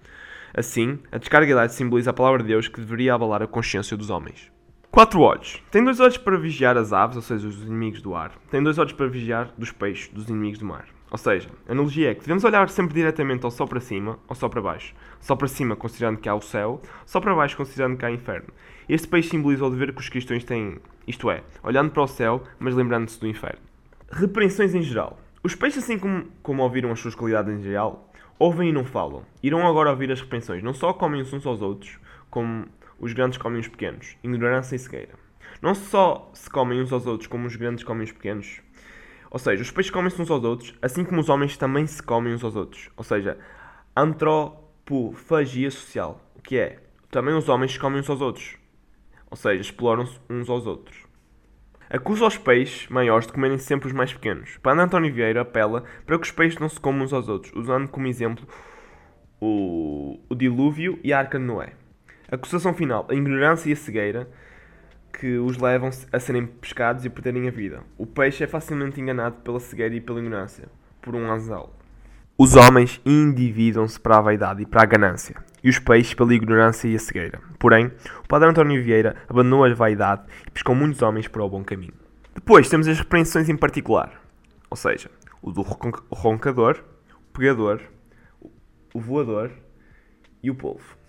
Assim, 0.54 1.00
a 1.12 1.18
descarga 1.18 1.50
elétrica 1.50 1.78
simboliza 1.78 2.10
a 2.10 2.14
palavra 2.14 2.42
de 2.42 2.50
Deus 2.50 2.68
que 2.68 2.82
deveria 2.82 3.14
abalar 3.14 3.42
a 3.42 3.48
consciência 3.48 3.96
dos 3.96 4.10
homens. 4.10 4.52
Quatro 4.90 5.22
olhos. 5.22 5.64
Tem 5.72 5.82
dois 5.82 6.02
olhos 6.02 6.18
para 6.18 6.38
vigiar 6.38 6.76
as 6.76 6.92
aves, 6.92 7.16
ou 7.16 7.22
seja, 7.22 7.48
os 7.48 7.62
inimigos 7.62 8.02
do 8.02 8.14
ar. 8.14 8.34
Tem 8.50 8.62
dois 8.62 8.78
olhos 8.78 8.92
para 8.92 9.08
vigiar 9.08 9.54
dos 9.58 9.72
peixes, 9.72 10.10
dos 10.10 10.28
inimigos 10.28 10.60
do 10.60 10.66
mar. 10.66 10.86
Ou 11.12 11.18
seja, 11.18 11.50
a 11.68 11.74
analogia 11.74 12.12
é 12.12 12.16
que 12.16 12.22
devemos 12.22 12.46
olhar 12.46 12.70
sempre 12.70 12.94
diretamente 12.94 13.44
ou 13.44 13.52
só 13.52 13.68
para 13.68 13.82
cima 13.82 14.18
ou 14.30 14.34
só 14.34 14.48
para 14.48 14.62
baixo. 14.62 14.96
Só 15.20 15.36
para 15.36 15.50
cima, 15.50 15.76
considerando 15.76 16.20
que 16.20 16.30
há 16.30 16.34
o 16.34 16.42
céu, 16.42 16.82
só 17.06 17.20
para 17.20 17.36
baixo, 17.36 17.58
considerando 17.58 17.98
que 17.98 18.06
há 18.06 18.12
inferno. 18.12 18.48
Este 18.88 19.10
peixe 19.10 19.30
simboliza 19.30 19.66
o 19.66 19.70
dever 19.70 19.94
que 19.94 20.00
os 20.00 20.08
cristãos 20.08 20.46
têm, 20.46 20.80
isto 21.06 21.30
é, 21.30 21.44
olhando 21.62 21.92
para 21.92 22.04
o 22.04 22.08
céu, 22.08 22.44
mas 22.58 22.74
lembrando-se 22.74 23.20
do 23.20 23.28
inferno. 23.28 23.60
Repreensões 24.10 24.74
em 24.74 24.82
geral. 24.82 25.20
Os 25.44 25.54
peixes, 25.54 25.84
assim 25.84 26.00
como, 26.00 26.28
como 26.42 26.64
ouviram 26.64 26.92
as 26.92 27.00
suas 27.02 27.14
qualidades 27.14 27.54
em 27.54 27.62
geral, 27.62 28.10
ouvem 28.40 28.70
e 28.70 28.74
não 28.74 28.86
falam. 28.86 29.24
Irão 29.44 29.68
agora 29.68 29.90
ouvir 29.90 30.12
as 30.14 30.22
repreensões. 30.22 30.64
Não 30.64 30.74
só 30.74 30.94
comem 30.94 31.22
uns 31.22 31.46
aos 31.46 31.62
outros, 31.62 32.00
como 32.30 32.68
os 33.00 33.12
grandes 33.12 33.38
comem 33.38 33.60
os 33.60 33.68
pequenos. 33.68 34.16
Ignorância 34.24 34.78
e 34.78 34.80
cegueira. 34.80 35.14
Não 35.62 35.76
só 35.76 36.32
se 36.34 36.50
comem 36.50 36.82
uns 36.82 36.94
aos 36.94 37.06
outros, 37.06 37.28
como 37.28 37.48
os 37.48 37.56
grandes 37.56 37.84
comem 37.84 38.04
os 38.04 38.12
pequenos, 38.12 38.62
ou 39.32 39.40
seja, 39.40 39.62
os 39.62 39.72
peixes 39.72 39.90
comem-se 39.90 40.22
uns 40.22 40.30
aos 40.30 40.44
outros, 40.44 40.78
assim 40.82 41.06
como 41.06 41.22
os 41.22 41.30
homens 41.30 41.56
também 41.56 41.88
se 41.88 42.04
comem 42.04 42.34
uns 42.34 42.44
aos 42.44 42.54
outros. 42.54 42.90
Ou 42.98 43.04
seja, 43.04 43.38
antropofagia 43.96 45.72
social, 45.72 46.22
o 46.36 46.42
que 46.42 46.60
é? 46.60 46.80
Também 47.10 47.34
os 47.34 47.48
homens 47.48 47.72
se 47.72 47.80
comem 47.80 48.02
uns 48.02 48.10
aos 48.10 48.20
outros. 48.20 48.58
Ou 49.30 49.38
seja, 49.38 49.62
exploram-se 49.62 50.20
uns 50.30 50.50
aos 50.50 50.68
outros. 50.68 50.98
Acusa 51.90 52.26
os 52.26 52.38
peixes 52.38 52.90
maiores 52.90 53.26
de 53.26 53.32
comerem 53.32 53.58
sempre 53.58 53.88
os 53.88 53.94
mais 53.94 54.12
pequenos. 54.12 54.58
Padre 54.58 54.84
António 54.84 55.14
Vieira 55.14 55.42
apela 55.42 55.86
para 56.06 56.18
que 56.20 56.26
os 56.26 56.32
peixes 56.32 56.60
não 56.60 56.68
se 56.68 56.80
comam 56.80 57.06
uns 57.06 57.14
aos 57.14 57.30
outros, 57.30 57.54
usando 57.56 57.88
como 57.88 58.08
exemplo 58.08 58.46
o, 59.40 60.20
o 60.30 60.36
dilúvio 60.36 61.00
e 61.02 61.14
a 61.14 61.20
arca 61.20 61.40
de 61.40 61.46
Noé. 61.46 61.74
Acusação 62.30 62.74
final: 62.74 63.08
a 63.10 63.14
ignorância 63.14 63.70
e 63.70 63.74
a 63.74 63.78
cegueira 63.78 64.30
que 65.12 65.38
os 65.38 65.58
levam 65.58 65.90
a 66.12 66.20
serem 66.20 66.46
pescados 66.46 67.06
e 67.06 67.10
perderem 67.10 67.48
a 67.48 67.52
vida. 67.52 67.84
O 67.98 68.06
peixe 68.06 68.44
é 68.44 68.48
facilmente 68.48 69.00
enganado 69.00 69.38
pela 69.38 69.60
cegueira 69.60 69.96
e 69.96 70.02
pela 70.02 70.20
ignorância, 70.20 70.68
por 71.02 71.16
um 71.16 71.32
anzal. 71.32 71.76
Os 72.38 72.56
homens 72.56 73.00
endividam-se 73.06 74.00
para 74.00 74.18
a 74.18 74.22
vaidade 74.22 74.64
e 74.64 74.66
para 74.66 74.82
a 74.82 74.86
ganância, 74.86 75.36
e 75.64 75.70
os 75.70 75.78
peixes 75.78 76.14
pela 76.14 76.34
ignorância 76.34 76.88
e 76.88 76.96
a 76.96 77.00
cegueira. 77.00 77.40
Porém, 77.60 77.92
o 78.24 78.28
padre 78.28 78.50
António 78.50 78.84
Vieira 78.84 79.16
abandonou 79.30 79.64
a 79.64 79.74
vaidade 79.74 80.24
e 80.48 80.52
pescou 80.52 80.74
muitos 80.74 81.02
homens 81.02 81.28
para 81.28 81.44
o 81.44 81.50
bom 81.50 81.64
caminho. 81.64 81.94
Depois 82.34 82.70
temos 82.70 82.88
as 82.88 82.98
repreensões 82.98 83.50
em 83.50 83.56
particular, 83.56 84.20
ou 84.70 84.78
seja, 84.78 85.12
o 85.42 85.52
do 85.52 85.62
roncador, 85.62 86.84
o 87.16 87.38
pegador, 87.38 87.82
o 88.94 89.00
voador 89.00 89.52
e 90.42 90.50
o 90.50 90.56
polvo. 90.56 91.01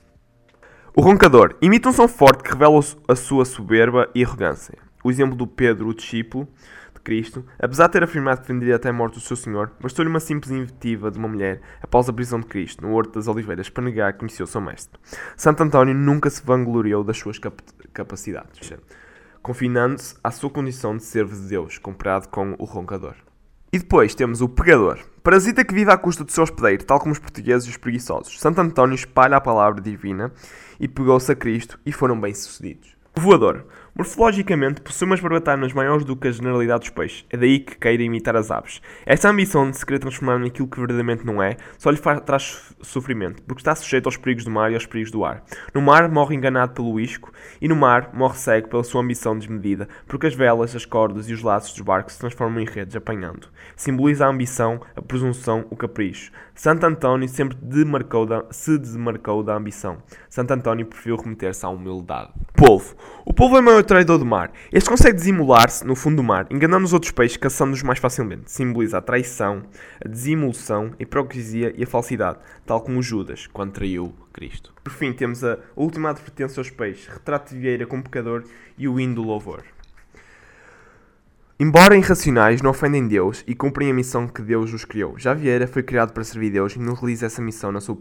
O 0.94 1.00
roncador 1.00 1.56
imita 1.62 1.88
um 1.88 1.92
som 1.92 2.06
forte 2.06 2.42
que 2.42 2.50
revela 2.50 2.78
a 3.08 3.16
sua 3.16 3.46
soberba 3.46 4.10
e 4.14 4.22
arrogância. 4.22 4.76
O 5.02 5.10
exemplo 5.10 5.34
do 5.34 5.46
Pedro, 5.46 5.88
o 5.88 5.94
discípulo 5.94 6.46
de 6.94 7.00
Cristo, 7.00 7.46
apesar 7.58 7.86
de 7.86 7.94
ter 7.94 8.04
afirmado 8.04 8.42
que 8.42 8.52
venderia 8.52 8.76
até 8.76 8.90
a 8.90 8.92
morte 8.92 9.16
o 9.16 9.20
seu 9.20 9.34
Senhor, 9.34 9.72
bastou-lhe 9.80 10.10
uma 10.10 10.20
simples 10.20 10.52
inventiva 10.52 11.10
de 11.10 11.18
uma 11.18 11.28
mulher 11.28 11.62
após 11.80 12.10
a 12.10 12.12
prisão 12.12 12.40
de 12.40 12.46
Cristo 12.46 12.82
no 12.82 12.92
Horto 12.92 13.14
das 13.14 13.26
Oliveiras 13.26 13.70
para 13.70 13.84
negar 13.84 14.12
que 14.12 14.18
conheceu 14.18 14.44
o 14.44 14.46
seu 14.46 14.60
mestre. 14.60 15.00
Santo 15.34 15.62
António 15.62 15.94
nunca 15.94 16.28
se 16.28 16.44
vangloriou 16.44 17.02
das 17.02 17.16
suas 17.16 17.38
cap 17.38 17.56
capacidades, 17.94 18.74
confinando-se 19.42 20.14
à 20.22 20.30
sua 20.30 20.50
condição 20.50 20.94
de 20.94 21.04
servo 21.04 21.34
de 21.34 21.48
Deus, 21.48 21.78
comparado 21.78 22.28
com 22.28 22.54
o 22.58 22.64
roncador. 22.66 23.14
E 23.74 23.78
depois 23.78 24.14
temos 24.14 24.42
o 24.42 24.48
pegador. 24.50 24.98
Parasita 25.22 25.64
que 25.64 25.72
vive 25.72 25.90
à 25.90 25.96
custa 25.96 26.22
do 26.22 26.30
seu 26.30 26.42
hospedeiro, 26.44 26.84
tal 26.84 27.00
como 27.00 27.10
os 27.10 27.18
portugueses 27.18 27.66
e 27.66 27.70
os 27.70 27.78
preguiçosos. 27.78 28.38
Santo 28.38 28.60
António 28.60 28.94
espalha 28.94 29.38
a 29.38 29.40
palavra 29.40 29.80
divina 29.80 30.30
e 30.78 30.86
pegou-se 30.86 31.32
a 31.32 31.34
Cristo 31.34 31.80
e 31.86 31.90
foram 31.90 32.20
bem-sucedidos. 32.20 32.94
O 33.16 33.20
voador. 33.22 33.64
Morfologicamente, 33.94 34.80
possui 34.80 35.06
umas 35.06 35.20
barbatanas 35.20 35.74
maiores 35.74 36.02
do 36.02 36.16
que 36.16 36.26
a 36.26 36.30
generalidade 36.30 36.80
dos 36.80 36.88
peixes. 36.88 37.26
É 37.28 37.36
daí 37.36 37.60
que 37.60 37.76
queira 37.76 38.02
imitar 38.02 38.34
as 38.34 38.50
aves. 38.50 38.80
Esta 39.04 39.28
ambição 39.28 39.70
de 39.70 39.76
se 39.76 39.84
querer 39.84 39.98
transformar 39.98 40.38
naquilo 40.38 40.66
que 40.66 40.78
verdadeiramente 40.78 41.26
não 41.26 41.42
é, 41.42 41.58
só 41.76 41.90
lhe 41.90 41.98
faz, 41.98 42.18
traz 42.22 42.74
sofrimento, 42.80 43.42
porque 43.42 43.60
está 43.60 43.74
sujeito 43.74 44.06
aos 44.06 44.16
perigos 44.16 44.44
do 44.44 44.50
mar 44.50 44.72
e 44.72 44.74
aos 44.74 44.86
perigos 44.86 45.10
do 45.10 45.26
ar. 45.26 45.44
No 45.74 45.82
mar, 45.82 46.08
morre 46.08 46.34
enganado 46.34 46.72
pelo 46.72 46.98
isco, 46.98 47.30
e 47.60 47.68
no 47.68 47.76
mar, 47.76 48.10
morre 48.14 48.38
cego 48.38 48.68
pela 48.68 48.82
sua 48.82 49.02
ambição 49.02 49.36
desmedida, 49.36 49.86
porque 50.06 50.26
as 50.26 50.34
velas, 50.34 50.74
as 50.74 50.86
cordas 50.86 51.28
e 51.28 51.34
os 51.34 51.42
laços 51.42 51.74
dos 51.74 51.82
barcos 51.82 52.14
se 52.14 52.20
transformam 52.20 52.62
em 52.62 52.66
redes, 52.66 52.96
apanhando. 52.96 53.48
Simboliza 53.76 54.24
a 54.24 54.30
ambição, 54.30 54.80
a 54.96 55.02
presunção, 55.02 55.66
o 55.70 55.76
capricho. 55.76 56.32
Santo 56.54 56.84
António 56.84 57.28
sempre 57.28 57.56
demarcou 57.60 58.24
da, 58.24 58.44
se 58.50 58.78
demarcou 58.78 59.42
da 59.42 59.54
ambição. 59.54 59.98
Santo 60.28 60.52
António 60.52 60.86
preferiu 60.86 61.16
remeter-se 61.16 61.64
à 61.64 61.68
humildade. 61.68 62.30
Polvo. 62.54 62.94
O 63.24 63.32
polvo 63.32 63.56
é 63.56 63.60
o 63.82 63.84
traidor 63.84 64.18
do 64.18 64.24
mar. 64.24 64.52
Este 64.72 64.88
consegue 64.88 65.16
desimular-se 65.16 65.84
no 65.84 65.94
fundo 65.94 66.16
do 66.16 66.22
mar, 66.22 66.46
enganando 66.50 66.84
os 66.84 66.92
outros 66.92 67.12
peixes, 67.12 67.36
caçando-os 67.36 67.82
mais 67.82 67.98
facilmente. 67.98 68.50
Simboliza 68.50 68.98
a 68.98 69.02
traição, 69.02 69.64
a 70.02 70.08
desimulação, 70.08 70.92
a 70.98 71.02
hipocrisia 71.02 71.74
e 71.76 71.82
a 71.82 71.86
falsidade, 71.86 72.38
tal 72.64 72.80
como 72.80 73.02
Judas, 73.02 73.46
quando 73.48 73.72
traiu 73.72 74.14
Cristo. 74.32 74.72
Por 74.82 74.92
fim, 74.92 75.12
temos 75.12 75.44
a 75.44 75.58
última 75.76 76.10
advertência 76.10 76.60
aos 76.60 76.70
peixes, 76.70 77.08
retrato 77.08 77.52
de 77.52 77.60
Vieira 77.60 77.86
como 77.86 78.02
pecador 78.02 78.44
e 78.78 78.88
o 78.88 78.98
hino 78.98 79.16
do 79.16 79.22
louvor. 79.22 79.62
Embora 81.58 81.96
irracionais, 81.96 82.62
não 82.62 82.70
ofendem 82.70 83.06
Deus 83.06 83.44
e 83.46 83.54
cumprem 83.54 83.90
a 83.90 83.94
missão 83.94 84.26
que 84.26 84.42
Deus 84.42 84.72
os 84.72 84.84
criou. 84.84 85.18
Já 85.18 85.34
Vieira 85.34 85.66
foi 85.66 85.82
criado 85.82 86.12
para 86.12 86.24
servir 86.24 86.50
Deus 86.50 86.74
e 86.74 86.78
não 86.78 86.94
realiza 86.94 87.26
essa 87.26 87.42
missão 87.42 87.70
na 87.70 87.80
sua 87.80 87.96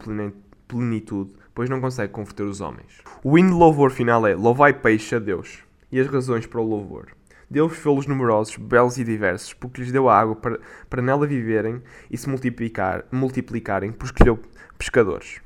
plenitude, 0.67 1.34
pois 1.54 1.70
não 1.70 1.82
consegue 1.82 2.13
converter 2.13 2.44
os 2.44 2.62
homens. 2.62 3.02
O 3.24 3.38
hino 3.38 3.50
de 3.50 3.56
louvor 3.56 3.91
final 3.91 4.26
é 4.26 4.36
Louvai 4.36 4.74
peixe 4.74 5.15
a 5.15 5.20
Deus 5.20 5.63
e 5.92 6.00
as 6.00 6.08
razões 6.08 6.46
para 6.46 6.62
o 6.62 6.68
louvor. 6.68 7.08
Deus 7.50 7.76
fê-los 7.76 8.08
numerosos, 8.08 8.56
belos 8.56 8.98
e 8.98 9.04
diversos, 9.04 9.54
porque 9.54 9.82
lhes 9.82 9.92
deu 9.92 10.08
a 10.08 10.18
água 10.18 10.36
para, 10.36 10.60
para 10.90 11.02
nela 11.02 11.28
viverem 11.28 11.82
e 12.10 12.18
se 12.18 12.30
multiplicar, 12.30 13.04
multiplicarem, 13.12 13.92
por 13.92 14.06
escolheu 14.06 14.40
pescadores. 14.78 15.42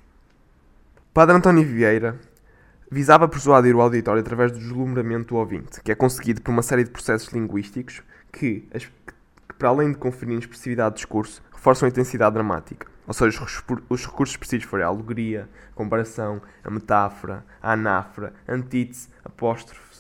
Padre 1.12 1.36
António 1.36 1.66
Vieira 1.66 2.20
visava 2.92 3.28
persuadir 3.28 3.76
o 3.76 3.82
auditório 3.82 4.22
através 4.22 4.52
do 4.52 4.60
deslumbramento 4.60 5.30
do 5.30 5.38
ouvinte, 5.38 5.82
que 5.82 5.92
é 5.92 5.96
conseguido 5.96 6.42
por 6.42 6.52
uma 6.52 6.62
série 6.62 6.84
de 6.84 6.92
processos 6.92 7.30
linguísticos 7.30 8.04
que, 8.32 8.68
que 9.48 9.56
para 9.58 9.70
além 9.70 9.92
de 9.92 9.98
conferir 9.98 10.38
expressividade 10.38 10.96
de 10.96 11.02
discurso, 11.02 11.42
reforçam 11.52 11.88
a 11.88 11.90
intensidade 11.90 12.34
dramática. 12.34 12.88
Ou 13.08 13.14
seja, 13.14 13.44
os, 13.44 13.64
os 13.90 14.06
recursos 14.06 14.34
expressivos 14.34 14.66
forem 14.66 14.86
a 14.86 14.90
alegoria, 14.90 15.48
a 15.72 15.76
comparação, 15.76 16.42
a 16.64 16.70
metáfora, 16.70 17.46
a 17.62 17.74
anáfora, 17.74 18.34
a 18.48 18.54
antítese, 18.54 19.10
apóstrofes, 19.24 19.95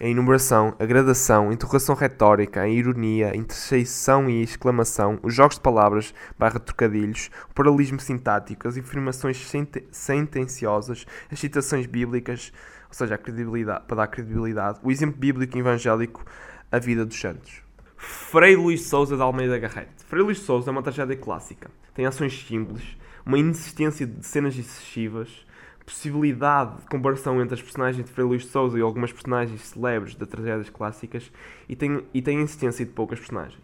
a 0.00 0.06
enumeração, 0.06 0.74
a 0.78 0.86
gradação, 0.86 1.50
a 1.50 1.52
interrogação 1.52 1.94
retórica, 1.94 2.62
a 2.62 2.68
ironia, 2.68 3.32
a 3.32 3.36
interjeição 3.36 4.30
e 4.30 4.42
exclamação, 4.42 5.18
os 5.22 5.34
jogos 5.34 5.56
de 5.56 5.60
palavras, 5.60 6.14
barra 6.38 6.58
trocadilhos, 6.58 7.30
o 7.50 7.54
paralelismo 7.54 8.00
sintático, 8.00 8.66
as 8.66 8.78
afirmações 8.78 9.46
sentenciosas, 9.92 11.04
as 11.30 11.38
citações 11.38 11.84
bíblicas, 11.84 12.50
ou 12.88 12.94
seja, 12.94 13.14
a 13.14 13.18
credibilidade, 13.18 13.84
para 13.86 13.98
dar 13.98 14.06
credibilidade, 14.06 14.80
o 14.82 14.90
exemplo 14.90 15.18
bíblico 15.18 15.58
e 15.58 15.60
evangélico, 15.60 16.24
a 16.72 16.78
vida 16.78 17.04
dos 17.04 17.20
santos. 17.20 17.62
Frei 17.94 18.56
Luís 18.56 18.86
Souza 18.86 19.14
de 19.14 19.22
Almeida 19.22 19.58
Garrete. 19.58 20.02
Frei 20.06 20.22
Luís 20.22 20.38
Souza 20.38 20.70
é 20.70 20.72
uma 20.72 20.82
tragédia 20.82 21.14
clássica. 21.14 21.70
Tem 21.92 22.06
ações 22.06 22.46
simples, 22.46 22.96
uma 23.26 23.38
insistência 23.38 24.06
de 24.06 24.24
cenas 24.24 24.56
excessivas, 24.56 25.44
possibilidade 25.90 26.82
de 26.82 26.86
comparação 26.86 27.42
entre 27.42 27.54
as 27.54 27.62
personagens 27.62 28.04
de 28.04 28.12
Frei 28.12 28.24
Luís 28.24 28.42
de 28.42 28.48
Souza 28.48 28.78
e 28.78 28.80
algumas 28.80 29.12
personagens 29.12 29.60
célebres 29.60 30.14
de 30.14 30.24
tragédias 30.24 30.70
clássicas 30.70 31.32
e 31.68 31.74
tem, 31.74 32.04
e 32.14 32.22
tem 32.22 32.38
a 32.38 32.42
insistência 32.42 32.86
de 32.86 32.92
poucas 32.92 33.18
personagens. 33.18 33.60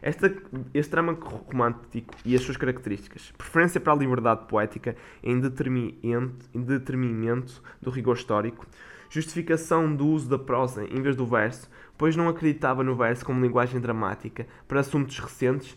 Esta, 0.00 0.32
este 0.72 0.92
drama 0.92 1.18
romântico 1.20 2.14
e 2.24 2.36
as 2.36 2.42
suas 2.42 2.56
características, 2.56 3.32
preferência 3.36 3.80
para 3.80 3.92
a 3.92 3.96
liberdade 3.96 4.46
poética 4.46 4.96
em 5.22 5.40
detrimento 5.40 7.62
do 7.82 7.90
rigor 7.90 8.16
histórico, 8.16 8.64
justificação 9.10 9.94
do 9.94 10.06
uso 10.06 10.28
da 10.28 10.38
prosa 10.38 10.84
em 10.84 11.02
vez 11.02 11.16
do 11.16 11.26
verso, 11.26 11.68
pois 11.98 12.14
não 12.14 12.28
acreditava 12.28 12.84
no 12.84 12.94
verso 12.94 13.24
como 13.24 13.44
linguagem 13.44 13.80
dramática 13.80 14.46
para 14.68 14.80
assuntos 14.80 15.18
recentes 15.18 15.76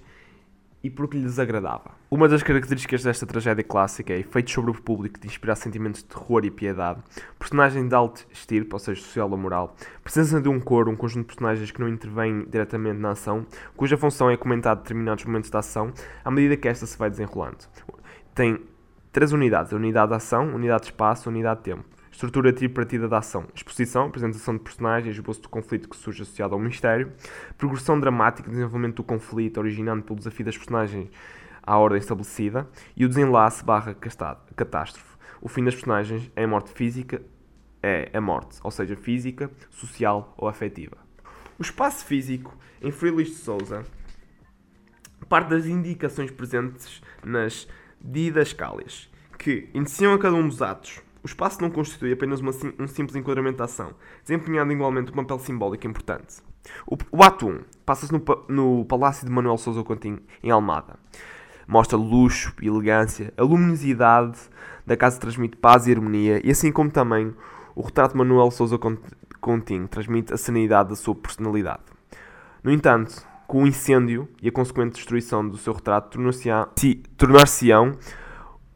e 0.84 0.90
porque 0.90 1.18
lhe 1.18 1.24
desagradava. 1.24 1.92
Uma 2.10 2.28
das 2.28 2.42
características 2.42 3.04
desta 3.04 3.26
tragédia 3.26 3.64
clássica 3.64 4.14
é 4.14 4.20
efeitos 4.20 4.54
sobre 4.54 4.72
o 4.72 4.82
público 4.82 5.20
de 5.20 5.28
inspirar 5.28 5.56
sentimentos 5.56 6.02
de 6.02 6.08
terror 6.08 6.46
e 6.46 6.52
piedade, 6.52 7.02
personagem 7.38 7.88
de 7.88 7.94
alto 7.94 8.26
estirpe, 8.32 8.74
ou 8.74 8.80
seja, 8.80 9.02
social 9.02 9.30
ou 9.30 9.38
moral, 9.38 9.76
presença 10.04 10.40
de 10.42 10.50
um 10.50 10.60
coro, 10.60 10.90
um 10.90 10.96
conjunto 10.96 11.22
de 11.22 11.36
personagens 11.36 11.70
que 11.70 11.80
não 11.80 11.90
intervêm 11.90 12.46
diretamente 12.50 13.00
na 13.00 13.12
ação, 13.12 13.46
cuja 13.76 13.98
função 13.98 14.30
é 14.30 14.38
comentar 14.38 14.76
determinados 14.76 15.26
momentos 15.26 15.50
da 15.50 15.60
ação 15.60 15.92
à 16.24 16.32
medida 16.32 16.56
que 16.58 16.68
esta 16.68 16.86
se 16.86 16.98
vai 16.98 17.10
desenrolando. 17.10 17.58
Tem 18.34 18.60
três 19.12 19.32
unidades: 19.32 19.74
a 19.74 19.76
unidade 19.76 20.10
de 20.10 20.16
ação, 20.16 20.56
unidade 20.56 20.84
de 20.84 20.88
espaço, 20.90 21.30
unidade 21.30 21.60
de 21.60 21.66
tempo. 21.66 21.99
Estrutura 22.20 22.52
tripartida 22.52 23.08
da 23.08 23.20
ação. 23.20 23.46
Exposição, 23.56 24.08
apresentação 24.08 24.54
de 24.54 24.60
personagens, 24.60 25.16
esboço 25.16 25.42
do 25.42 25.48
conflito 25.48 25.88
que 25.88 25.96
surge 25.96 26.22
associado 26.22 26.54
ao 26.54 26.60
mistério. 26.60 27.14
Progressão 27.58 27.98
dramática, 27.98 28.50
desenvolvimento 28.50 28.98
do 28.98 29.04
conflito, 29.06 29.58
originando 29.58 30.04
pelo 30.04 30.20
desafio 30.20 30.46
das 30.46 30.58
personagens 30.58 31.10
à 31.64 31.78
ordem 31.78 31.98
estabelecida. 31.98 32.68
E 32.94 33.06
o 33.06 33.08
desenlace 33.08 33.64
barra 33.64 33.96
catástrofe. 33.96 35.16
O 35.40 35.48
fim 35.48 35.64
das 35.64 35.76
personagens 35.76 36.30
é 36.36 36.44
a 36.44 36.48
morte 36.50 36.74
física, 36.74 37.22
é 37.82 38.10
a 38.14 38.20
morte, 38.20 38.60
ou 38.66 38.70
seja, 38.70 38.98
física, 38.98 39.50
social 39.70 40.34
ou 40.36 40.50
afetiva. 40.50 40.98
O 41.58 41.62
espaço 41.62 42.04
físico, 42.04 42.54
em 42.82 42.92
Free 42.92 43.16
de 43.16 43.30
Souza, 43.30 43.86
parte 45.30 45.52
das 45.52 45.66
indicações 45.66 46.32
presentes 46.32 47.02
nas 47.24 47.66
didascálias, 48.02 49.10
que 49.38 49.70
iniciam 49.74 50.14
a 50.14 50.20
cada 50.20 50.36
um 50.36 50.46
dos 50.46 50.62
atos 50.62 51.02
o 51.24 51.28
espaço 51.28 51.62
não 51.62 51.70
constitui 51.70 52.12
apenas 52.12 52.40
uma, 52.40 52.52
um 52.80 52.88
simples 52.88 53.16
enquadramento 53.16 53.58
de 53.58 53.64
ação, 53.64 53.94
desempenhando 54.24 54.72
igualmente 54.72 55.12
um 55.12 55.16
papel 55.16 55.40
simbólico 55.40 55.88
importante. 55.88 56.38
O, 56.86 56.98
o 57.12 57.24
ato 57.24 57.48
1 57.48 57.60
passa-se 57.86 58.12
no, 58.12 58.24
no, 58.48 58.86
Palácio 58.86 59.26
de 59.26 59.32
Manuel 59.32 59.58
Sousa 59.58 59.84
Coutinho, 59.84 60.20
em 60.44 60.52
Almada. 60.52 60.98
Mostra 61.68 61.98
luxo 61.98 62.54
e 62.62 62.68
elegância, 62.68 63.34
a 63.38 63.44
luminosidade 63.44 64.40
da 64.86 64.98
casa 64.98 65.20
transmite 65.20 65.58
paz 65.58 65.88
e 65.88 65.92
harmonia, 65.92 66.42
e 66.44 66.50
assim 66.50 66.72
como 66.72 66.90
também 66.90 67.34
o 67.76 67.82
retrato 67.82 68.14
de 68.14 68.18
Manuel 68.18 68.50
Sousa 68.52 68.78
Coutinho 69.40 69.88
transmite 69.88 70.34
a 70.34 70.38
serenidade 70.38 70.90
da 70.90 70.96
sua 70.96 71.16
personalidade. 71.16 71.84
No 72.64 72.72
entanto, 72.72 73.26
com 73.48 73.64
o 73.64 73.68
incêndio 73.68 74.28
e 74.42 74.48
a 74.48 74.52
consequente 74.52 74.96
destruição 74.96 75.48
do 75.48 75.58
seu 75.58 75.74
retrato, 75.74 76.18
tornar-se-ão 77.18 77.98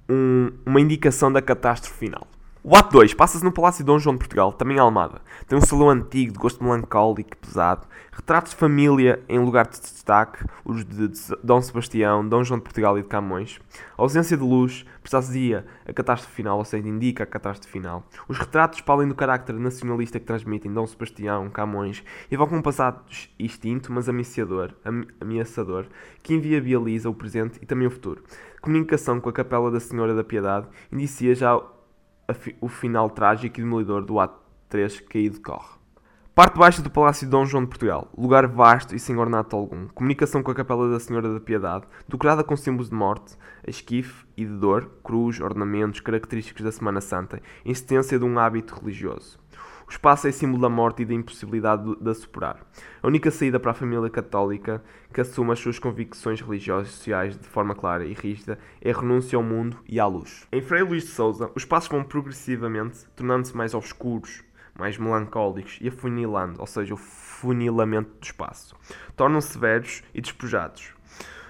um, 0.09 0.51
uma 0.65 0.81
indicação 0.81 1.31
da 1.31 1.41
catástrofe 1.41 1.97
final. 1.97 2.27
O 2.65 2.77
ato 2.77 2.93
2 2.93 3.13
passa-se 3.13 3.43
no 3.43 3.51
Palácio 3.51 3.83
de 3.83 3.87
Dom 3.87 3.99
João 3.99 4.15
de 4.15 4.19
Portugal, 4.19 4.53
também 4.53 4.77
em 4.77 4.79
Almada. 4.79 5.19
Tem 5.45 5.57
um 5.57 5.61
salão 5.61 5.89
antigo, 5.89 6.31
de 6.31 6.39
gosto 6.39 6.63
melancólico 6.63 7.31
e 7.33 7.35
pesado. 7.35 7.85
Retratos 8.09 8.53
de 8.53 8.57
família 8.57 9.21
em 9.27 9.37
lugar 9.37 9.67
de 9.67 9.81
destaque, 9.81 10.45
os 10.63 10.85
de 10.85 11.09
Dom 11.43 11.61
Sebastião, 11.61 12.25
Dom 12.25 12.41
João 12.41 12.59
de 12.59 12.63
Portugal 12.63 12.97
e 12.97 13.01
de 13.01 13.09
Camões. 13.09 13.59
A 13.97 14.01
ausência 14.01 14.37
de 14.37 14.43
luz 14.43 14.85
precisaria 15.01 15.65
a 15.85 15.91
catástrofe 15.91 16.33
final, 16.33 16.57
ou 16.57 16.63
seja, 16.63 16.87
indica 16.87 17.23
a 17.23 17.27
catástrofe 17.27 17.69
final. 17.69 18.07
Os 18.29 18.37
retratos, 18.39 18.79
para 18.79 18.95
além 18.95 19.09
do 19.09 19.15
carácter 19.15 19.55
nacionalista 19.55 20.17
que 20.17 20.25
transmitem 20.25 20.73
Dom 20.73 20.87
Sebastião, 20.87 21.49
Camões, 21.49 22.01
evocam 22.31 22.59
um 22.59 22.61
passado 22.61 23.03
extinto, 23.37 23.91
mas 23.91 24.07
ameaçador, 24.07 24.73
ameaçador, 25.19 25.87
que 26.21 26.33
inviabiliza 26.33 27.09
o 27.09 27.13
presente 27.13 27.59
e 27.61 27.65
também 27.65 27.87
o 27.87 27.91
futuro. 27.91 28.23
Comunicação 28.61 29.19
com 29.19 29.27
a 29.27 29.33
Capela 29.33 29.69
da 29.69 29.81
Senhora 29.81 30.15
da 30.15 30.23
Piedade 30.23 30.65
indicia 30.89 31.35
já 31.35 31.61
o 32.61 32.67
final 32.67 33.09
trágico 33.09 33.59
e 33.59 33.63
demolidor 33.63 34.05
do 34.05 34.19
ato 34.19 34.39
3 34.69 35.01
que 35.01 35.17
aí 35.17 35.29
decorre. 35.29 35.83
Parte 36.35 36.57
baixa 36.57 36.81
do 36.81 36.89
Palácio 36.89 37.27
de 37.27 37.31
Dom 37.31 37.45
João 37.45 37.63
de 37.63 37.69
Portugal, 37.69 38.11
lugar 38.17 38.47
vasto 38.47 38.95
e 38.95 38.99
sem 38.99 39.15
ornato 39.17 39.55
algum, 39.55 39.87
comunicação 39.89 40.41
com 40.41 40.49
a 40.49 40.55
Capela 40.55 40.89
da 40.89 40.99
Senhora 40.99 41.31
da 41.31 41.39
Piedade, 41.39 41.85
decorada 42.09 42.43
com 42.43 42.57
símbolos 42.57 42.89
de 42.89 42.95
morte, 42.95 43.37
esquife 43.67 44.25
e 44.35 44.43
de 44.43 44.51
dor, 44.51 44.89
cruz, 45.03 45.39
ornamentos 45.39 45.99
característicos 45.99 46.63
da 46.63 46.71
Semana 46.71 47.01
Santa, 47.01 47.39
insistência 47.63 48.17
de 48.17 48.25
um 48.25 48.39
hábito 48.39 48.73
religioso. 48.73 49.42
O 49.87 49.91
espaço 49.91 50.27
é 50.27 50.31
símbolo 50.31 50.61
da 50.61 50.69
morte 50.69 51.01
e 51.01 51.05
da 51.05 51.13
impossibilidade 51.13 51.95
de, 51.95 52.09
a 52.09 52.13
superar. 52.13 52.65
A 53.01 53.07
única 53.07 53.29
saída 53.29 53.59
para 53.59 53.71
a 53.71 53.75
família 53.75 54.09
católica 54.09 54.83
que 55.13 55.21
assume 55.21 55.51
as 55.51 55.59
suas 55.59 55.79
convicções 55.79 56.41
religiosas 56.41 56.89
e 56.89 56.91
sociais 56.93 57.37
de 57.37 57.47
forma 57.47 57.75
clara 57.75 58.05
e 58.05 58.13
rígida 58.13 58.57
é 58.81 58.91
a 58.91 58.97
renúncia 58.97 59.37
ao 59.37 59.43
mundo 59.43 59.77
e 59.87 59.99
à 59.99 60.05
luz. 60.05 60.47
Em 60.51 60.61
Frei 60.61 60.83
Luís 60.83 61.03
de 61.03 61.09
Souza, 61.09 61.51
os 61.55 61.65
passos 61.65 61.89
vão 61.89 62.03
progressivamente 62.03 63.05
tornando-se 63.15 63.55
mais 63.55 63.73
obscuros, 63.73 64.43
mais 64.77 64.97
melancólicos 64.97 65.77
e 65.81 65.87
afunilando, 65.87 66.59
ou 66.59 66.67
seja, 66.67 66.93
o 66.93 66.97
funilamento 66.97 68.09
do 68.19 68.23
espaço. 68.23 68.75
Tornam-se 69.15 69.53
severos 69.53 70.03
e 70.13 70.21
despojados. 70.21 70.93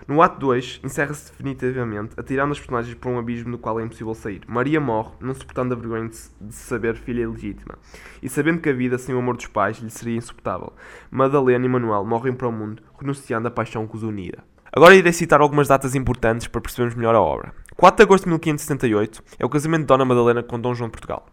No 0.06 0.22
ato 0.22 0.38
2, 0.40 0.82
encerra-se 0.84 1.32
definitivamente, 1.32 2.14
atirando 2.18 2.52
as 2.52 2.60
personagens 2.60 2.94
por 2.96 3.10
um 3.10 3.18
abismo 3.18 3.52
do 3.52 3.58
qual 3.58 3.80
é 3.80 3.84
impossível 3.84 4.14
sair. 4.14 4.42
Maria 4.48 4.82
morre, 4.82 5.12
não 5.22 5.34
suportando 5.34 5.74
a 5.74 5.78
vergonha 5.78 6.10
de, 6.10 6.54
saber 6.54 6.96
filha 6.96 7.30
legítima, 7.30 7.78
e 8.22 8.28
sabendo 8.28 8.60
que 8.60 8.70
a 8.70 8.74
vida 8.74 8.98
sem 8.98 9.16
o 9.16 9.20
amor 9.20 9.38
dos 9.38 9.48
pais 9.48 9.78
lhe 9.78 9.90
seria 9.90 10.18
insuportável. 10.18 10.74
Madalena 11.10 11.66
e 11.66 11.70
Manuel 11.70 12.04
morrem 12.04 12.34
para 12.34 12.48
o 12.48 12.52
mundo, 12.52 12.84
renunciando 13.00 13.48
à 13.48 13.52
paixão 13.52 13.88
que 13.88 13.96
os 13.96 14.04
unira. 14.04 14.44
Agora 14.76 14.96
irei 14.96 15.14
citar 15.14 15.40
algumas 15.40 15.68
datas 15.68 15.94
importantes 15.94 16.48
para 16.48 16.60
percebermos 16.60 16.96
melhor 16.96 17.14
a 17.14 17.22
obra. 17.22 17.54
4 17.78 17.96
de 17.96 18.02
agosto 18.02 18.24
de 18.24 18.32
1578 18.32 19.24
é 19.38 19.46
o 19.46 19.50
casamento 19.50 19.82
de 19.82 19.86
Dona 19.86 20.04
Madalena 20.04 20.42
com 20.42 20.60
Dom 20.60 20.74
João 20.74 20.88
de 20.88 20.94
Portugal. 20.94 21.28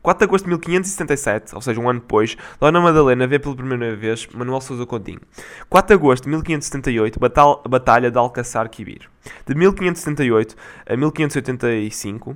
4 0.00 0.18
de 0.18 0.24
agosto 0.24 0.44
de 0.44 0.50
1577, 0.50 1.54
ou 1.54 1.60
seja, 1.60 1.78
um 1.78 1.90
ano 1.90 2.00
depois, 2.00 2.38
Dona 2.58 2.80
Madalena 2.80 3.26
vê 3.26 3.38
pela 3.38 3.54
primeira 3.54 3.94
vez 3.94 4.26
Manuel 4.28 4.62
Sousa 4.62 4.86
Coutinho. 4.86 5.20
4 5.68 5.88
de 5.88 5.92
agosto 5.92 6.24
de 6.24 6.30
1578, 6.30 7.20
Batalha 7.68 8.10
de 8.10 8.16
Alcaçar 8.16 8.66
Quibir. 8.70 9.10
De 9.46 9.54
1578 9.54 10.56
a 10.88 10.96
1585, 10.96 12.34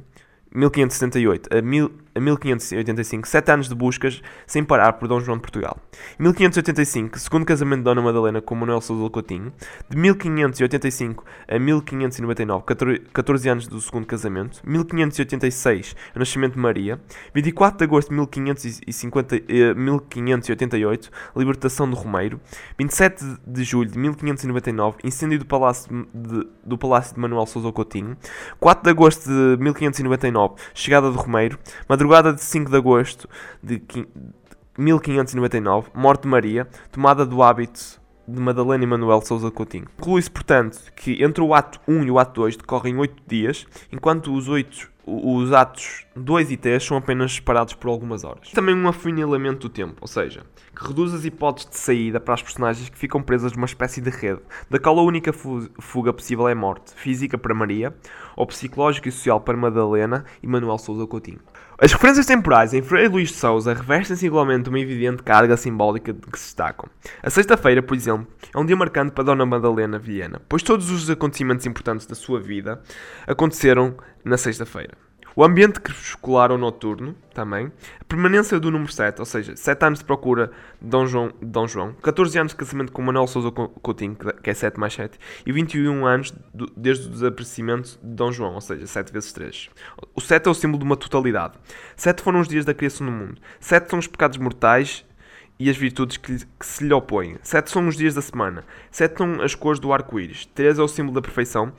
1578 0.52 1.48
a, 1.56 1.62
mil, 1.62 1.92
a 2.14 2.20
1585, 2.20 3.28
sete 3.28 3.50
anos 3.52 3.68
de 3.68 3.74
buscas 3.74 4.20
sem 4.46 4.64
parar 4.64 4.94
por 4.94 5.06
Dom 5.06 5.20
João 5.20 5.36
de 5.36 5.42
Portugal. 5.42 5.78
1585, 6.18 7.18
segundo 7.18 7.44
casamento 7.44 7.78
de 7.78 7.84
Dona 7.84 8.02
Madalena 8.02 8.40
com 8.40 8.54
Manuel 8.56 8.80
Sousa 8.80 9.08
Coutinho. 9.10 9.52
De 9.88 9.96
1585 9.96 11.24
a 11.48 11.58
1599, 11.58 12.64
14 13.12 13.48
anos 13.48 13.66
do 13.68 13.80
segundo 13.80 14.06
casamento. 14.06 14.60
1586, 14.64 15.94
o 16.14 16.18
nascimento 16.18 16.54
de 16.54 16.58
Maria. 16.58 17.00
24 17.32 17.78
de 17.78 17.84
agosto 17.84 18.08
de 18.08 18.14
1550, 18.16 19.36
eh, 19.36 19.74
1588, 19.74 21.10
libertação 21.36 21.88
do 21.88 21.96
Romeiro. 21.96 22.40
27 22.76 23.24
de 23.46 23.62
julho 23.62 23.90
de 23.90 23.98
1599, 23.98 24.98
incêndio 25.04 25.38
do 25.38 25.46
Palácio 25.46 26.08
de, 26.12 26.48
do 26.64 26.76
Palácio 26.76 27.14
de 27.14 27.20
Manuel 27.20 27.46
Sousa 27.46 27.70
Coutinho. 27.70 28.16
4 28.58 28.82
de 28.82 28.90
agosto 28.90 29.28
de 29.28 29.62
1599, 29.62 30.39
chegada 30.74 31.10
do 31.10 31.18
Romeiro, 31.18 31.58
madrugada 31.88 32.32
de 32.32 32.42
5 32.42 32.70
de 32.70 32.76
agosto 32.76 33.28
de 33.62 33.82
1599, 34.78 35.90
morte 35.94 36.22
de 36.22 36.28
Maria, 36.28 36.68
tomada 36.90 37.26
do 37.26 37.42
hábito 37.42 38.00
de 38.30 38.40
Madalena 38.40 38.84
e 38.84 38.86
Manuel 38.86 39.20
Sousa 39.22 39.50
Coutinho. 39.50 39.86
Conclui-se, 39.96 40.30
portanto, 40.30 40.78
que 40.94 41.22
entre 41.22 41.42
o 41.42 41.54
ato 41.54 41.80
1 41.86 42.04
e 42.04 42.10
o 42.10 42.18
ato 42.18 42.40
2 42.40 42.56
decorrem 42.56 42.96
8 42.96 43.22
dias, 43.26 43.66
enquanto 43.92 44.32
os 44.34 44.48
8 44.48 44.90
os 45.06 45.52
atos 45.52 46.06
2 46.14 46.52
e 46.52 46.56
3 46.56 46.84
são 46.84 46.96
apenas 46.96 47.32
separados 47.32 47.74
por 47.74 47.88
algumas 47.88 48.22
horas. 48.22 48.50
Também 48.50 48.74
um 48.74 48.86
afunilamento 48.86 49.68
do 49.68 49.68
tempo, 49.68 49.96
ou 50.00 50.06
seja, 50.06 50.44
que 50.76 50.86
reduz 50.86 51.12
as 51.12 51.24
hipóteses 51.24 51.70
de 51.70 51.78
saída 51.78 52.20
para 52.20 52.34
as 52.34 52.42
personagens 52.42 52.88
que 52.88 52.98
ficam 52.98 53.20
presas 53.20 53.52
numa 53.52 53.66
espécie 53.66 54.00
de 54.00 54.10
rede, 54.10 54.40
da 54.68 54.78
qual 54.78 54.98
a 54.98 55.02
única 55.02 55.32
fuga 55.32 56.12
possível 56.12 56.48
é 56.48 56.52
a 56.52 56.56
morte, 56.56 56.94
física 56.94 57.36
para 57.36 57.54
Maria, 57.54 57.94
ou 58.36 58.46
psicológica 58.46 59.08
e 59.08 59.12
social 59.12 59.40
para 59.40 59.56
Madalena 59.56 60.24
e 60.42 60.46
Manuel 60.46 60.78
Sousa 60.78 61.06
Coutinho. 61.06 61.40
As 61.82 61.90
referências 61.92 62.26
temporais 62.26 62.74
em 62.74 62.82
Freire 62.82 63.08
Luís 63.08 63.30
de 63.30 63.36
Souza 63.36 63.72
revestem-se 63.72 64.26
igualmente 64.26 64.68
uma 64.68 64.78
evidente 64.78 65.22
carga 65.22 65.56
simbólica 65.56 66.12
de 66.12 66.20
que 66.20 66.38
se 66.38 66.44
destacam. 66.48 66.90
A 67.22 67.30
sexta-feira, 67.30 67.82
por 67.82 67.96
exemplo, 67.96 68.26
é 68.54 68.58
um 68.58 68.66
dia 68.66 68.76
marcante 68.76 69.12
para 69.12 69.24
Dona 69.24 69.46
Madalena 69.46 69.98
Viena, 69.98 70.42
pois 70.46 70.62
todos 70.62 70.90
os 70.90 71.08
acontecimentos 71.08 71.64
importantes 71.64 72.04
da 72.04 72.14
sua 72.14 72.38
vida 72.38 72.82
aconteceram 73.26 73.96
na 74.22 74.36
sexta-feira. 74.36 74.92
O 75.36 75.44
ambiente 75.44 75.80
crepuscular 75.80 76.50
ou 76.50 76.58
noturno, 76.58 77.14
também. 77.32 77.72
A 78.00 78.04
permanência 78.04 78.58
do 78.58 78.70
número 78.70 78.92
7, 78.92 79.20
ou 79.20 79.24
seja, 79.24 79.56
7 79.56 79.84
anos 79.84 79.98
de 80.00 80.04
procura 80.04 80.50
de 80.80 80.88
Dom 80.88 81.06
João, 81.06 81.32
Dom 81.40 81.66
João 81.66 81.94
14 82.02 82.38
anos 82.38 82.52
de 82.52 82.56
casamento 82.56 82.92
com 82.92 83.02
Manuel 83.02 83.26
Sousa 83.26 83.50
Coutinho, 83.50 84.16
que 84.16 84.50
é 84.50 84.54
7 84.54 84.78
mais 84.78 84.92
7, 84.94 85.18
e 85.46 85.52
21 85.52 86.06
anos 86.06 86.32
do, 86.52 86.66
desde 86.76 87.06
o 87.06 87.10
desaparecimento 87.10 87.98
de 88.02 88.14
Dom 88.14 88.32
João, 88.32 88.54
ou 88.54 88.60
seja, 88.60 88.86
7 88.86 89.12
vezes 89.12 89.32
3. 89.32 89.70
O 90.14 90.20
7 90.20 90.46
é 90.46 90.50
o 90.50 90.54
símbolo 90.54 90.80
de 90.80 90.84
uma 90.84 90.96
totalidade. 90.96 91.54
7 91.96 92.22
foram 92.22 92.40
os 92.40 92.48
dias 92.48 92.64
da 92.64 92.74
criação 92.74 93.06
do 93.06 93.12
mundo. 93.12 93.40
7 93.60 93.88
são 93.88 93.98
os 93.98 94.06
pecados 94.06 94.38
mortais 94.38 95.04
e 95.60 95.68
as 95.68 95.76
virtudes 95.76 96.16
que, 96.16 96.38
que, 96.38 96.66
se 96.66 96.82
lhe 96.82 96.94
opõem. 96.94 97.36
Sete 97.42 97.70
são 97.70 97.86
os 97.86 97.94
dias 97.94 98.14
da 98.14 98.22
semana. 98.22 98.64
Sete 98.90 99.18
são 99.18 99.42
as 99.42 99.54
cores 99.54 99.78
do 99.78 99.92
arco-íris. 99.92 100.46
Três 100.46 100.78
é 100.78 100.82
o 100.82 100.88
símbolo 100.88 101.14
da 101.14 101.20
perfeição, 101.20 101.70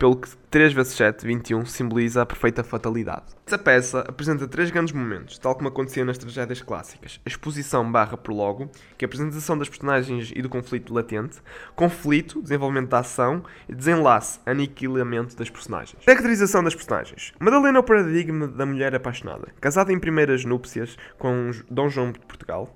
pelo 0.00 0.16
que 0.16 0.30
3 0.50 0.72
vezes 0.72 0.94
7, 0.94 1.26
21, 1.26 1.66
simboliza 1.66 2.22
a 2.22 2.26
perfeita 2.26 2.64
fatalidade. 2.64 3.26
Essa 3.46 3.58
peça 3.58 4.00
apresenta 4.00 4.48
três 4.48 4.70
grandes 4.70 4.94
momentos, 4.94 5.36
tal 5.38 5.54
como 5.54 5.68
acontecia 5.68 6.04
nas 6.04 6.16
tragédias 6.16 6.62
clássicas. 6.62 7.20
A 7.24 7.28
exposição 7.28 7.92
barra 7.92 8.16
prologo, 8.16 8.70
que 8.96 9.04
é 9.04 9.06
a 9.06 9.08
apresentação 9.08 9.58
das 9.58 9.68
personagens 9.68 10.32
e 10.34 10.40
do 10.40 10.48
conflito 10.48 10.94
latente, 10.94 11.38
conflito, 11.76 12.40
desenvolvimento 12.40 12.88
da 12.88 13.00
ação 13.00 13.44
e 13.68 13.74
desenlace, 13.74 14.40
aniquilamento 14.46 15.36
das 15.36 15.50
personagens. 15.50 16.02
Caracterização 16.04 16.64
das 16.64 16.74
personagens. 16.74 17.32
Madalena 17.38 17.78
é 17.78 17.80
o 17.80 17.84
paradigma 17.84 18.48
da 18.48 18.64
mulher 18.64 18.94
apaixonada, 18.94 19.48
casada 19.60 19.92
em 19.92 19.98
primeiras 19.98 20.46
núpcias 20.46 20.96
com 21.18 21.50
Dom 21.70 21.90
João 21.90 22.10
de 22.10 22.20
Portugal, 22.20 22.74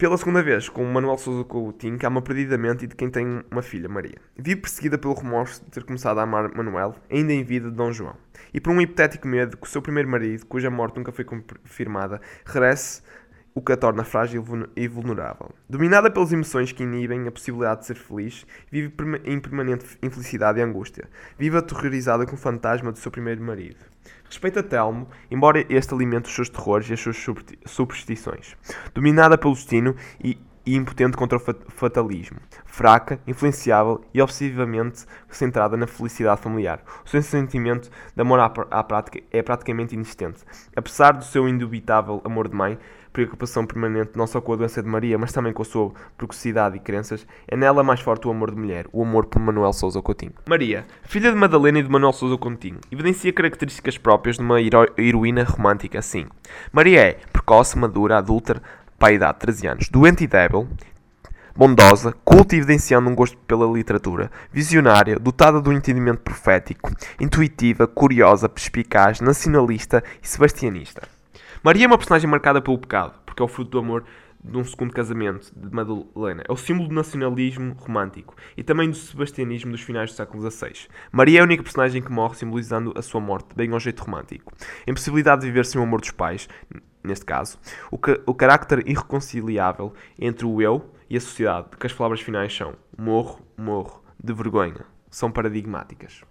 pela 0.00 0.16
segunda 0.16 0.42
vez, 0.42 0.66
com 0.66 0.82
Manuel 0.82 1.18
Sousa 1.18 1.44
Coutinho, 1.44 1.98
que 1.98 2.06
ama 2.06 2.22
perdidamente 2.22 2.86
e 2.86 2.88
de 2.88 2.96
quem 2.96 3.10
tem 3.10 3.44
uma 3.50 3.60
filha, 3.60 3.86
Maria. 3.86 4.16
Vive 4.34 4.62
perseguida 4.62 4.96
pelo 4.96 5.12
remorso 5.12 5.62
de 5.62 5.70
ter 5.70 5.84
começado 5.84 6.18
a 6.18 6.22
amar 6.22 6.50
Manuel, 6.56 6.96
ainda 7.10 7.34
em 7.34 7.44
vida 7.44 7.68
de 7.68 7.76
Dom 7.76 7.92
João. 7.92 8.16
E 8.54 8.58
por 8.62 8.72
um 8.72 8.80
hipotético 8.80 9.28
medo 9.28 9.58
que 9.58 9.66
o 9.66 9.68
seu 9.68 9.82
primeiro 9.82 10.08
marido, 10.08 10.46
cuja 10.46 10.70
morte 10.70 10.96
nunca 10.96 11.12
foi 11.12 11.26
confirmada, 11.26 12.18
regresse, 12.46 13.02
o 13.54 13.60
que 13.60 13.72
a 13.72 13.76
torna 13.76 14.02
frágil 14.02 14.42
e 14.74 14.88
vulnerável. 14.88 15.50
Dominada 15.68 16.10
pelas 16.10 16.32
emoções 16.32 16.72
que 16.72 16.82
inibem 16.82 17.28
a 17.28 17.30
possibilidade 17.30 17.80
de 17.80 17.86
ser 17.88 17.96
feliz, 17.96 18.46
vive 18.70 18.90
em 19.24 19.38
permanente 19.38 19.84
infelicidade 20.02 20.60
e 20.60 20.62
angústia. 20.62 21.10
Vive 21.38 21.58
aterrorizada 21.58 22.24
com 22.24 22.36
o 22.36 22.38
fantasma 22.38 22.90
do 22.90 22.98
seu 22.98 23.10
primeiro 23.10 23.42
marido. 23.42 23.89
Respeita 24.24 24.62
Telmo, 24.62 25.08
embora 25.30 25.66
este 25.68 25.92
alimente 25.92 26.28
os 26.28 26.34
seus 26.34 26.48
terrores 26.48 26.88
e 26.88 26.92
as 26.92 27.00
suas 27.00 27.16
superstições. 27.66 28.56
Dominada 28.94 29.36
pelo 29.36 29.54
destino 29.54 29.96
e, 30.22 30.38
e 30.64 30.76
impotente 30.76 31.16
contra 31.16 31.36
o 31.36 31.40
fatalismo. 31.40 32.38
Fraca, 32.64 33.20
influenciável 33.26 34.04
e 34.14 34.22
obsessivamente 34.22 35.04
centrada 35.28 35.76
na 35.76 35.88
felicidade 35.88 36.40
familiar. 36.40 36.80
O 37.04 37.08
seu 37.08 37.20
sentimento 37.22 37.90
de 38.14 38.22
amor 38.22 38.38
à, 38.38 38.52
à 38.70 38.84
prática 38.84 39.20
é 39.32 39.42
praticamente 39.42 39.94
inexistente. 39.94 40.44
Apesar 40.76 41.12
do 41.12 41.24
seu 41.24 41.48
indubitável 41.48 42.22
amor 42.24 42.46
de 42.46 42.54
mãe, 42.54 42.78
preocupação 43.12 43.66
permanente 43.66 44.12
não 44.14 44.26
só 44.26 44.40
com 44.40 44.52
a 44.52 44.56
doença 44.56 44.82
de 44.82 44.88
Maria, 44.88 45.18
mas 45.18 45.32
também 45.32 45.52
com 45.52 45.62
a 45.62 45.64
sua 45.64 45.92
precocidade 46.16 46.76
e 46.76 46.80
crenças, 46.80 47.26
é 47.46 47.56
nela 47.56 47.82
mais 47.82 48.00
forte 48.00 48.26
o 48.26 48.30
amor 48.30 48.50
de 48.50 48.56
mulher, 48.56 48.86
o 48.92 49.02
amor 49.02 49.26
por 49.26 49.40
Manuel 49.40 49.72
Sousa 49.72 50.00
Coutinho. 50.00 50.32
Maria, 50.48 50.84
filha 51.02 51.30
de 51.30 51.36
Madalena 51.36 51.78
e 51.78 51.82
de 51.82 51.88
Manuel 51.88 52.12
Sousa 52.12 52.36
Coutinho, 52.36 52.78
evidencia 52.90 53.32
características 53.32 53.98
próprias 53.98 54.36
de 54.36 54.42
uma 54.42 54.60
hero 54.60 54.86
heroína 54.96 55.44
romântica 55.44 55.98
assim. 55.98 56.26
Maria 56.72 57.00
é 57.00 57.18
precoce, 57.32 57.78
madura, 57.78 58.18
adulta, 58.18 58.62
para 58.98 59.08
a 59.08 59.12
idade 59.12 59.34
de 59.34 59.40
13 59.40 59.66
anos, 59.66 59.88
doente 59.88 60.24
e 60.24 60.26
débil, 60.26 60.68
bondosa, 61.56 62.14
culta 62.24 62.54
e 62.54 62.58
evidenciando 62.58 63.08
um 63.08 63.14
gosto 63.14 63.36
pela 63.38 63.66
literatura, 63.66 64.30
visionária, 64.52 65.18
dotada 65.18 65.60
de 65.60 65.68
um 65.68 65.72
entendimento 65.72 66.20
profético, 66.20 66.90
intuitiva, 67.18 67.86
curiosa, 67.86 68.48
perspicaz, 68.48 69.20
nacionalista 69.20 70.02
e 70.22 70.28
sebastianista. 70.28 71.19
Maria 71.62 71.84
é 71.84 71.86
uma 71.86 71.98
personagem 71.98 72.28
marcada 72.28 72.62
pelo 72.62 72.78
pecado, 72.78 73.20
porque 73.26 73.42
é 73.42 73.44
o 73.44 73.48
fruto 73.48 73.72
do 73.72 73.78
amor 73.78 74.04
de 74.42 74.56
um 74.56 74.64
segundo 74.64 74.94
casamento 74.94 75.52
de 75.54 75.70
Madalena. 75.70 76.42
É 76.48 76.50
o 76.50 76.56
símbolo 76.56 76.88
do 76.88 76.94
nacionalismo 76.94 77.74
romântico 77.74 78.34
e 78.56 78.62
também 78.62 78.88
do 78.88 78.96
sebastianismo 78.96 79.70
dos 79.70 79.82
finais 79.82 80.10
do 80.10 80.16
século 80.16 80.50
XVI. 80.50 80.88
Maria 81.12 81.40
é 81.40 81.42
a 81.42 81.44
única 81.44 81.62
personagem 81.62 82.00
que 82.00 82.10
morre, 82.10 82.36
simbolizando 82.36 82.94
a 82.96 83.02
sua 83.02 83.20
morte, 83.20 83.54
bem 83.54 83.70
ao 83.72 83.78
jeito 83.78 84.02
romântico. 84.02 84.54
A 84.86 84.90
impossibilidade 84.90 85.42
de 85.42 85.48
viver 85.48 85.66
sem 85.66 85.78
o 85.78 85.84
amor 85.84 86.00
dos 86.00 86.12
pais, 86.12 86.48
neste 87.04 87.26
caso. 87.26 87.58
O, 87.90 87.98
ca 87.98 88.18
o 88.24 88.32
carácter 88.32 88.82
irreconciliável 88.88 89.92
entre 90.18 90.46
o 90.46 90.62
eu 90.62 90.90
e 91.10 91.16
a 91.18 91.20
sociedade, 91.20 91.76
que 91.78 91.86
as 91.86 91.92
palavras 91.92 92.22
finais 92.22 92.56
são 92.56 92.74
morro, 92.96 93.38
morro, 93.58 94.02
de 94.18 94.32
vergonha. 94.32 94.86
São 95.10 95.30
paradigmáticas. 95.30 96.22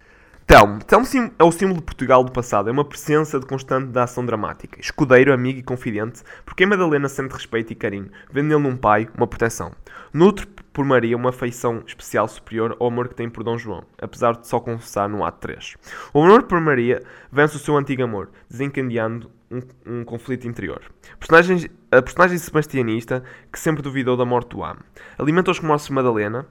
Telmo. 0.50 0.82
Telmo 0.82 1.06
é 1.38 1.44
o 1.44 1.52
símbolo 1.52 1.78
de 1.78 1.84
Portugal 1.84 2.24
do 2.24 2.32
passado, 2.32 2.68
é 2.68 2.72
uma 2.72 2.84
presença 2.84 3.38
de 3.38 3.46
constante 3.46 3.86
da 3.92 4.02
ação 4.02 4.26
dramática. 4.26 4.80
Escudeiro, 4.80 5.32
amigo 5.32 5.60
e 5.60 5.62
confidente, 5.62 6.24
porque 6.44 6.64
em 6.64 6.66
Madalena 6.66 7.08
sente 7.08 7.32
respeito 7.32 7.72
e 7.72 7.76
carinho, 7.76 8.10
vendo 8.32 8.48
nele 8.48 8.66
um 8.66 8.76
pai, 8.76 9.08
uma 9.16 9.28
proteção. 9.28 9.70
Nutre 10.12 10.48
por 10.72 10.84
Maria 10.84 11.16
uma 11.16 11.30
afeição 11.30 11.84
especial 11.86 12.26
superior 12.26 12.76
ao 12.80 12.88
amor 12.88 13.06
que 13.06 13.14
tem 13.14 13.30
por 13.30 13.44
Dom 13.44 13.56
João, 13.56 13.84
apesar 14.02 14.32
de 14.32 14.48
só 14.48 14.58
confessar 14.58 15.08
no 15.08 15.24
ato 15.24 15.38
3. 15.38 15.76
O 16.12 16.20
amor 16.20 16.42
por 16.42 16.60
Maria 16.60 17.00
vence 17.30 17.54
o 17.54 17.60
seu 17.60 17.76
antigo 17.76 18.02
amor, 18.02 18.28
desencadeando 18.50 19.30
um, 19.48 19.60
um 19.86 20.04
conflito 20.04 20.48
interior. 20.48 20.82
Personagem, 21.20 21.70
a 21.92 22.02
personagem 22.02 22.38
sebastianista, 22.38 23.22
que 23.52 23.58
sempre 23.60 23.82
duvidou 23.82 24.16
da 24.16 24.24
morte 24.24 24.48
do 24.50 24.64
amo, 24.64 24.80
alimenta 25.16 25.52
os 25.52 25.60
remorsos 25.60 25.86
de 25.86 25.94
Madalena, 25.94 26.44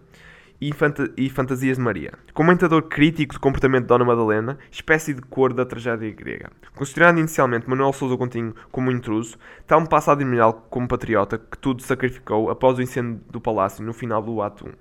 e, 0.61 0.73
fanta 0.73 1.11
e 1.15 1.29
fantasias 1.29 1.77
de 1.77 1.83
Maria. 1.83 2.13
Comentador 2.33 2.83
crítico 2.83 3.33
do 3.33 3.39
comportamento 3.39 3.83
de 3.83 3.87
Dona 3.87 4.05
Madalena, 4.05 4.57
espécie 4.71 5.13
de 5.13 5.21
cor 5.21 5.53
da 5.53 5.65
tragédia 5.65 6.11
grega. 6.11 6.51
Considerado 6.75 7.19
inicialmente 7.19 7.69
Manuel 7.69 7.93
Sousa 7.93 8.17
Coutinho 8.17 8.53
como 8.71 8.91
intruso, 8.91 9.37
tal 9.65 9.85
passa 9.87 10.11
a 10.11 10.53
como 10.69 10.87
patriota 10.87 11.37
que 11.37 11.57
tudo 11.57 11.81
sacrificou 11.81 12.49
após 12.49 12.77
o 12.77 12.81
incêndio 12.81 13.21
do 13.29 13.39
palácio 13.39 13.83
no 13.83 13.93
final 13.93 14.21
do 14.21 14.41
ato 14.41 14.67
1. 14.67 14.71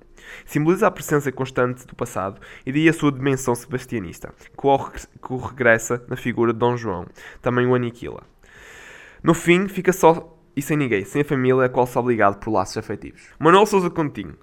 Simboliza 0.44 0.86
a 0.86 0.90
presença 0.90 1.30
constante 1.30 1.86
do 1.86 1.94
passado 1.94 2.40
e 2.66 2.72
daí 2.72 2.88
a 2.88 2.92
sua 2.92 3.12
dimensão 3.12 3.54
sebastianista, 3.54 4.34
que 4.56 5.32
o 5.32 5.36
regressa 5.36 6.04
na 6.08 6.16
figura 6.16 6.52
de 6.52 6.58
Dom 6.58 6.76
João, 6.76 7.06
também 7.40 7.66
o 7.66 7.74
aniquila. 7.74 8.22
No 9.22 9.34
fim, 9.34 9.68
fica 9.68 9.92
só 9.92 10.34
e 10.56 10.62
sem 10.62 10.76
ninguém, 10.76 11.04
sem 11.04 11.22
a 11.22 11.24
família 11.24 11.66
a 11.66 11.68
qual 11.68 11.86
se 11.86 11.96
obrigado 11.96 12.40
por 12.40 12.50
laços 12.50 12.76
afetivos. 12.76 13.22
Manuel 13.38 13.64
Sousa 13.64 13.88
Coutinho, 13.88 14.34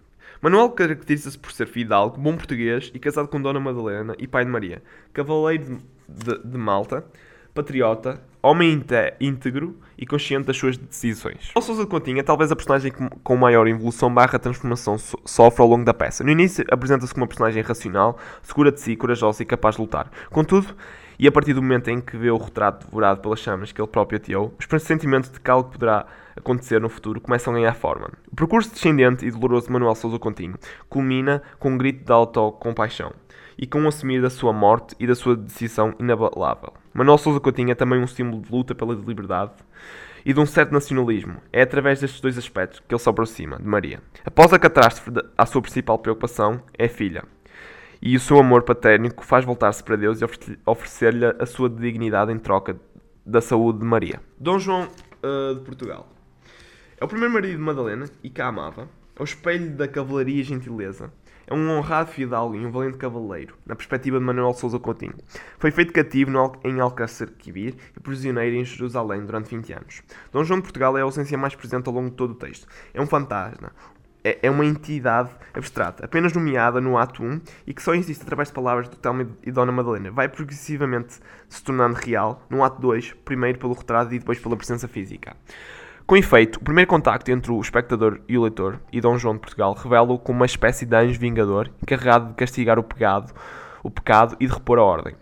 Manuel 0.42 0.70
caracteriza-se 0.70 1.38
por 1.38 1.52
ser 1.52 1.68
fidalgo, 1.68 2.20
bom 2.20 2.36
português 2.36 2.92
e 2.94 3.00
casado 3.00 3.28
com 3.28 3.42
Dona 3.42 3.60
Madalena 3.60 4.16
e 4.20 4.28
pai 4.28 4.46
de 4.46 4.52
Maria, 4.52 4.84
cavaleiro 5.14 5.64
de, 6.08 6.36
de, 6.36 6.44
de 6.44 6.58
Malta, 6.58 7.06
patriota, 7.54 8.22
homem 8.44 8.84
íntegro 9.20 9.80
e 9.98 10.06
consciente 10.06 10.46
das 10.46 10.58
suas 10.58 10.78
decisões. 10.78 11.52
O 11.56 11.62
Sousa 11.62 11.84
de 11.84 11.90
Continha 11.90 12.20
é 12.20 12.24
talvez 12.24 12.52
a 12.52 12.56
personagem 12.56 12.92
com 12.92 13.36
maior 13.38 13.66
evolução 13.68 14.14
barra 14.14 14.38
transformação 14.38 14.98
sofre 14.98 15.62
ao 15.62 15.68
longo 15.68 15.86
da 15.86 15.94
peça. 15.94 16.24
No 16.24 16.30
início 16.30 16.66
apresenta-se 16.70 17.14
como 17.14 17.24
uma 17.24 17.28
personagem 17.28 17.64
racional, 17.64 18.20
segura 18.44 18.72
de 18.72 18.82
si, 18.82 18.96
corajosa 18.96 19.42
e 19.42 19.46
capaz 19.46 19.76
de 19.76 19.82
lutar. 19.82 20.12
Contudo, 20.30 20.76
e 21.18 21.28
a 21.28 21.32
partir 21.32 21.54
do 21.54 21.62
momento 21.62 21.90
em 21.90 22.02
que 22.02 22.18
vê 22.18 22.30
o 22.30 22.38
retrato 22.38 22.86
devorado 22.86 23.22
pelas 23.22 23.40
chamas 23.40 23.72
que 23.72 23.82
ele 23.82 23.88
próprio 23.88 24.18
ateou, 24.18 24.54
os 24.60 24.66
pressentimentos 24.66 25.32
de 25.32 25.40
algo 25.50 25.72
poderá 25.72 26.06
acontecer 26.36 26.80
no 26.82 26.90
futuro 26.90 27.22
começam 27.22 27.54
a 27.54 27.58
ganhar 27.58 27.74
forma. 27.74 28.10
O 28.32 28.36
percurso 28.36 28.72
descendente 28.72 29.26
e 29.26 29.32
doloroso 29.32 29.68
de 29.68 29.74
Manuel 29.74 29.96
Sousa 29.96 30.20
Coutinho 30.20 30.56
culmina 30.90 31.42
com 31.60 31.72
um 31.72 31.78
grito 31.78 32.06
de 32.06 32.12
autocompaixão 32.12 33.14
e 33.58 33.66
com 33.66 33.84
o 33.84 33.88
assumir 33.88 34.22
da 34.22 34.30
sua 34.30 34.52
morte 34.52 34.96
e 35.00 35.08
da 35.08 35.16
sua 35.16 35.36
decisão 35.36 35.94
inabalável. 36.00 36.74
Manuel 36.94 37.18
Sousa 37.18 37.40
Coutinho 37.40 37.72
é 37.72 37.76
também 37.76 38.00
um 38.00 38.08
símbolo 38.08 38.42
de 38.42 38.52
luta 38.52 38.76
pela 38.76 38.94
liberdade 38.94 39.54
e 40.26 40.34
de 40.34 40.40
um 40.40 40.46
certo 40.46 40.72
nacionalismo. 40.72 41.36
É 41.54 41.62
através 41.62 42.02
destes 42.02 42.20
dois 42.20 42.38
aspectos 42.38 42.80
que 42.80 42.94
ele 42.94 43.00
se 43.00 43.08
aproxima 43.08 43.58
de 43.58 43.68
Maria. 43.68 44.02
Após 44.26 44.52
a 44.52 44.60
catástrofe, 44.60 45.12
a 45.38 45.46
sua 45.46 45.62
principal 45.62 46.00
preocupação 46.00 46.62
é 46.78 46.88
filha. 46.88 47.24
E 48.02 48.16
o 48.16 48.20
seu 48.20 48.40
amor 48.40 48.64
paterno 48.64 49.10
faz 49.22 49.46
voltar-se 49.46 49.84
para 49.84 49.96
Deus 49.96 50.22
e 50.22 50.26
oferecer-lhe 50.66 51.26
a 51.26 51.46
sua 51.46 51.70
dignidade 51.70 52.32
em 52.32 52.38
troca 52.38 52.78
da 53.26 53.42
saúde 53.42 53.80
de 53.80 53.86
Maria. 53.86 54.22
Dom 54.38 54.60
João 54.60 54.88
uh, 55.24 55.56
de 55.56 55.62
Portugal. 55.62 56.15
O 57.06 57.08
primeiro 57.08 57.36
marido 57.36 57.58
de 57.58 57.62
Madalena 57.62 58.10
e 58.24 58.32
que 58.32 58.42
a 58.42 58.48
amava. 58.48 58.90
É 59.16 59.22
o 59.22 59.24
espelho 59.24 59.70
da 59.76 59.88
cavalaria 59.88 60.42
e 60.42 60.44
gentileza. 60.44 61.14
É 61.46 61.54
um 61.54 61.70
honrado 61.70 62.10
fidalgo 62.10 62.56
e 62.56 62.66
um 62.66 62.72
valente 62.72 62.98
cavaleiro, 62.98 63.56
na 63.64 63.76
perspectiva 63.76 64.18
de 64.18 64.26
Manuel 64.26 64.56
Sousa 64.56 64.80
Coutinho. 64.80 65.14
Foi 65.60 65.70
feito 65.70 65.94
cativo 65.94 66.32
em 66.64 66.80
Alcácer 66.80 67.30
Quibir 67.34 67.76
e 67.96 68.00
prisioneiro 68.00 68.56
em 68.56 68.66
Jerusalém 68.66 69.24
durante 69.24 69.56
20 69.56 69.74
anos. 69.74 70.02
Dom 70.32 70.44
João 70.44 70.60
de 70.60 70.64
Portugal 70.64 70.98
é 70.98 71.02
a 71.02 71.04
ausência 71.04 71.38
mais 71.38 71.54
presente 71.54 71.88
ao 71.88 71.94
longo 71.94 72.10
de 72.10 72.16
todo 72.16 72.32
o 72.32 72.36
texto. 72.36 72.68
É 72.92 73.00
um 73.00 73.06
fantasma, 73.06 73.72
é, 74.24 74.40
é 74.42 74.50
uma 74.50 74.66
entidade 74.66 75.30
abstrata, 75.54 76.06
apenas 76.06 76.34
nomeada 76.34 76.82
no 76.82 76.98
ato 76.98 77.22
1 77.22 77.40
e 77.68 77.74
que 77.76 77.84
só 77.84 77.94
existe 77.94 78.24
através 78.24 78.48
de 78.48 78.56
palavras 78.56 78.90
do 78.90 78.96
Telmo 78.96 79.38
e 79.44 79.52
Dona 79.52 79.72
Madalena. 79.72 80.10
Vai 80.10 80.28
progressivamente 80.28 81.20
se 81.48 81.64
tornando 81.64 81.94
real 81.94 82.42
no 82.50 82.64
ato 82.64 82.82
2, 82.82 83.14
primeiro 83.24 83.60
pelo 83.60 83.74
retrato 83.74 84.12
e 84.12 84.18
depois 84.18 84.40
pela 84.40 84.58
presença 84.58 84.88
física. 84.88 85.38
Com 86.08 86.16
efeito, 86.16 86.58
o 86.58 86.64
primeiro 86.64 86.88
contacto 86.88 87.32
entre 87.32 87.52
o 87.52 87.60
espectador 87.60 88.22
e 88.30 88.38
o 88.38 88.44
leitor 88.44 88.80
e 88.94 89.02
Dom 89.02 89.18
João 89.18 89.34
de 89.34 89.40
Portugal 89.40 89.74
revela-o 89.74 90.20
como 90.20 90.38
uma 90.38 90.46
espécie 90.46 90.86
de 90.86 90.96
anjo 90.96 91.20
vingador 91.20 91.72
encarregado 91.82 92.28
de 92.28 92.36
castigar 92.36 92.78
o 92.78 92.84
pecado, 92.84 93.34
o 93.82 93.90
pecado 93.90 94.38
e 94.40 94.46
de 94.46 94.54
repor 94.54 94.78
a 94.78 94.84
ordem. 94.84 95.16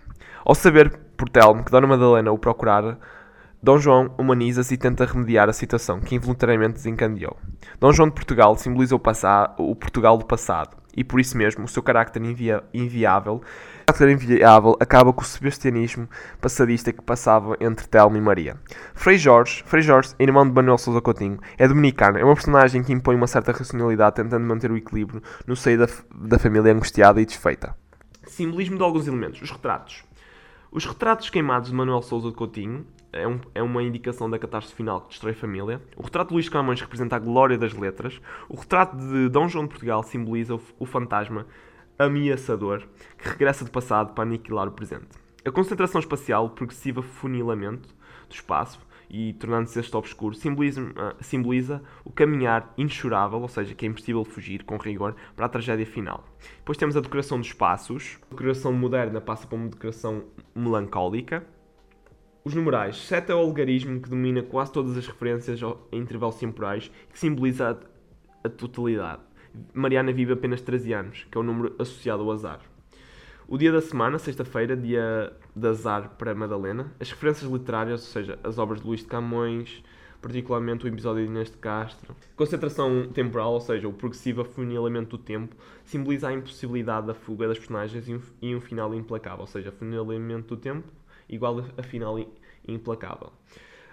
Ao 0.43 0.53
saber 0.53 0.89
por 1.15 1.29
Telmo 1.29 1.63
que 1.63 1.71
Dona 1.71 1.87
Madalena 1.87 2.33
o 2.33 2.37
procurara, 2.37 2.99
Dom 3.61 3.77
João 3.77 4.13
humaniza-se 4.17 4.73
e 4.73 4.77
tenta 4.77 5.05
remediar 5.05 5.47
a 5.47 5.53
situação 5.53 6.01
que 6.01 6.15
involuntariamente 6.15 6.73
desencadeou. 6.73 7.37
Dom 7.79 7.93
João 7.93 8.09
de 8.09 8.15
Portugal 8.15 8.57
simboliza 8.57 8.93
o, 8.93 8.99
o 9.59 9.75
Portugal 9.77 10.17
do 10.17 10.25
passado 10.25 10.75
e 10.97 11.01
por 11.01 11.21
isso 11.21 11.37
mesmo 11.37 11.63
o 11.63 11.67
seu 11.69 11.81
carácter 11.81 12.21
invia 12.21 12.61
inviável 12.73 13.41
caráter 13.85 14.09
inviável 14.09 14.77
acaba 14.79 15.13
com 15.13 15.21
o 15.21 15.25
sebastianismo 15.25 16.07
passadista 16.41 16.91
que 16.91 17.01
passava 17.01 17.55
entre 17.59 17.87
Telmo 17.87 18.17
e 18.17 18.21
Maria. 18.21 18.57
Frei 18.93 19.17
Jorge, 19.17 19.63
Frei 19.65 19.81
Jorge, 19.81 20.13
irmão 20.19 20.47
de 20.47 20.53
Manuel 20.53 20.77
Sousa 20.77 21.01
Coutinho, 21.01 21.39
é 21.57 21.67
dominicano, 21.67 22.17
é 22.17 22.23
uma 22.23 22.33
personagem 22.33 22.83
que 22.83 22.93
impõe 22.93 23.15
uma 23.15 23.27
certa 23.27 23.51
racionalidade 23.51 24.15
tentando 24.15 24.45
manter 24.45 24.71
o 24.71 24.77
equilíbrio 24.77 25.21
no 25.45 25.55
seio 25.55 25.79
da, 25.79 25.87
da 26.15 26.39
família 26.39 26.71
angustiada 26.71 27.21
e 27.21 27.25
desfeita. 27.25 27.75
Simbolismo 28.25 28.77
de 28.77 28.83
alguns 28.83 29.07
elementos. 29.07 29.41
Os 29.41 29.51
retratos. 29.51 30.03
Os 30.71 30.85
retratos 30.85 31.29
queimados 31.29 31.69
de 31.69 31.75
Manuel 31.75 32.01
Sousa 32.01 32.31
Coutinho 32.31 32.85
é, 33.11 33.27
um, 33.27 33.39
é, 33.53 33.61
uma 33.61 33.83
indicação 33.83 34.27
da 34.27 34.39
catástrofe 34.39 34.75
final 34.75 35.01
que 35.01 35.09
destrói 35.09 35.33
a 35.33 35.35
família. 35.35 35.81
O 35.95 36.03
retrato 36.03 36.29
de 36.29 36.33
Luís 36.33 36.49
Camões 36.49 36.81
representa 36.81 37.15
a 37.15 37.19
glória 37.19 37.57
das 37.57 37.73
letras. 37.73 38.19
O 38.49 38.55
retrato 38.55 38.97
de 38.97 39.29
Dom 39.29 39.47
João 39.47 39.65
de 39.65 39.69
Portugal 39.69 40.01
simboliza 40.01 40.55
o, 40.55 40.61
o 40.79 40.85
fantasma 40.85 41.45
ameaçador 41.97 42.87
que 43.17 43.29
regressa 43.29 43.65
do 43.65 43.71
passado 43.71 44.13
para 44.13 44.23
aniquilar 44.23 44.67
o 44.67 44.71
presente. 44.71 45.07
A 45.45 45.51
concentração 45.51 45.99
espacial, 45.99 46.45
o 46.45 46.49
progressivo 46.49 47.01
funilamento 47.01 47.89
do 48.29 48.33
espaço 48.33 48.79
e 49.09 49.33
tornando-se 49.33 49.79
este 49.79 49.95
obscuro, 49.95 50.33
simboliza, 50.33 50.81
uh, 50.81 51.23
simboliza, 51.23 51.83
o 52.03 52.09
caminhar 52.09 52.73
inchurável, 52.77 53.41
ou 53.41 53.47
seja, 53.47 53.75
que 53.75 53.85
é 53.85 53.89
impossível 53.89 54.25
fugir 54.25 54.63
com 54.63 54.75
rigor, 54.77 55.15
para 55.35 55.45
a 55.45 55.49
tragédia 55.49 55.85
final. 55.85 56.23
Depois 56.57 56.77
temos 56.77 56.97
a 56.97 56.99
decoração 56.99 57.37
dos 57.37 57.47
espaços. 57.47 58.17
A 58.31 58.31
decoração 58.31 58.73
moderna 58.73 59.21
passa 59.21 59.45
para 59.45 59.55
uma 59.55 59.67
decoração 59.67 60.23
melancólica. 60.55 61.45
Os 62.43 62.55
numerais. 62.55 62.97
7 63.07 63.31
é 63.31 63.35
o 63.35 63.37
algarismo 63.37 64.01
que 64.01 64.09
domina 64.09 64.41
quase 64.41 64.71
todas 64.71 64.97
as 64.97 65.07
referências 65.07 65.61
a 65.61 65.95
intervalos 65.95 66.35
temporais 66.37 66.91
e 67.09 67.13
que 67.13 67.19
simboliza 67.19 67.79
a, 68.43 68.47
a 68.47 68.49
totalidade. 68.49 69.21
Mariana 69.73 70.11
vive 70.11 70.33
apenas 70.33 70.61
13 70.61 70.93
anos, 70.93 71.27
que 71.29 71.37
é 71.37 71.41
o 71.41 71.43
número 71.43 71.75
associado 71.79 72.23
ao 72.23 72.31
azar. 72.31 72.59
O 73.47 73.57
dia 73.57 73.71
da 73.71 73.81
semana, 73.81 74.17
sexta-feira, 74.17 74.75
dia 74.75 75.33
de 75.55 75.67
azar 75.67 76.15
para 76.17 76.33
Madalena. 76.33 76.91
As 76.99 77.11
referências 77.11 77.51
literárias, 77.51 78.01
ou 78.01 78.07
seja, 78.07 78.39
as 78.43 78.57
obras 78.57 78.81
de 78.81 78.87
Luís 78.87 79.01
de 79.01 79.07
Camões, 79.07 79.83
particularmente 80.21 80.85
o 80.85 80.87
episódio 80.87 81.23
de 81.23 81.29
Inês 81.29 81.51
de 81.51 81.57
Castro. 81.57 82.15
Concentração 82.35 83.09
temporal, 83.09 83.53
ou 83.53 83.61
seja, 83.61 83.87
o 83.87 83.93
progressivo 83.93 84.41
afunilamento 84.41 85.17
do 85.17 85.23
tempo, 85.23 85.55
simboliza 85.83 86.29
a 86.29 86.33
impossibilidade 86.33 87.07
da 87.07 87.13
fuga 87.13 87.47
das 87.47 87.59
personagens 87.59 88.07
e 88.07 88.15
um, 88.15 88.21
e 88.41 88.55
um 88.55 88.61
final 88.61 88.95
implacável, 88.95 89.41
ou 89.41 89.47
seja, 89.47 89.69
afunilamento 89.69 90.55
do 90.55 90.57
tempo 90.59 90.87
igual 91.29 91.65
a 91.77 91.83
final 91.83 92.17
implacável. 92.67 93.31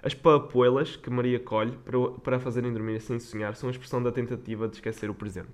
As 0.02 0.14
papoelas 0.14 0.96
que 0.96 1.10
Maria 1.10 1.38
colhe 1.38 1.72
para, 1.84 1.98
para 2.22 2.40
fazerem 2.40 2.72
dormir 2.72 3.00
sem 3.00 3.18
sonhar 3.18 3.54
são 3.54 3.68
a 3.68 3.72
expressão 3.72 4.02
da 4.02 4.10
tentativa 4.10 4.66
de 4.66 4.76
esquecer 4.76 5.10
o 5.10 5.14
presente. 5.14 5.48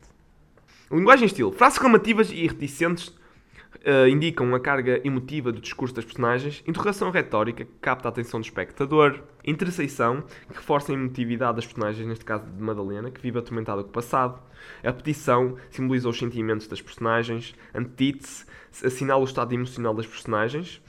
Linguagem 0.90 1.26
estilo. 1.26 1.50
Frases 1.50 1.78
reclamativas 1.78 2.30
e 2.30 2.46
reticentes 2.46 3.08
uh, 3.08 4.08
indicam 4.08 4.54
a 4.54 4.60
carga 4.60 5.00
emotiva 5.04 5.50
do 5.50 5.60
discurso 5.60 5.94
das 5.94 6.04
personagens, 6.04 6.62
interrogação 6.66 7.10
retórica 7.10 7.64
que 7.64 7.72
capta 7.80 8.08
a 8.08 8.10
atenção 8.10 8.40
do 8.40 8.44
espectador, 8.44 9.20
interceição 9.44 10.22
que 10.48 10.54
reforça 10.54 10.92
a 10.92 10.94
emotividade 10.94 11.56
das 11.56 11.66
personagens, 11.66 12.06
neste 12.06 12.24
caso 12.24 12.46
de 12.46 12.62
Madalena, 12.62 13.10
que 13.10 13.20
vive 13.20 13.38
atormentada 13.38 13.82
com 13.82 13.88
o 13.88 13.92
passado, 13.92 14.40
a 14.82 14.92
petição 14.92 15.56
simboliza 15.70 16.08
os 16.08 16.18
sentimentos 16.18 16.66
das 16.66 16.80
personagens, 16.80 17.54
antítese 17.74 18.44
assinala 18.84 19.22
o 19.22 19.24
estado 19.24 19.52
emocional 19.54 19.94
das 19.94 20.06
personagens, 20.06 20.80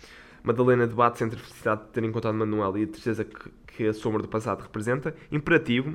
Madalena 0.47 0.87
debate-se 0.87 1.25
entre 1.25 1.37
a 1.37 1.43
felicidade 1.43 1.81
de 1.81 1.87
ter 1.89 2.03
encontrado 2.05 2.33
Manuel 2.33 2.77
e 2.77 2.83
a 2.83 2.87
tristeza 2.87 3.25
que, 3.25 3.51
que 3.67 3.85
a 3.85 3.93
sombra 3.93 4.21
do 4.21 4.29
passado 4.29 4.61
representa. 4.61 5.13
Imperativo 5.29 5.93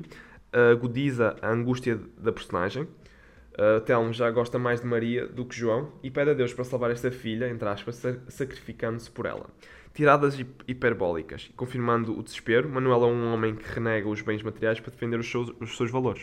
agudiza 0.71 1.35
a 1.41 1.49
angústia 1.49 1.99
da 2.15 2.31
personagem. 2.31 2.83
Uh, 2.83 3.81
Telmo 3.81 4.13
já 4.13 4.29
gosta 4.29 4.59
mais 4.59 4.81
de 4.81 4.85
Maria 4.85 5.27
do 5.27 5.43
que 5.43 5.55
João 5.55 5.91
e 6.03 6.11
pede 6.11 6.29
a 6.29 6.33
Deus 6.35 6.53
para 6.53 6.63
salvar 6.63 6.91
esta 6.91 7.09
filha, 7.09 7.49
entre 7.49 7.67
aspas, 7.67 7.99
sacrificando-se 8.27 9.09
por 9.09 9.25
ela. 9.25 9.47
Tiradas 9.91 10.39
hiperbólicas, 10.67 11.51
confirmando 11.55 12.17
o 12.17 12.21
desespero, 12.21 12.69
Manuel 12.69 13.03
é 13.03 13.07
um 13.07 13.33
homem 13.33 13.55
que 13.55 13.67
renega 13.67 14.07
os 14.07 14.21
bens 14.21 14.43
materiais 14.43 14.79
para 14.79 14.91
defender 14.91 15.19
os 15.19 15.29
seus, 15.29 15.51
os 15.59 15.75
seus 15.75 15.89
valores. 15.89 16.21